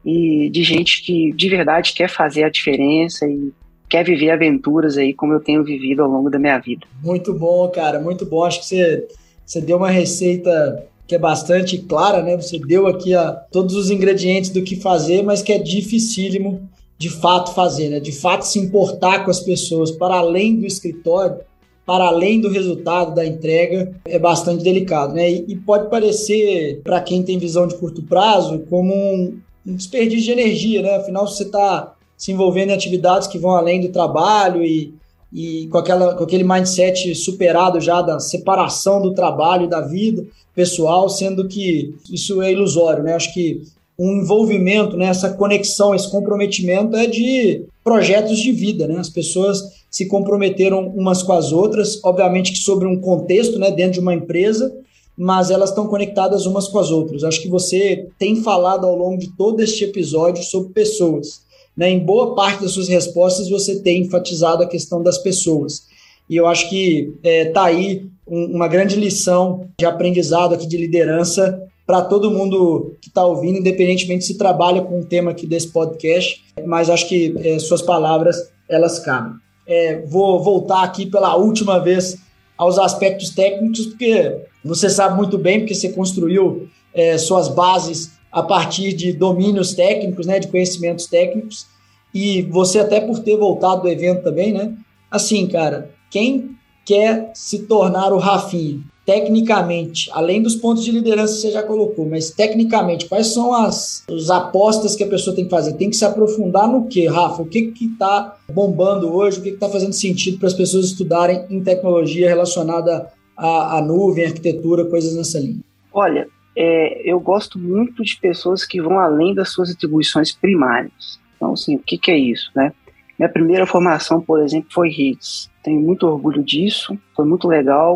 e 0.03 0.49
de 0.49 0.63
gente 0.63 1.03
que 1.03 1.32
de 1.32 1.49
verdade 1.49 1.93
quer 1.93 2.09
fazer 2.09 2.43
a 2.43 2.49
diferença 2.49 3.25
e 3.27 3.53
quer 3.88 4.03
viver 4.03 4.32
aventuras 4.32 4.97
aí 4.97 5.13
como 5.13 5.34
eu 5.34 5.39
tenho 5.39 5.63
vivido 5.63 6.01
ao 6.01 6.09
longo 6.09 6.30
da 6.30 6.39
minha 6.39 6.57
vida. 6.57 6.86
Muito 7.01 7.32
bom, 7.32 7.69
cara, 7.69 7.99
muito 7.99 8.25
bom. 8.25 8.43
Acho 8.43 8.59
que 8.61 8.65
você, 8.65 9.07
você 9.45 9.61
deu 9.61 9.77
uma 9.77 9.91
receita 9.91 10.84
que 11.07 11.15
é 11.15 11.19
bastante 11.19 11.77
clara, 11.77 12.21
né? 12.21 12.35
Você 12.35 12.59
deu 12.59 12.87
aqui 12.87 13.13
a, 13.13 13.31
todos 13.51 13.75
os 13.75 13.89
ingredientes 13.89 14.49
do 14.49 14.63
que 14.63 14.75
fazer, 14.75 15.23
mas 15.23 15.41
que 15.41 15.51
é 15.51 15.59
dificílimo 15.59 16.69
de 16.97 17.09
fato 17.09 17.53
fazer, 17.53 17.89
né? 17.89 17.99
De 17.99 18.11
fato 18.11 18.43
se 18.43 18.59
importar 18.59 19.25
com 19.25 19.31
as 19.31 19.39
pessoas 19.39 19.91
para 19.91 20.15
além 20.15 20.55
do 20.55 20.65
escritório, 20.65 21.37
para 21.85 22.05
além 22.05 22.39
do 22.39 22.49
resultado 22.49 23.13
da 23.13 23.25
entrega, 23.25 23.93
é 24.05 24.17
bastante 24.17 24.63
delicado, 24.63 25.13
né? 25.13 25.29
E, 25.29 25.45
e 25.49 25.55
pode 25.55 25.89
parecer, 25.89 26.81
para 26.83 27.01
quem 27.01 27.21
tem 27.23 27.37
visão 27.37 27.67
de 27.67 27.75
curto 27.75 28.01
prazo, 28.03 28.59
como 28.69 28.93
um, 28.93 29.37
um 29.67 29.75
desperdício 29.75 30.25
de 30.25 30.31
energia, 30.31 30.81
né? 30.81 30.95
Afinal, 30.95 31.27
você 31.27 31.43
está 31.43 31.93
se 32.15 32.31
envolvendo 32.31 32.69
em 32.69 32.73
atividades 32.73 33.27
que 33.27 33.37
vão 33.37 33.51
além 33.51 33.81
do 33.81 33.89
trabalho 33.89 34.63
e, 34.63 34.93
e 35.34 35.67
com, 35.67 35.79
aquela, 35.79 36.13
com 36.13 36.23
aquele 36.23 36.43
mindset 36.43 37.15
superado 37.15 37.81
já 37.81 38.01
da 38.01 38.19
separação 38.19 39.01
do 39.01 39.13
trabalho 39.13 39.67
da 39.67 39.81
vida 39.81 40.23
pessoal, 40.53 41.09
sendo 41.09 41.47
que 41.47 41.95
isso 42.11 42.41
é 42.41 42.51
ilusório, 42.51 43.03
né? 43.03 43.13
Acho 43.13 43.34
que 43.34 43.63
um 43.97 44.21
envolvimento, 44.21 44.95
né, 44.95 45.05
essa 45.05 45.29
conexão, 45.34 45.93
esse 45.93 46.09
comprometimento 46.09 46.95
é 46.95 47.07
de 47.07 47.65
projetos 47.84 48.38
de 48.38 48.51
vida, 48.51 48.88
né? 48.88 48.97
As 48.97 49.09
pessoas 49.09 49.63
se 49.89 50.07
comprometeram 50.07 50.88
umas 50.89 51.23
com 51.23 51.34
as 51.34 51.51
outras, 51.51 51.99
obviamente 52.03 52.51
que 52.51 52.57
sobre 52.57 52.88
um 52.88 52.99
contexto, 52.99 53.57
né, 53.57 53.71
dentro 53.71 53.93
de 53.93 53.99
uma 53.99 54.13
empresa, 54.13 54.75
mas 55.15 55.51
elas 55.51 55.69
estão 55.69 55.88
conectadas 55.88 56.45
umas 56.45 56.67
com 56.67 56.79
as 56.79 56.91
outras. 56.91 57.23
Acho 57.23 57.41
que 57.41 57.47
você 57.47 58.07
tem 58.17 58.36
falado 58.36 58.86
ao 58.86 58.95
longo 58.95 59.17
de 59.17 59.29
todo 59.36 59.61
este 59.61 59.84
episódio 59.84 60.43
sobre 60.43 60.73
pessoas. 60.73 61.41
Né? 61.76 61.89
Em 61.89 61.99
boa 61.99 62.36
parte 62.36 62.61
das 62.61 62.71
suas 62.71 62.88
respostas, 62.88 63.49
você 63.49 63.80
tem 63.82 64.01
enfatizado 64.01 64.63
a 64.63 64.67
questão 64.67 65.01
das 65.01 65.17
pessoas. 65.17 65.84
E 66.30 66.38
eu 66.38 66.47
acho 66.47 66.69
que 66.69 67.13
está 67.24 67.30
é, 67.30 67.45
tá 67.45 67.63
aí 67.65 68.07
um, 68.28 68.55
uma 68.55 68.67
grande 68.67 68.95
lição 68.95 69.67
de 69.78 69.86
aprendizado 69.86 70.53
aqui 70.53 70.67
de 70.67 70.78
liderança 70.78 71.61
para 71.86 72.01
todo 72.01 72.32
mundo 72.32 72.95
que 73.01 73.09
está 73.09 73.26
ouvindo, 73.26 73.59
independentemente 73.59 74.24
se 74.24 74.38
trabalha 74.38 74.82
com 74.82 75.01
o 75.01 75.05
tema 75.05 75.32
aqui 75.32 75.45
desse 75.45 75.67
podcast, 75.67 76.41
mas 76.65 76.89
acho 76.89 77.09
que 77.09 77.36
é, 77.43 77.59
suas 77.59 77.82
palavras 77.82 78.51
elas 78.69 78.99
cabem. 78.99 79.34
É, 79.67 80.01
vou 80.05 80.41
voltar 80.41 80.84
aqui 80.84 81.05
pela 81.05 81.36
última 81.36 81.80
vez 81.80 82.17
aos 82.57 82.78
aspectos 82.78 83.32
técnicos, 83.32 83.88
porque 83.88 84.38
você 84.63 84.89
sabe 84.89 85.17
muito 85.17 85.38
bem, 85.38 85.59
porque 85.59 85.76
você 85.76 85.89
construiu 85.89 86.67
é, 86.93 87.17
suas 87.17 87.49
bases 87.49 88.11
a 88.34 88.43
partir 88.43 88.93
de 88.93 89.13
domínios 89.13 89.73
técnicos, 89.73 90.25
né, 90.25 90.39
de 90.39 90.47
conhecimentos 90.47 91.05
técnicos, 91.05 91.67
e 92.13 92.41
você 92.41 92.79
até 92.79 92.99
por 92.99 93.19
ter 93.19 93.38
voltado 93.38 93.84
do 93.84 93.89
evento 93.89 94.23
também, 94.23 94.51
né? 94.51 94.75
Assim, 95.09 95.47
cara, 95.47 95.89
quem 96.09 96.57
quer 96.86 97.31
se 97.34 97.59
tornar 97.59 98.11
o 98.11 98.17
Rafinha? 98.17 98.81
tecnicamente, 99.05 100.09
além 100.13 100.41
dos 100.41 100.55
pontos 100.55 100.84
de 100.84 100.91
liderança 100.91 101.34
que 101.34 101.41
você 101.41 101.51
já 101.51 101.63
colocou, 101.63 102.05
mas 102.05 102.29
tecnicamente, 102.29 103.07
quais 103.07 103.27
são 103.27 103.53
as, 103.53 104.03
as 104.09 104.29
apostas 104.29 104.95
que 104.95 105.03
a 105.03 105.07
pessoa 105.07 105.36
tem 105.36 105.45
que 105.45 105.49
fazer? 105.49 105.73
Tem 105.73 105.89
que 105.89 105.95
se 105.95 106.05
aprofundar 106.05 106.69
no 106.69 106.88
que, 106.88 107.05
Rafa? 107.07 107.41
O 107.41 107.45
que 107.45 107.73
está 107.81 108.38
bombando 108.49 109.13
hoje? 109.13 109.39
O 109.39 109.43
que 109.43 109.49
está 109.49 109.67
fazendo 109.67 109.93
sentido 109.93 110.39
para 110.39 110.47
as 110.47 110.53
pessoas 110.53 110.86
estudarem 110.86 111.45
em 111.49 111.61
tecnologia 111.61 112.29
relacionada 112.29 113.11
à, 113.36 113.77
à 113.77 113.81
nuvem, 113.81 114.25
arquitetura, 114.25 114.86
coisas 114.86 115.15
nessa 115.15 115.39
linha? 115.39 115.59
Olha, 115.91 116.27
é, 116.55 117.01
eu 117.09 117.19
gosto 117.19 117.57
muito 117.57 118.03
de 118.03 118.17
pessoas 118.17 118.65
que 118.65 118.81
vão 118.81 118.99
além 118.99 119.33
das 119.33 119.49
suas 119.49 119.71
atribuições 119.71 120.31
primárias. 120.31 121.19
Então, 121.35 121.53
assim, 121.53 121.75
o 121.75 121.79
que, 121.79 121.97
que 121.97 122.11
é 122.11 122.17
isso, 122.17 122.51
né? 122.55 122.71
Minha 123.17 123.29
primeira 123.29 123.65
formação, 123.65 124.21
por 124.21 124.41
exemplo, 124.41 124.69
foi 124.71 124.89
redes. 124.89 125.49
Tenho 125.63 125.79
muito 125.79 126.07
orgulho 126.07 126.43
disso, 126.43 126.97
foi 127.15 127.25
muito 127.25 127.47
legal 127.47 127.95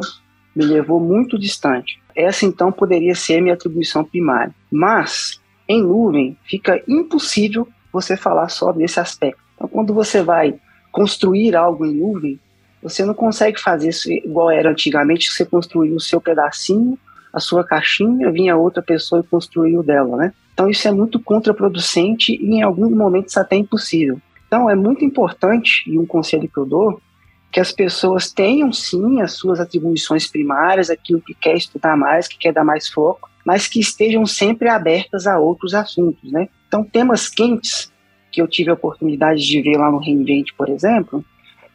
me 0.58 0.66
levou 0.66 1.00
muito 1.00 1.38
distante. 1.38 2.02
Essa 2.16 2.44
então 2.44 2.72
poderia 2.72 3.14
ser 3.14 3.40
minha 3.40 3.54
atribuição 3.54 4.04
primária. 4.04 4.54
Mas 4.72 5.40
em 5.70 5.84
nuvem 5.84 6.36
fica 6.44 6.82
impossível 6.88 7.68
você 7.94 8.18
falar 8.18 8.50
só 8.50 8.72
desse 8.72 9.00
aspecto. 9.00 9.40
Então, 9.54 9.68
quando 9.68 9.94
você 9.94 10.24
vai 10.24 10.56
construir 10.92 11.56
algo 11.56 11.86
em 11.86 11.94
nuvem, 11.94 12.40
você 12.82 13.06
não 13.06 13.14
consegue 13.14 13.60
fazer 13.60 13.90
isso 13.90 14.12
igual 14.12 14.50
era 14.50 14.72
antigamente, 14.72 15.32
você 15.32 15.46
construiu 15.46 15.96
o 15.96 16.00
seu 16.00 16.20
pedacinho, 16.20 16.98
a 17.34 17.40
sua 17.40 17.64
caixinha, 17.64 18.32
vinha 18.32 18.56
outra 18.56 18.82
pessoa 18.82 19.22
e 19.22 19.28
construiu 19.28 19.84
dela, 19.84 20.18
né? 20.18 20.34
Então 20.54 20.70
isso 20.70 20.88
é 20.88 20.92
muito 20.92 21.20
contraproducente 21.20 22.34
e 22.34 22.56
em 22.56 22.64
alguns 22.64 22.92
momentos 22.92 23.38
até 23.38 23.56
impossível. 23.56 24.20
Então 24.48 24.70
é 24.70 24.76
muito 24.76 25.04
importante, 25.04 25.84
e 25.86 26.00
um 26.00 26.06
conselho 26.06 26.50
que 26.50 26.58
eu 26.58 26.66
dou, 26.66 27.02
que 27.52 27.60
as 27.60 27.72
pessoas 27.72 28.32
tenham 28.32 28.72
sim 28.72 29.22
as 29.22 29.34
suas 29.34 29.60
atribuições 29.60 30.28
primárias, 30.28 30.90
aquilo 30.90 31.22
que 31.22 31.34
quer 31.34 31.56
estudar 31.56 31.96
mais, 31.96 32.28
que 32.28 32.38
quer 32.38 32.54
dar 32.54 32.64
mais 32.64 32.88
foco, 32.88 33.30
mas 33.46 33.68
que 33.68 33.80
estejam 33.80 34.26
sempre 34.26 34.68
abertas 34.68 35.26
a 35.26 35.40
outros 35.40 35.74
assuntos, 35.74 36.32
né? 36.32 36.50
Então, 36.68 36.84
temas 36.84 37.30
quentes 37.30 37.92
que 38.32 38.42
eu 38.42 38.48
tive 38.48 38.70
a 38.70 38.74
oportunidade 38.74 39.42
de 39.42 39.62
ver 39.62 39.78
lá 39.78 39.90
no 39.90 40.00
Reinvent, 40.00 40.48
por 40.58 40.70
exemplo, 40.70 41.24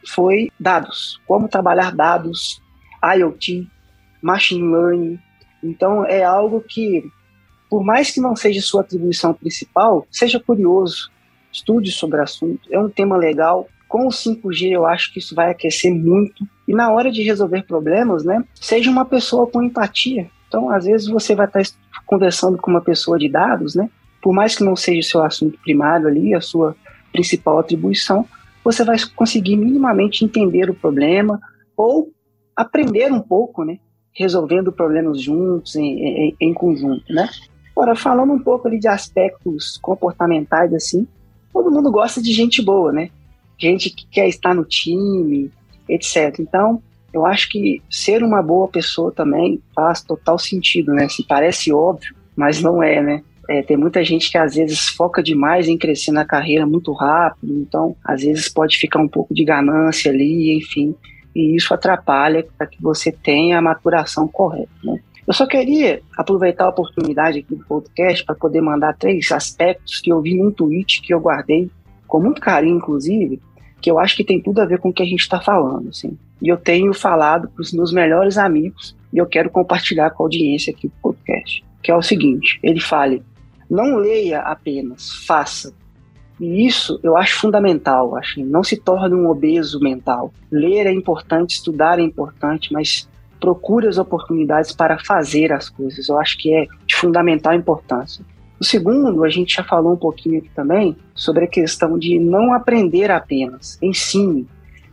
foi 0.07 0.51
dados, 0.59 1.19
como 1.25 1.47
trabalhar 1.47 1.95
dados, 1.95 2.61
IoT, 3.03 3.67
machine 4.21 4.71
learning. 4.71 5.19
Então, 5.63 6.05
é 6.05 6.23
algo 6.23 6.61
que, 6.61 7.09
por 7.69 7.83
mais 7.83 8.11
que 8.11 8.19
não 8.19 8.35
seja 8.35 8.61
sua 8.61 8.81
atribuição 8.81 9.33
principal, 9.33 10.05
seja 10.11 10.39
curioso, 10.39 11.11
estude 11.51 11.91
sobre 11.91 12.19
o 12.19 12.23
assunto. 12.23 12.61
É 12.71 12.79
um 12.79 12.89
tema 12.89 13.15
legal, 13.15 13.67
com 13.87 14.07
o 14.07 14.09
5G, 14.09 14.71
eu 14.71 14.85
acho 14.85 15.13
que 15.13 15.19
isso 15.19 15.35
vai 15.35 15.51
aquecer 15.51 15.93
muito. 15.93 16.45
E 16.67 16.73
na 16.73 16.91
hora 16.91 17.11
de 17.11 17.21
resolver 17.21 17.63
problemas, 17.63 18.23
né, 18.23 18.43
seja 18.55 18.89
uma 18.89 19.05
pessoa 19.05 19.45
com 19.45 19.61
empatia. 19.61 20.29
Então, 20.47 20.69
às 20.69 20.85
vezes, 20.85 21.07
você 21.07 21.35
vai 21.35 21.45
estar 21.45 21.63
conversando 22.05 22.57
com 22.57 22.71
uma 22.71 22.81
pessoa 22.81 23.17
de 23.17 23.29
dados, 23.29 23.75
né? 23.75 23.89
Por 24.21 24.33
mais 24.33 24.55
que 24.55 24.63
não 24.63 24.75
seja 24.75 24.99
o 24.99 25.03
seu 25.03 25.23
assunto 25.23 25.59
primário 25.59 26.07
ali, 26.07 26.33
a 26.33 26.41
sua 26.41 26.75
principal 27.11 27.59
atribuição, 27.59 28.27
você 28.63 28.83
vai 28.83 28.97
conseguir 29.15 29.57
minimamente 29.57 30.23
entender 30.23 30.69
o 30.69 30.73
problema 30.73 31.39
ou 31.75 32.11
aprender 32.55 33.11
um 33.11 33.19
pouco, 33.19 33.63
né? 33.63 33.79
Resolvendo 34.15 34.71
problemas 34.71 35.21
juntos, 35.21 35.75
em, 35.75 35.99
em, 35.99 36.35
em 36.39 36.53
conjunto, 36.53 37.11
né? 37.11 37.29
Agora, 37.75 37.95
falando 37.95 38.33
um 38.33 38.39
pouco 38.39 38.67
ali 38.67 38.79
de 38.79 38.87
aspectos 38.87 39.77
comportamentais, 39.81 40.73
assim, 40.73 41.07
todo 41.51 41.71
mundo 41.71 41.91
gosta 41.91 42.21
de 42.21 42.31
gente 42.31 42.61
boa, 42.61 42.91
né? 42.91 43.09
gente 43.57 43.89
que 43.89 44.05
quer 44.07 44.27
estar 44.27 44.53
no 44.53 44.65
time, 44.65 45.51
etc. 45.87 46.39
Então, 46.39 46.81
eu 47.13 47.25
acho 47.25 47.49
que 47.49 47.81
ser 47.89 48.23
uma 48.23 48.41
boa 48.41 48.67
pessoa 48.67 49.11
também 49.11 49.61
faz 49.75 50.01
total 50.01 50.37
sentido, 50.37 50.93
né? 50.93 51.07
Se 51.07 51.23
parece 51.23 51.71
óbvio, 51.71 52.15
mas 52.35 52.61
não 52.61 52.81
é, 52.81 53.01
né? 53.01 53.23
É, 53.49 53.61
tem 53.61 53.75
muita 53.75 54.03
gente 54.03 54.31
que 54.31 54.37
às 54.37 54.55
vezes 54.55 54.87
foca 54.89 55.21
demais 55.21 55.67
em 55.67 55.77
crescer 55.77 56.11
na 56.11 56.23
carreira 56.23 56.65
muito 56.65 56.93
rápido, 56.93 57.53
então 57.59 57.95
às 58.03 58.21
vezes 58.21 58.47
pode 58.47 58.77
ficar 58.77 58.99
um 58.99 59.07
pouco 59.07 59.33
de 59.33 59.43
ganância 59.43 60.11
ali, 60.11 60.57
enfim, 60.57 60.95
e 61.35 61.55
isso 61.55 61.73
atrapalha 61.73 62.45
para 62.57 62.67
que 62.67 62.81
você 62.81 63.11
tenha 63.11 63.57
a 63.57 63.61
maturação 63.61 64.27
correta, 64.27 64.71
né? 64.83 64.99
Eu 65.25 65.33
só 65.33 65.47
queria 65.47 66.01
aproveitar 66.17 66.65
a 66.65 66.69
oportunidade 66.69 67.39
aqui 67.39 67.55
do 67.55 67.65
podcast 67.65 68.25
para 68.25 68.35
poder 68.35 68.61
mandar 68.61 68.97
três 68.97 69.31
aspectos 69.31 70.01
que 70.01 70.11
eu 70.11 70.21
vi 70.21 70.35
num 70.35 70.51
tweet 70.51 71.01
que 71.01 71.13
eu 71.13 71.19
guardei 71.19 71.71
com 72.05 72.19
muito 72.19 72.41
carinho, 72.41 72.77
inclusive, 72.77 73.41
que 73.81 73.89
eu 73.89 73.97
acho 73.97 74.17
que 74.17 74.23
tem 74.23 74.41
tudo 74.41 74.59
a 74.59 74.65
ver 74.65 74.79
com 74.79 74.89
o 74.89 74.93
que 74.93 75.01
a 75.01 75.05
gente 75.05 75.21
está 75.21 75.39
falando, 75.39 75.89
assim. 75.89 76.17
E 76.41 76.49
eu 76.49 76.57
tenho 76.57 76.93
falado 76.93 77.47
para 77.47 77.61
os 77.61 77.71
meus 77.71 77.93
melhores 77.93 78.37
amigos 78.37 78.95
e 79.13 79.17
eu 79.17 79.25
quero 79.25 79.49
compartilhar 79.49 80.09
com 80.11 80.23
a 80.23 80.25
audiência 80.25 80.71
aqui 80.71 80.87
do 80.87 80.93
podcast, 81.01 81.63
que 81.81 81.89
é 81.89 81.95
o 81.95 82.01
seguinte: 82.01 82.59
ele 82.61 82.81
fale, 82.81 83.23
não 83.69 83.95
leia 83.95 84.41
apenas, 84.41 85.25
faça. 85.25 85.73
E 86.43 86.67
isso 86.67 86.99
eu 87.01 87.15
acho 87.15 87.39
fundamental, 87.39 88.17
acho. 88.17 88.43
Não 88.43 88.65
se 88.65 88.75
torne 88.75 89.15
um 89.15 89.29
obeso 89.29 89.79
mental. 89.79 90.33
Ler 90.51 90.85
é 90.85 90.91
importante, 90.91 91.51
estudar 91.51 91.99
é 91.99 92.01
importante, 92.01 92.73
mas 92.73 93.07
procure 93.39 93.87
as 93.87 93.97
oportunidades 93.97 94.73
para 94.73 94.99
fazer 94.99 95.53
as 95.53 95.69
coisas. 95.69 96.09
Eu 96.09 96.19
acho 96.19 96.37
que 96.37 96.53
é 96.53 96.67
de 96.85 96.97
fundamental 96.97 97.53
importância. 97.53 98.25
O 98.59 98.65
segundo, 98.65 99.23
a 99.23 99.29
gente 99.29 99.55
já 99.55 99.63
falou 99.63 99.93
um 99.93 99.97
pouquinho 99.97 100.39
aqui 100.39 100.49
também 100.53 100.97
sobre 101.15 101.45
a 101.45 101.47
questão 101.47 101.97
de 101.97 102.19
não 102.19 102.53
aprender 102.53 103.09
apenas, 103.09 103.77
ensine. 103.81 104.45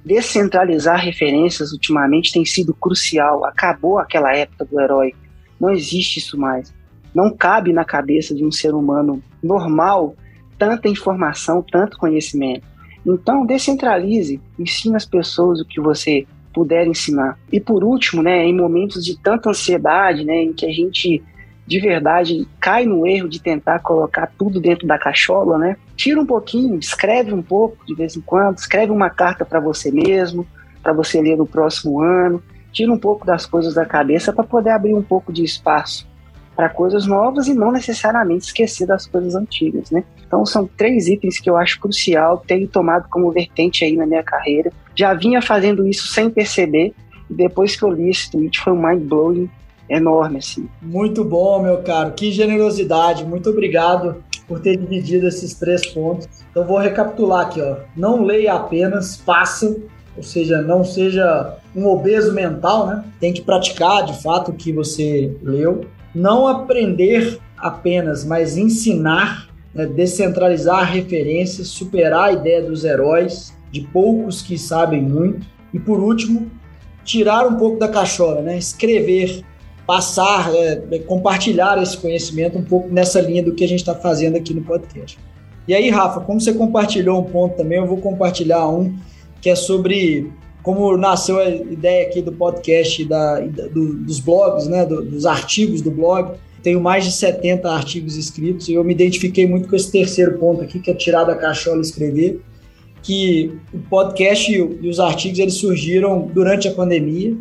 Descentralizar 0.05 1.01
referências 1.01 1.73
ultimamente 1.73 2.33
tem 2.33 2.45
sido 2.45 2.73
crucial. 2.73 3.45
Acabou 3.45 3.99
aquela 3.99 4.33
época 4.37 4.65
do 4.67 4.81
herói. 4.81 5.15
Não 5.61 5.71
existe 5.71 6.21
isso 6.21 6.39
mais. 6.39 6.73
Não 7.13 7.29
cabe 7.29 7.73
na 7.73 7.85
cabeça 7.85 8.37
de 8.37 8.45
um 8.45 8.53
ser 8.53 8.73
humano 8.73 9.21
normal 9.43 10.15
tanta 10.61 10.91
informação, 10.91 11.65
tanto 11.73 11.97
conhecimento. 11.97 12.67
Então, 13.05 13.47
descentralize, 13.47 14.39
ensine 14.59 14.95
as 14.95 15.07
pessoas 15.07 15.59
o 15.59 15.65
que 15.65 15.81
você 15.81 16.27
puder 16.53 16.87
ensinar. 16.87 17.39
E 17.51 17.59
por 17.59 17.83
último, 17.83 18.23
né, 18.23 18.45
em 18.45 18.55
momentos 18.55 19.03
de 19.03 19.19
tanta 19.19 19.49
ansiedade, 19.49 20.23
né, 20.23 20.43
em 20.43 20.53
que 20.53 20.67
a 20.67 20.71
gente 20.71 21.23
de 21.67 21.79
verdade 21.79 22.47
cai 22.61 22.85
no 22.85 23.07
erro 23.07 23.29
de 23.29 23.41
tentar 23.41 23.79
colocar 23.79 24.31
tudo 24.37 24.61
dentro 24.61 24.89
da 24.89 24.99
cachola, 24.99 25.57
né? 25.57 25.77
Tira 25.95 26.21
um 26.21 26.27
pouquinho, 26.27 26.77
escreve 26.77 27.33
um 27.33 27.43
pouco 27.43 27.87
de 27.87 27.95
vez 27.95 28.17
em 28.17 28.21
quando, 28.21 28.59
escreve 28.59 28.91
uma 28.91 29.09
carta 29.09 29.45
para 29.45 29.61
você 29.61 29.89
mesmo, 29.93 30.45
para 30.83 30.93
você 30.93 31.23
ler 31.23 31.37
no 31.37 31.47
próximo 31.47 32.01
ano. 32.01 32.43
Tira 32.73 32.93
um 32.93 32.99
pouco 32.99 33.25
das 33.25 33.47
coisas 33.47 33.75
da 33.75 33.87
cabeça 33.87 34.33
para 34.33 34.43
poder 34.43 34.71
abrir 34.71 34.95
um 34.95 35.03
pouco 35.03 35.33
de 35.33 35.45
espaço 35.45 36.10
para 36.61 36.69
coisas 36.69 37.07
novas 37.07 37.49
e 37.49 37.55
não 37.55 37.73
necessariamente 37.73 38.45
esquecer 38.45 38.87
das 38.87 39.07
coisas 39.07 39.35
antigas, 39.35 39.91
né? 39.91 40.05
Então 40.27 40.45
são 40.45 40.69
três 40.77 41.09
itens 41.09 41.41
que 41.41 41.49
eu 41.49 41.57
acho 41.57 41.81
crucial, 41.81 42.45
tenho 42.47 42.69
tomado 42.69 43.09
como 43.09 43.31
vertente 43.31 43.83
aí 43.83 43.97
na 43.97 44.05
minha 44.05 44.23
carreira. 44.23 44.71
Já 44.95 45.15
vinha 45.15 45.41
fazendo 45.41 45.89
isso 45.89 46.09
sem 46.09 46.29
perceber 46.29 46.93
e 47.31 47.33
depois 47.33 47.77
que 47.77 47.83
eu 47.83 47.91
li 47.91 48.11
esse 48.11 48.31
tweet 48.31 48.61
foi 48.61 48.75
um 48.75 48.87
mind 48.87 49.09
blowing 49.09 49.49
enorme, 49.89 50.37
assim. 50.37 50.69
Muito 50.83 51.25
bom, 51.25 51.63
meu 51.63 51.79
caro. 51.79 52.13
Que 52.13 52.31
generosidade. 52.31 53.25
Muito 53.25 53.49
obrigado 53.49 54.23
por 54.47 54.61
ter 54.61 54.77
dividido 54.77 55.27
esses 55.27 55.55
três 55.55 55.87
pontos. 55.87 56.29
Então 56.51 56.67
vou 56.67 56.77
recapitular 56.77 57.47
aqui, 57.47 57.63
ó. 57.63 57.77
Não 57.97 58.23
leia 58.23 58.53
apenas, 58.53 59.17
faça, 59.17 59.75
ou 60.15 60.23
seja, 60.23 60.61
não 60.61 60.85
seja 60.85 61.57
um 61.75 61.87
obeso 61.87 62.35
mental, 62.35 62.87
né? 62.87 63.03
Tem 63.19 63.33
que 63.33 63.41
praticar 63.41 64.05
de 64.05 64.23
fato 64.23 64.51
o 64.51 64.55
que 64.55 64.71
você 64.71 65.35
leu. 65.43 65.87
Não 66.15 66.47
aprender 66.47 67.39
apenas, 67.57 68.25
mas 68.25 68.57
ensinar, 68.57 69.49
né? 69.75 69.87
descentralizar 69.87 70.91
referências, 70.93 71.69
superar 71.69 72.31
a 72.31 72.33
ideia 72.33 72.63
dos 72.63 72.85
heróis, 72.85 73.55
de 73.71 73.83
poucos 73.83 74.43
que 74.43 74.59
sabem 74.59 75.03
muito. 75.03 75.47
E 75.73 75.79
por 75.79 76.01
último, 76.01 76.51
tirar 77.05 77.47
um 77.47 77.57
pouco 77.57 77.79
da 77.79 77.89
cachola, 77.89 78.43
né? 78.43 78.59
Escrever, 78.59 79.45
passar, 79.87 80.55
é, 80.55 80.83
é, 80.91 80.99
compartilhar 81.01 81.81
esse 81.83 81.97
conhecimento 81.97 82.59
um 82.59 82.65
pouco 82.65 82.89
nessa 82.89 83.21
linha 83.21 83.43
do 83.43 83.55
que 83.55 83.65
a 83.65 83.69
gente 83.69 83.81
está 83.81 83.95
fazendo 83.95 84.37
aqui 84.37 84.55
no 84.55 84.63
podcast. 84.63 85.19
E 85.67 85.75
aí, 85.75 85.91
Rafa, 85.91 86.21
como 86.21 86.41
você 86.41 86.53
compartilhou 86.53 87.21
um 87.21 87.25
ponto 87.25 87.57
também, 87.57 87.79
eu 87.79 87.87
vou 87.87 87.99
compartilhar 87.99 88.69
um 88.69 88.97
que 89.41 89.49
é 89.49 89.55
sobre 89.55 90.31
como 90.63 90.97
nasceu 90.97 91.39
a 91.39 91.49
ideia 91.49 92.07
aqui 92.07 92.21
do 92.21 92.33
podcast, 92.33 93.05
da, 93.05 93.41
do, 93.41 93.95
dos 93.95 94.21
blogs, 94.21 94.67
né, 94.67 94.85
do, 94.85 95.03
dos 95.03 95.27
artigos 95.27 95.81
do 95.81 95.91
blog. 95.91 96.33
Tenho 96.63 96.81
mais 96.81 97.05
de 97.05 97.13
70 97.13 97.71
artigos 97.71 98.17
escritos 98.17 98.69
e 98.69 98.75
eu 98.75 98.85
me 98.85 98.93
identifiquei 98.93 99.47
muito 99.47 99.69
com 99.69 99.77
esse 99.77 99.91
terceiro 99.91 100.39
ponto 100.39 100.63
aqui, 100.63 100.79
que 100.79 100.91
é 100.91 100.95
tirar 100.95 101.25
da 101.25 101.35
cachola 101.35 101.79
e 101.79 101.81
escrever, 101.81 102.41
que 103.03 103.59
o 103.73 103.79
podcast 103.79 104.53
e 104.53 104.89
os 104.89 105.01
artigos 105.01 105.39
eles 105.39 105.55
surgiram 105.55 106.31
durante 106.33 106.69
a 106.69 106.73
pandemia 106.73 107.35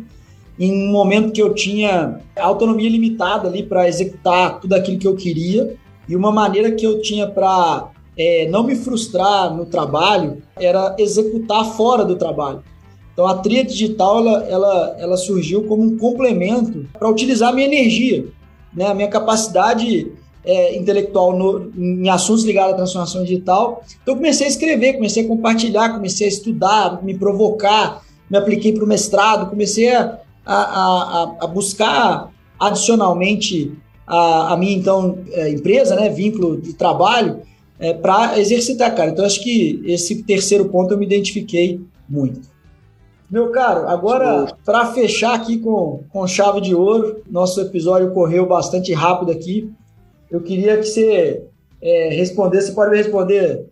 em 0.58 0.88
um 0.88 0.92
momento 0.92 1.32
que 1.32 1.40
eu 1.40 1.54
tinha 1.54 2.20
autonomia 2.36 2.88
limitada 2.88 3.48
ali 3.48 3.62
para 3.62 3.88
executar 3.88 4.60
tudo 4.60 4.74
aquilo 4.74 4.98
que 4.98 5.06
eu 5.06 5.16
queria 5.16 5.74
e 6.08 6.16
uma 6.16 6.32
maneira 6.32 6.72
que 6.72 6.86
eu 6.86 7.00
tinha 7.00 7.26
para 7.26 7.90
é, 8.16 8.46
não 8.48 8.62
me 8.62 8.74
frustrar 8.74 9.54
no 9.54 9.64
trabalho 9.64 10.42
era 10.56 10.94
executar 10.98 11.64
fora 11.64 12.04
do 12.04 12.16
trabalho. 12.16 12.62
Então 13.20 13.28
a 13.28 13.34
tria 13.34 13.62
digital 13.62 14.20
ela, 14.20 14.44
ela, 14.48 14.96
ela 14.98 15.16
surgiu 15.18 15.64
como 15.64 15.82
um 15.82 15.98
complemento 15.98 16.88
para 16.98 17.06
utilizar 17.06 17.50
a 17.50 17.52
minha 17.52 17.66
energia, 17.66 18.24
né, 18.72 18.86
a 18.86 18.94
minha 18.94 19.08
capacidade 19.08 20.10
é, 20.42 20.74
intelectual 20.74 21.36
no, 21.36 21.70
em 21.76 22.08
assuntos 22.08 22.44
ligados 22.44 22.72
à 22.72 22.76
transformação 22.76 23.22
digital. 23.22 23.84
Então 24.02 24.16
comecei 24.16 24.46
a 24.46 24.48
escrever, 24.48 24.94
comecei 24.94 25.22
a 25.22 25.28
compartilhar, 25.28 25.92
comecei 25.92 26.26
a 26.26 26.30
estudar, 26.30 27.04
me 27.04 27.12
provocar, 27.12 28.00
me 28.30 28.38
apliquei 28.38 28.72
para 28.72 28.84
o 28.84 28.88
mestrado, 28.88 29.50
comecei 29.50 29.94
a, 29.94 30.18
a, 30.46 30.62
a, 30.62 31.36
a 31.42 31.46
buscar 31.46 32.32
adicionalmente 32.58 33.70
a, 34.06 34.54
a 34.54 34.56
minha 34.56 34.72
então 34.72 35.18
é, 35.32 35.50
empresa, 35.50 35.94
né, 35.94 36.08
vínculo 36.08 36.58
de 36.58 36.72
trabalho, 36.72 37.42
é, 37.78 37.92
para 37.92 38.40
exercitar, 38.40 38.96
cara. 38.96 39.10
Então 39.10 39.26
acho 39.26 39.42
que 39.42 39.82
esse 39.84 40.22
terceiro 40.22 40.70
ponto 40.70 40.94
eu 40.94 40.98
me 40.98 41.04
identifiquei 41.04 41.82
muito. 42.08 42.48
Meu 43.30 43.50
caro, 43.50 43.88
agora 43.88 44.56
para 44.64 44.92
fechar 44.92 45.34
aqui 45.34 45.58
com, 45.58 46.02
com 46.10 46.26
chave 46.26 46.60
de 46.60 46.74
ouro, 46.74 47.22
nosso 47.30 47.60
episódio 47.60 48.12
correu 48.12 48.44
bastante 48.44 48.92
rápido 48.92 49.30
aqui. 49.30 49.70
Eu 50.28 50.40
queria 50.40 50.76
que 50.78 50.84
você 50.84 51.44
é, 51.80 52.08
respondesse, 52.08 52.68
você 52.68 52.72
pode 52.72 52.96
responder 52.96 53.66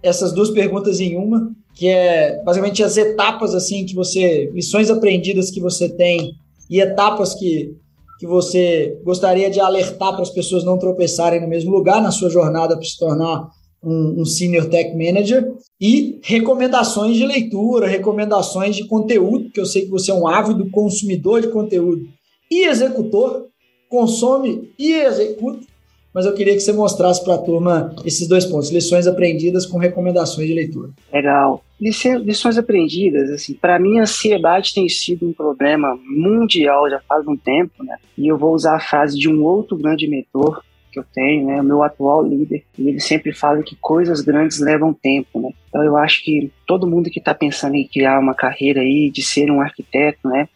essas 0.00 0.32
duas 0.32 0.50
perguntas 0.50 1.00
em 1.00 1.16
uma 1.16 1.50
que 1.74 1.88
é 1.88 2.40
basicamente 2.44 2.82
as 2.82 2.96
etapas 2.96 3.54
assim 3.54 3.84
que 3.84 3.94
você, 3.94 4.50
lições 4.52 4.90
aprendidas 4.90 5.50
que 5.50 5.60
você 5.60 5.88
tem 5.88 6.34
e 6.68 6.80
etapas 6.80 7.34
que, 7.34 7.74
que 8.18 8.26
você 8.26 8.96
gostaria 9.02 9.50
de 9.50 9.60
alertar 9.60 10.12
para 10.12 10.22
as 10.22 10.30
pessoas 10.30 10.62
não 10.62 10.78
tropeçarem 10.78 11.40
no 11.40 11.48
mesmo 11.48 11.72
lugar 11.72 12.00
na 12.00 12.10
sua 12.12 12.30
jornada 12.30 12.76
para 12.76 12.84
se 12.84 12.98
tornar 12.98 13.48
um, 13.82 14.20
um, 14.20 14.24
senior 14.24 14.68
tech 14.68 14.90
manager 14.96 15.52
e 15.80 16.18
recomendações 16.22 17.16
de 17.16 17.26
leitura, 17.26 17.86
recomendações 17.86 18.76
de 18.76 18.86
conteúdo, 18.86 19.50
que 19.50 19.60
eu 19.60 19.66
sei 19.66 19.82
que 19.82 19.90
você 19.90 20.10
é 20.10 20.14
um 20.14 20.26
ávido 20.26 20.70
consumidor 20.70 21.40
de 21.40 21.48
conteúdo 21.48 22.08
e 22.50 22.66
executor, 22.66 23.46
consome 23.88 24.70
e 24.78 24.92
executa 24.92 25.70
mas 26.12 26.26
eu 26.26 26.34
queria 26.34 26.54
que 26.54 26.60
você 26.60 26.72
mostrasse 26.72 27.22
para 27.22 27.34
a 27.34 27.38
turma 27.38 27.94
esses 28.04 28.26
dois 28.26 28.44
pontos, 28.44 28.70
lições 28.70 29.06
aprendidas 29.06 29.64
com 29.64 29.78
recomendações 29.78 30.48
de 30.48 30.54
leitura. 30.54 30.90
Legal. 31.12 31.62
Lições 31.80 32.58
aprendidas, 32.58 33.30
assim, 33.30 33.54
para 33.54 33.78
mim 33.78 33.98
a 33.98 34.02
ansiedade 34.02 34.74
tem 34.74 34.88
sido 34.88 35.26
um 35.28 35.32
problema 35.32 35.98
mundial 36.04 36.90
já 36.90 37.00
faz 37.08 37.26
um 37.26 37.36
tempo, 37.36 37.82
né? 37.82 37.96
E 38.18 38.28
eu 38.28 38.36
vou 38.36 38.52
usar 38.54 38.76
a 38.76 38.80
frase 38.80 39.18
de 39.18 39.28
um 39.28 39.42
outro 39.42 39.76
grande 39.76 40.06
mentor 40.06 40.62
que 40.90 40.98
eu 40.98 41.04
tenho, 41.14 41.46
né, 41.46 41.60
o 41.60 41.64
meu 41.64 41.82
atual 41.82 42.22
líder, 42.22 42.64
e 42.78 42.88
ele 42.88 43.00
sempre 43.00 43.32
fala 43.32 43.62
que 43.62 43.76
coisas 43.76 44.20
grandes 44.20 44.60
levam 44.60 44.92
tempo, 44.92 45.40
né? 45.40 45.50
Então 45.68 45.82
eu 45.82 45.96
acho 45.96 46.24
que 46.24 46.50
todo 46.66 46.86
mundo 46.86 47.10
que 47.10 47.18
está 47.18 47.34
pensando 47.34 47.76
em 47.76 47.86
criar 47.86 48.18
uma 48.18 48.34
carreira 48.34 48.80
aí, 48.80 49.10
de 49.10 49.22
ser 49.22 49.50
um 49.50 49.60
arquiteto, 49.60 50.28
né, 50.28 50.48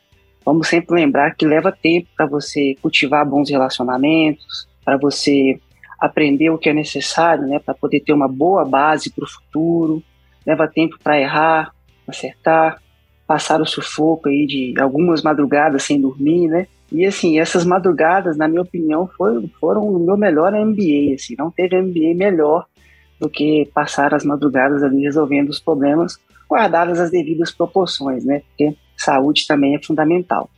vamos 0.44 0.68
sempre 0.68 0.94
lembrar 0.94 1.34
que 1.34 1.46
leva 1.46 1.72
tempo 1.72 2.08
para 2.16 2.26
você 2.26 2.76
cultivar 2.82 3.28
bons 3.28 3.48
relacionamentos, 3.50 4.68
para 4.84 4.96
você 4.96 5.58
aprender 5.98 6.50
o 6.50 6.58
que 6.58 6.68
é 6.68 6.74
necessário, 6.74 7.46
né, 7.46 7.58
para 7.58 7.72
poder 7.74 8.00
ter 8.00 8.12
uma 8.12 8.28
boa 8.28 8.64
base 8.64 9.10
para 9.10 9.24
o 9.24 9.28
futuro. 9.28 10.02
Leva 10.46 10.68
tempo 10.68 10.98
para 11.02 11.18
errar, 11.18 11.72
acertar, 12.06 12.78
passar 13.26 13.60
o 13.62 13.66
sufoco 13.66 14.28
aí 14.28 14.46
de 14.46 14.74
algumas 14.78 15.22
madrugadas 15.22 15.84
sem 15.84 15.98
dormir, 15.98 16.48
né? 16.48 16.66
E 16.94 17.04
assim, 17.04 17.40
essas 17.40 17.64
madrugadas, 17.64 18.36
na 18.36 18.46
minha 18.46 18.62
opinião, 18.62 19.08
foram, 19.16 19.50
foram 19.60 19.82
o 19.82 19.98
meu 19.98 20.16
melhor 20.16 20.52
MBA, 20.52 21.14
assim, 21.16 21.34
não 21.36 21.50
teve 21.50 21.82
MBA 21.82 22.14
melhor 22.14 22.66
do 23.18 23.28
que 23.28 23.68
passar 23.74 24.14
as 24.14 24.24
madrugadas 24.24 24.80
ali 24.80 25.02
resolvendo 25.02 25.48
os 25.48 25.58
problemas, 25.58 26.20
guardadas 26.48 27.00
as 27.00 27.10
devidas 27.10 27.50
proporções, 27.50 28.24
né? 28.24 28.42
Porque 28.46 28.76
saúde 28.96 29.44
também 29.44 29.74
é 29.74 29.82
fundamental. 29.82 30.48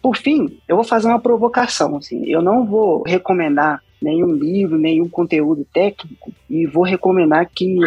Por 0.00 0.16
fim, 0.16 0.56
eu 0.68 0.76
vou 0.76 0.84
fazer 0.84 1.08
uma 1.08 1.18
provocação. 1.18 1.96
Assim, 1.96 2.24
eu 2.26 2.40
não 2.40 2.64
vou 2.64 3.02
recomendar 3.02 3.82
nenhum 4.00 4.32
livro, 4.34 4.78
nenhum 4.78 5.08
conteúdo 5.08 5.66
técnico 5.74 6.32
e 6.48 6.64
vou 6.64 6.84
recomendar 6.84 7.50
que 7.52 7.78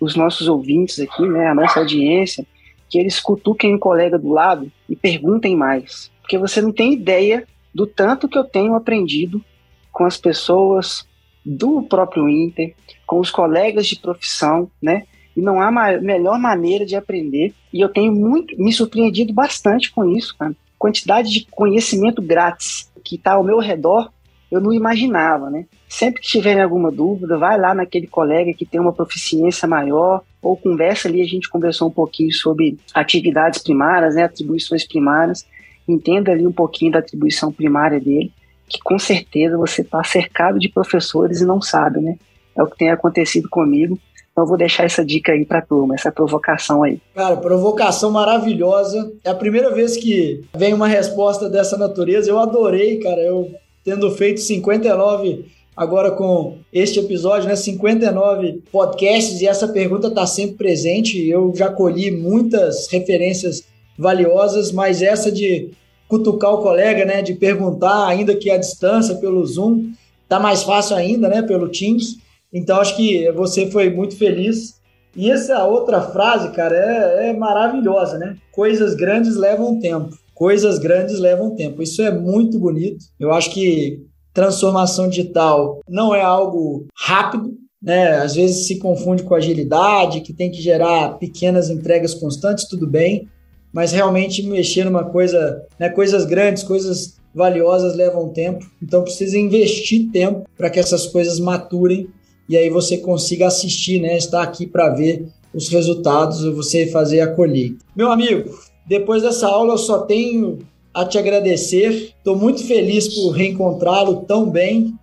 os 0.00 0.16
nossos 0.16 0.48
ouvintes 0.48 0.98
aqui, 0.98 1.24
né, 1.28 1.46
a 1.46 1.54
nossa 1.54 1.78
audiência, 1.78 2.44
que 2.90 2.98
eles 2.98 3.20
cutuquem 3.20 3.76
um 3.76 3.78
colega 3.78 4.18
do 4.18 4.30
lado 4.30 4.70
e 4.88 4.96
perguntem 4.96 5.56
mais, 5.56 6.10
porque 6.24 6.38
você 6.38 6.60
não 6.60 6.72
tem 6.72 6.94
ideia 6.94 7.46
do 7.74 7.86
tanto 7.86 8.28
que 8.28 8.38
eu 8.38 8.44
tenho 8.44 8.74
aprendido 8.74 9.44
com 9.92 10.04
as 10.04 10.16
pessoas 10.16 11.06
do 11.44 11.82
próprio 11.82 12.28
Inter, 12.28 12.74
com 13.06 13.20
os 13.20 13.30
colegas 13.30 13.86
de 13.86 14.00
profissão, 14.00 14.70
né? 14.80 15.04
E 15.36 15.40
não 15.40 15.60
há 15.60 15.70
ma 15.70 15.98
melhor 15.98 16.38
maneira 16.38 16.86
de 16.86 16.96
aprender. 16.96 17.52
E 17.72 17.80
eu 17.80 17.88
tenho 17.88 18.12
muito 18.12 18.56
me 18.56 18.72
surpreendido 18.72 19.32
bastante 19.32 19.92
com 19.92 20.08
isso, 20.08 20.36
cara 20.36 20.54
quantidade 20.84 21.30
de 21.30 21.46
conhecimento 21.50 22.20
grátis 22.20 22.92
que 23.02 23.16
está 23.16 23.32
ao 23.32 23.42
meu 23.42 23.58
redor, 23.58 24.10
eu 24.50 24.60
não 24.60 24.70
imaginava, 24.70 25.48
né? 25.48 25.64
Sempre 25.88 26.20
que 26.20 26.28
tiverem 26.28 26.62
alguma 26.62 26.92
dúvida, 26.92 27.38
vai 27.38 27.58
lá 27.58 27.74
naquele 27.74 28.06
colega 28.06 28.52
que 28.52 28.66
tem 28.66 28.78
uma 28.78 28.92
proficiência 28.92 29.66
maior, 29.66 30.22
ou 30.42 30.58
conversa 30.58 31.08
ali, 31.08 31.22
a 31.22 31.26
gente 31.26 31.48
conversou 31.48 31.88
um 31.88 31.90
pouquinho 31.90 32.30
sobre 32.34 32.76
atividades 32.92 33.62
primárias, 33.62 34.14
né, 34.14 34.24
atribuições 34.24 34.86
primárias, 34.86 35.46
entenda 35.86 36.32
ali 36.32 36.46
um 36.46 36.52
pouquinho 36.52 36.92
da 36.92 36.98
atribuição 36.98 37.52
primária 37.52 38.00
dele, 38.00 38.32
que 38.68 38.78
com 38.80 38.98
certeza 38.98 39.56
você 39.56 39.82
está 39.82 40.02
cercado 40.02 40.58
de 40.58 40.68
professores 40.68 41.40
e 41.40 41.44
não 41.44 41.60
sabe, 41.60 42.00
né? 42.00 42.16
É 42.56 42.62
o 42.62 42.66
que 42.66 42.78
tem 42.78 42.90
acontecido 42.90 43.48
comigo. 43.48 43.98
Então 44.32 44.46
vou 44.46 44.56
deixar 44.56 44.84
essa 44.84 45.04
dica 45.04 45.32
aí 45.32 45.44
para 45.44 45.58
a 45.60 45.62
turma, 45.62 45.94
essa 45.94 46.10
provocação 46.10 46.82
aí. 46.82 47.00
Cara, 47.14 47.36
provocação 47.36 48.10
maravilhosa. 48.10 49.12
É 49.22 49.30
a 49.30 49.34
primeira 49.34 49.72
vez 49.72 49.96
que 49.96 50.42
vem 50.56 50.74
uma 50.74 50.88
resposta 50.88 51.48
dessa 51.48 51.76
natureza. 51.76 52.30
Eu 52.30 52.38
adorei, 52.40 52.98
cara. 52.98 53.20
Eu 53.20 53.54
tendo 53.84 54.10
feito 54.10 54.40
59 54.40 55.44
agora 55.76 56.10
com 56.10 56.58
este 56.72 56.98
episódio, 56.98 57.48
né, 57.48 57.54
59 57.54 58.62
podcasts 58.72 59.40
e 59.40 59.46
essa 59.46 59.68
pergunta 59.68 60.08
está 60.08 60.26
sempre 60.26 60.56
presente. 60.56 61.28
Eu 61.28 61.52
já 61.54 61.68
colhi 61.68 62.10
muitas 62.10 62.88
referências 62.88 63.62
valiosas, 63.98 64.72
mas 64.72 65.02
essa 65.02 65.30
de 65.30 65.70
cutucar 66.08 66.52
o 66.52 66.62
colega, 66.62 67.04
né, 67.04 67.22
de 67.22 67.34
perguntar, 67.34 68.06
ainda 68.06 68.34
que 68.34 68.50
à 68.50 68.56
distância 68.56 69.16
pelo 69.16 69.44
Zoom, 69.44 69.92
tá 70.28 70.38
mais 70.38 70.62
fácil 70.62 70.96
ainda, 70.96 71.28
né, 71.28 71.42
pelo 71.42 71.68
Teams. 71.68 72.18
Então 72.52 72.80
acho 72.80 72.96
que 72.96 73.30
você 73.32 73.70
foi 73.70 73.90
muito 73.90 74.16
feliz. 74.16 74.80
E 75.16 75.30
essa 75.30 75.64
outra 75.64 76.00
frase, 76.00 76.50
cara, 76.52 76.76
é, 76.76 77.30
é 77.30 77.32
maravilhosa, 77.32 78.18
né? 78.18 78.36
Coisas 78.52 78.94
grandes 78.94 79.36
levam 79.36 79.78
tempo. 79.78 80.16
Coisas 80.34 80.78
grandes 80.78 81.18
levam 81.20 81.54
tempo. 81.54 81.82
Isso 81.82 82.02
é 82.02 82.10
muito 82.10 82.58
bonito. 82.58 83.04
Eu 83.18 83.32
acho 83.32 83.52
que 83.52 84.02
transformação 84.32 85.08
digital 85.08 85.80
não 85.88 86.12
é 86.12 86.20
algo 86.20 86.86
rápido, 86.96 87.56
né? 87.80 88.16
Às 88.16 88.34
vezes 88.34 88.66
se 88.66 88.78
confunde 88.78 89.22
com 89.22 89.34
agilidade, 89.34 90.22
que 90.22 90.32
tem 90.32 90.50
que 90.50 90.60
gerar 90.60 91.18
pequenas 91.18 91.70
entregas 91.70 92.14
constantes, 92.14 92.66
tudo 92.66 92.86
bem, 92.86 93.28
mas 93.74 93.90
realmente 93.90 94.42
mexer 94.44 94.84
numa 94.84 95.04
coisa, 95.04 95.66
né, 95.78 95.88
coisas 95.90 96.24
grandes, 96.24 96.62
coisas 96.62 97.16
valiosas 97.34 97.96
levam 97.96 98.28
tempo, 98.28 98.64
então 98.80 99.02
precisa 99.02 99.36
investir 99.36 100.10
tempo 100.12 100.48
para 100.56 100.70
que 100.70 100.78
essas 100.78 101.08
coisas 101.08 101.40
maturem 101.40 102.08
e 102.48 102.56
aí 102.56 102.70
você 102.70 102.98
consiga 102.98 103.46
assistir, 103.46 104.00
né? 104.00 104.16
Estar 104.16 104.42
aqui 104.42 104.66
para 104.66 104.90
ver 104.90 105.26
os 105.52 105.68
resultados 105.68 106.44
você 106.54 106.86
fazer 106.86 107.20
a 107.20 107.26
colheita. 107.26 107.84
Meu 107.96 108.12
amigo, 108.12 108.50
depois 108.86 109.22
dessa 109.22 109.48
aula 109.48 109.74
eu 109.74 109.78
só 109.78 110.00
tenho 110.00 110.58
a 110.92 111.04
te 111.04 111.18
agradecer. 111.18 112.12
Estou 112.16 112.36
muito 112.36 112.64
feliz 112.64 113.08
por 113.08 113.30
reencontrá-lo 113.30 114.24
tão 114.26 114.50
bem, 114.50 114.94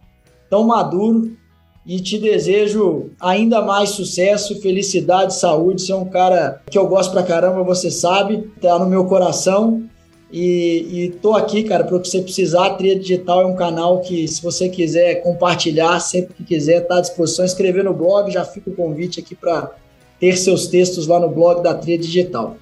tão 0.50 0.64
maduro 0.64 1.36
e 1.86 2.00
te 2.00 2.18
desejo 2.18 3.10
ainda 3.20 3.62
mais 3.62 3.92
sucesso, 3.92 4.62
felicidade, 4.62 5.36
saúde. 5.36 5.82
Você 5.82 5.92
é 5.92 5.96
um 5.96 6.06
cara 6.06 6.62
que 6.70 6.78
eu 6.78 6.88
gosto 6.88 7.12
pra 7.12 7.24
caramba, 7.24 7.64
você 7.64 7.90
sabe, 7.90 8.52
tá 8.62 8.78
no 8.78 8.86
meu 8.86 9.06
coração. 9.06 9.84
E, 10.32 10.88
e 10.92 11.10
tô 11.10 11.34
aqui, 11.34 11.64
cara, 11.64 11.84
para 11.84 11.96
o 11.96 12.00
que 12.00 12.08
você 12.08 12.22
precisar. 12.22 12.68
A 12.68 12.70
Tria 12.76 12.98
Digital 12.98 13.42
é 13.42 13.46
um 13.46 13.56
canal 13.56 14.00
que, 14.00 14.28
se 14.28 14.42
você 14.42 14.70
quiser 14.70 15.16
compartilhar, 15.16 16.00
sempre 16.00 16.34
que 16.36 16.44
quiser, 16.44 16.82
tá 16.82 17.00
à 17.00 17.02
disposição. 17.02 17.44
Escrever 17.44 17.84
no 17.84 17.94
blog, 17.94 18.32
já 18.32 18.46
fica 18.46 18.70
o 18.70 18.76
convite 18.76 19.20
aqui 19.20 19.36
para 19.36 19.72
ter 20.20 20.38
seus 20.38 20.68
textos 20.68 21.08
lá 21.08 21.20
no 21.20 21.30
blog 21.30 21.62
da 21.62 21.74
Tria 21.74 21.98
Digital. 21.98 22.56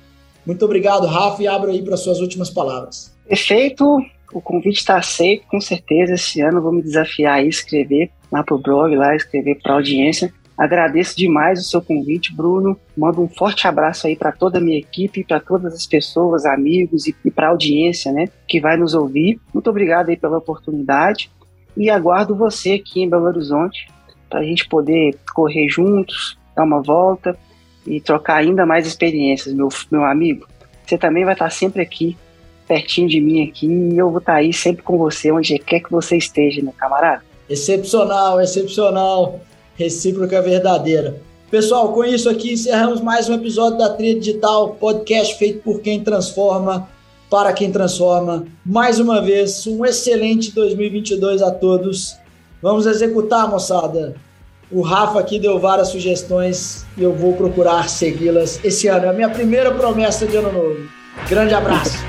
Muito 0.46 0.66
obrigado, 0.66 1.06
Rafa, 1.06 1.44
e 1.44 1.48
abro 1.48 1.70
aí 1.70 1.84
para 1.84 1.98
suas 1.98 2.20
últimas 2.22 2.50
palavras. 2.50 3.14
Perfeito. 3.28 3.86
O 4.34 4.42
convite 4.42 4.78
está 4.78 4.98
aceito, 4.98 5.46
com 5.48 5.60
certeza. 5.60 6.14
Esse 6.14 6.42
ano 6.42 6.62
vou 6.62 6.72
me 6.72 6.82
desafiar 6.82 7.36
a 7.36 7.44
escrever 7.44 8.10
lá 8.32 8.44
para 8.44 8.56
o 8.56 8.60
blog, 8.60 8.96
lá 8.96 9.16
escrever 9.16 9.60
para 9.62 9.74
audiência. 9.74 10.34
Agradeço 10.58 11.16
demais 11.16 11.62
o 11.62 11.64
seu 11.64 11.82
convite, 11.82 12.36
Bruno. 12.36 12.78
Mando 12.98 13.22
um 13.22 13.30
forte 13.30 13.66
abraço 13.66 14.08
aí 14.08 14.16
para 14.16 14.32
toda 14.32 14.58
a 14.58 14.62
minha 14.62 14.78
equipe, 14.78 15.24
para 15.24 15.40
todas 15.40 15.74
as 15.74 15.88
pessoas, 15.88 16.46
amigos 16.46 17.08
e, 17.08 17.16
e 17.24 17.32
para 17.32 17.48
a 17.48 17.52
audiência, 17.52 18.12
né, 18.12 18.28
que 18.48 18.60
vai 18.60 18.76
nos 18.76 18.94
ouvir. 18.94 19.40
Muito 19.54 19.70
obrigado 19.70 20.10
aí 20.10 20.18
pela 20.18 20.38
oportunidade 20.38 21.32
e 21.78 21.90
aguardo 21.90 22.36
você 22.36 22.74
aqui 22.74 23.02
em 23.02 23.10
Belo 23.10 23.26
Horizonte 23.26 23.88
para 24.30 24.42
a 24.42 24.44
gente 24.44 24.68
poder 24.68 25.18
correr 25.34 25.68
juntos, 25.70 26.38
dar 26.56 26.64
uma 26.64 26.82
volta 26.82 27.38
e 27.88 28.02
trocar 28.02 28.36
ainda 28.36 28.66
mais 28.66 28.86
experiências, 28.86 29.54
meu, 29.54 29.70
meu 29.90 30.04
amigo. 30.04 30.46
Você 30.86 30.98
também 30.98 31.24
vai 31.24 31.34
estar 31.34 31.50
sempre 31.50 31.82
aqui, 31.82 32.18
pertinho 32.68 33.08
de 33.08 33.22
mim 33.22 33.48
aqui, 33.48 33.66
e 33.66 33.98
eu 33.98 34.10
vou 34.10 34.20
estar 34.20 34.36
aí 34.36 34.52
sempre 34.52 34.84
com 34.84 34.98
você, 34.98 35.32
onde 35.32 35.58
quer 35.58 35.80
que 35.80 35.90
você 35.90 36.18
esteja, 36.18 36.62
meu 36.62 36.74
camarada. 36.74 37.24
Excepcional, 37.50 38.40
excepcional. 38.40 39.40
Recíproca 39.76 40.42
verdadeira. 40.42 41.22
Pessoal, 41.50 41.92
com 41.94 42.04
isso 42.04 42.30
aqui 42.30 42.54
encerramos 42.54 43.02
mais 43.02 43.28
um 43.28 43.34
episódio 43.34 43.80
da 43.80 43.90
Trilha 43.90 44.20
Digital, 44.20 44.76
podcast 44.80 45.36
feito 45.38 45.64
por 45.64 45.82
quem 45.82 46.04
transforma, 46.04 46.88
para 47.30 47.54
quem 47.54 47.72
transforma. 47.72 48.46
Mais 48.64 49.00
uma 49.00 49.20
vez, 49.22 49.66
um 49.66 49.84
excelente 49.84 50.52
2022 50.52 51.42
a 51.42 51.50
todos. 51.50 52.18
Vamos 52.62 52.86
executar, 52.86 53.50
moçada. 53.50 54.16
O 54.72 54.82
Rafa 54.82 55.20
aqui 55.20 55.40
deu 55.40 55.58
várias 55.58 55.88
sugestões 55.88 56.86
e 56.96 57.02
eu 57.02 57.14
vou 57.14 57.34
procurar 57.34 57.90
segui-las 57.90 58.60
esse 58.64 58.88
ano. 58.88 59.06
É 59.06 59.10
a 59.10 59.14
minha 59.14 59.30
primeira 59.30 59.74
promessa 59.74 60.28
de 60.28 60.38
ano 60.38 60.52
novo. 60.52 60.88
Grande 61.28 61.56
abraço. 61.56 62.09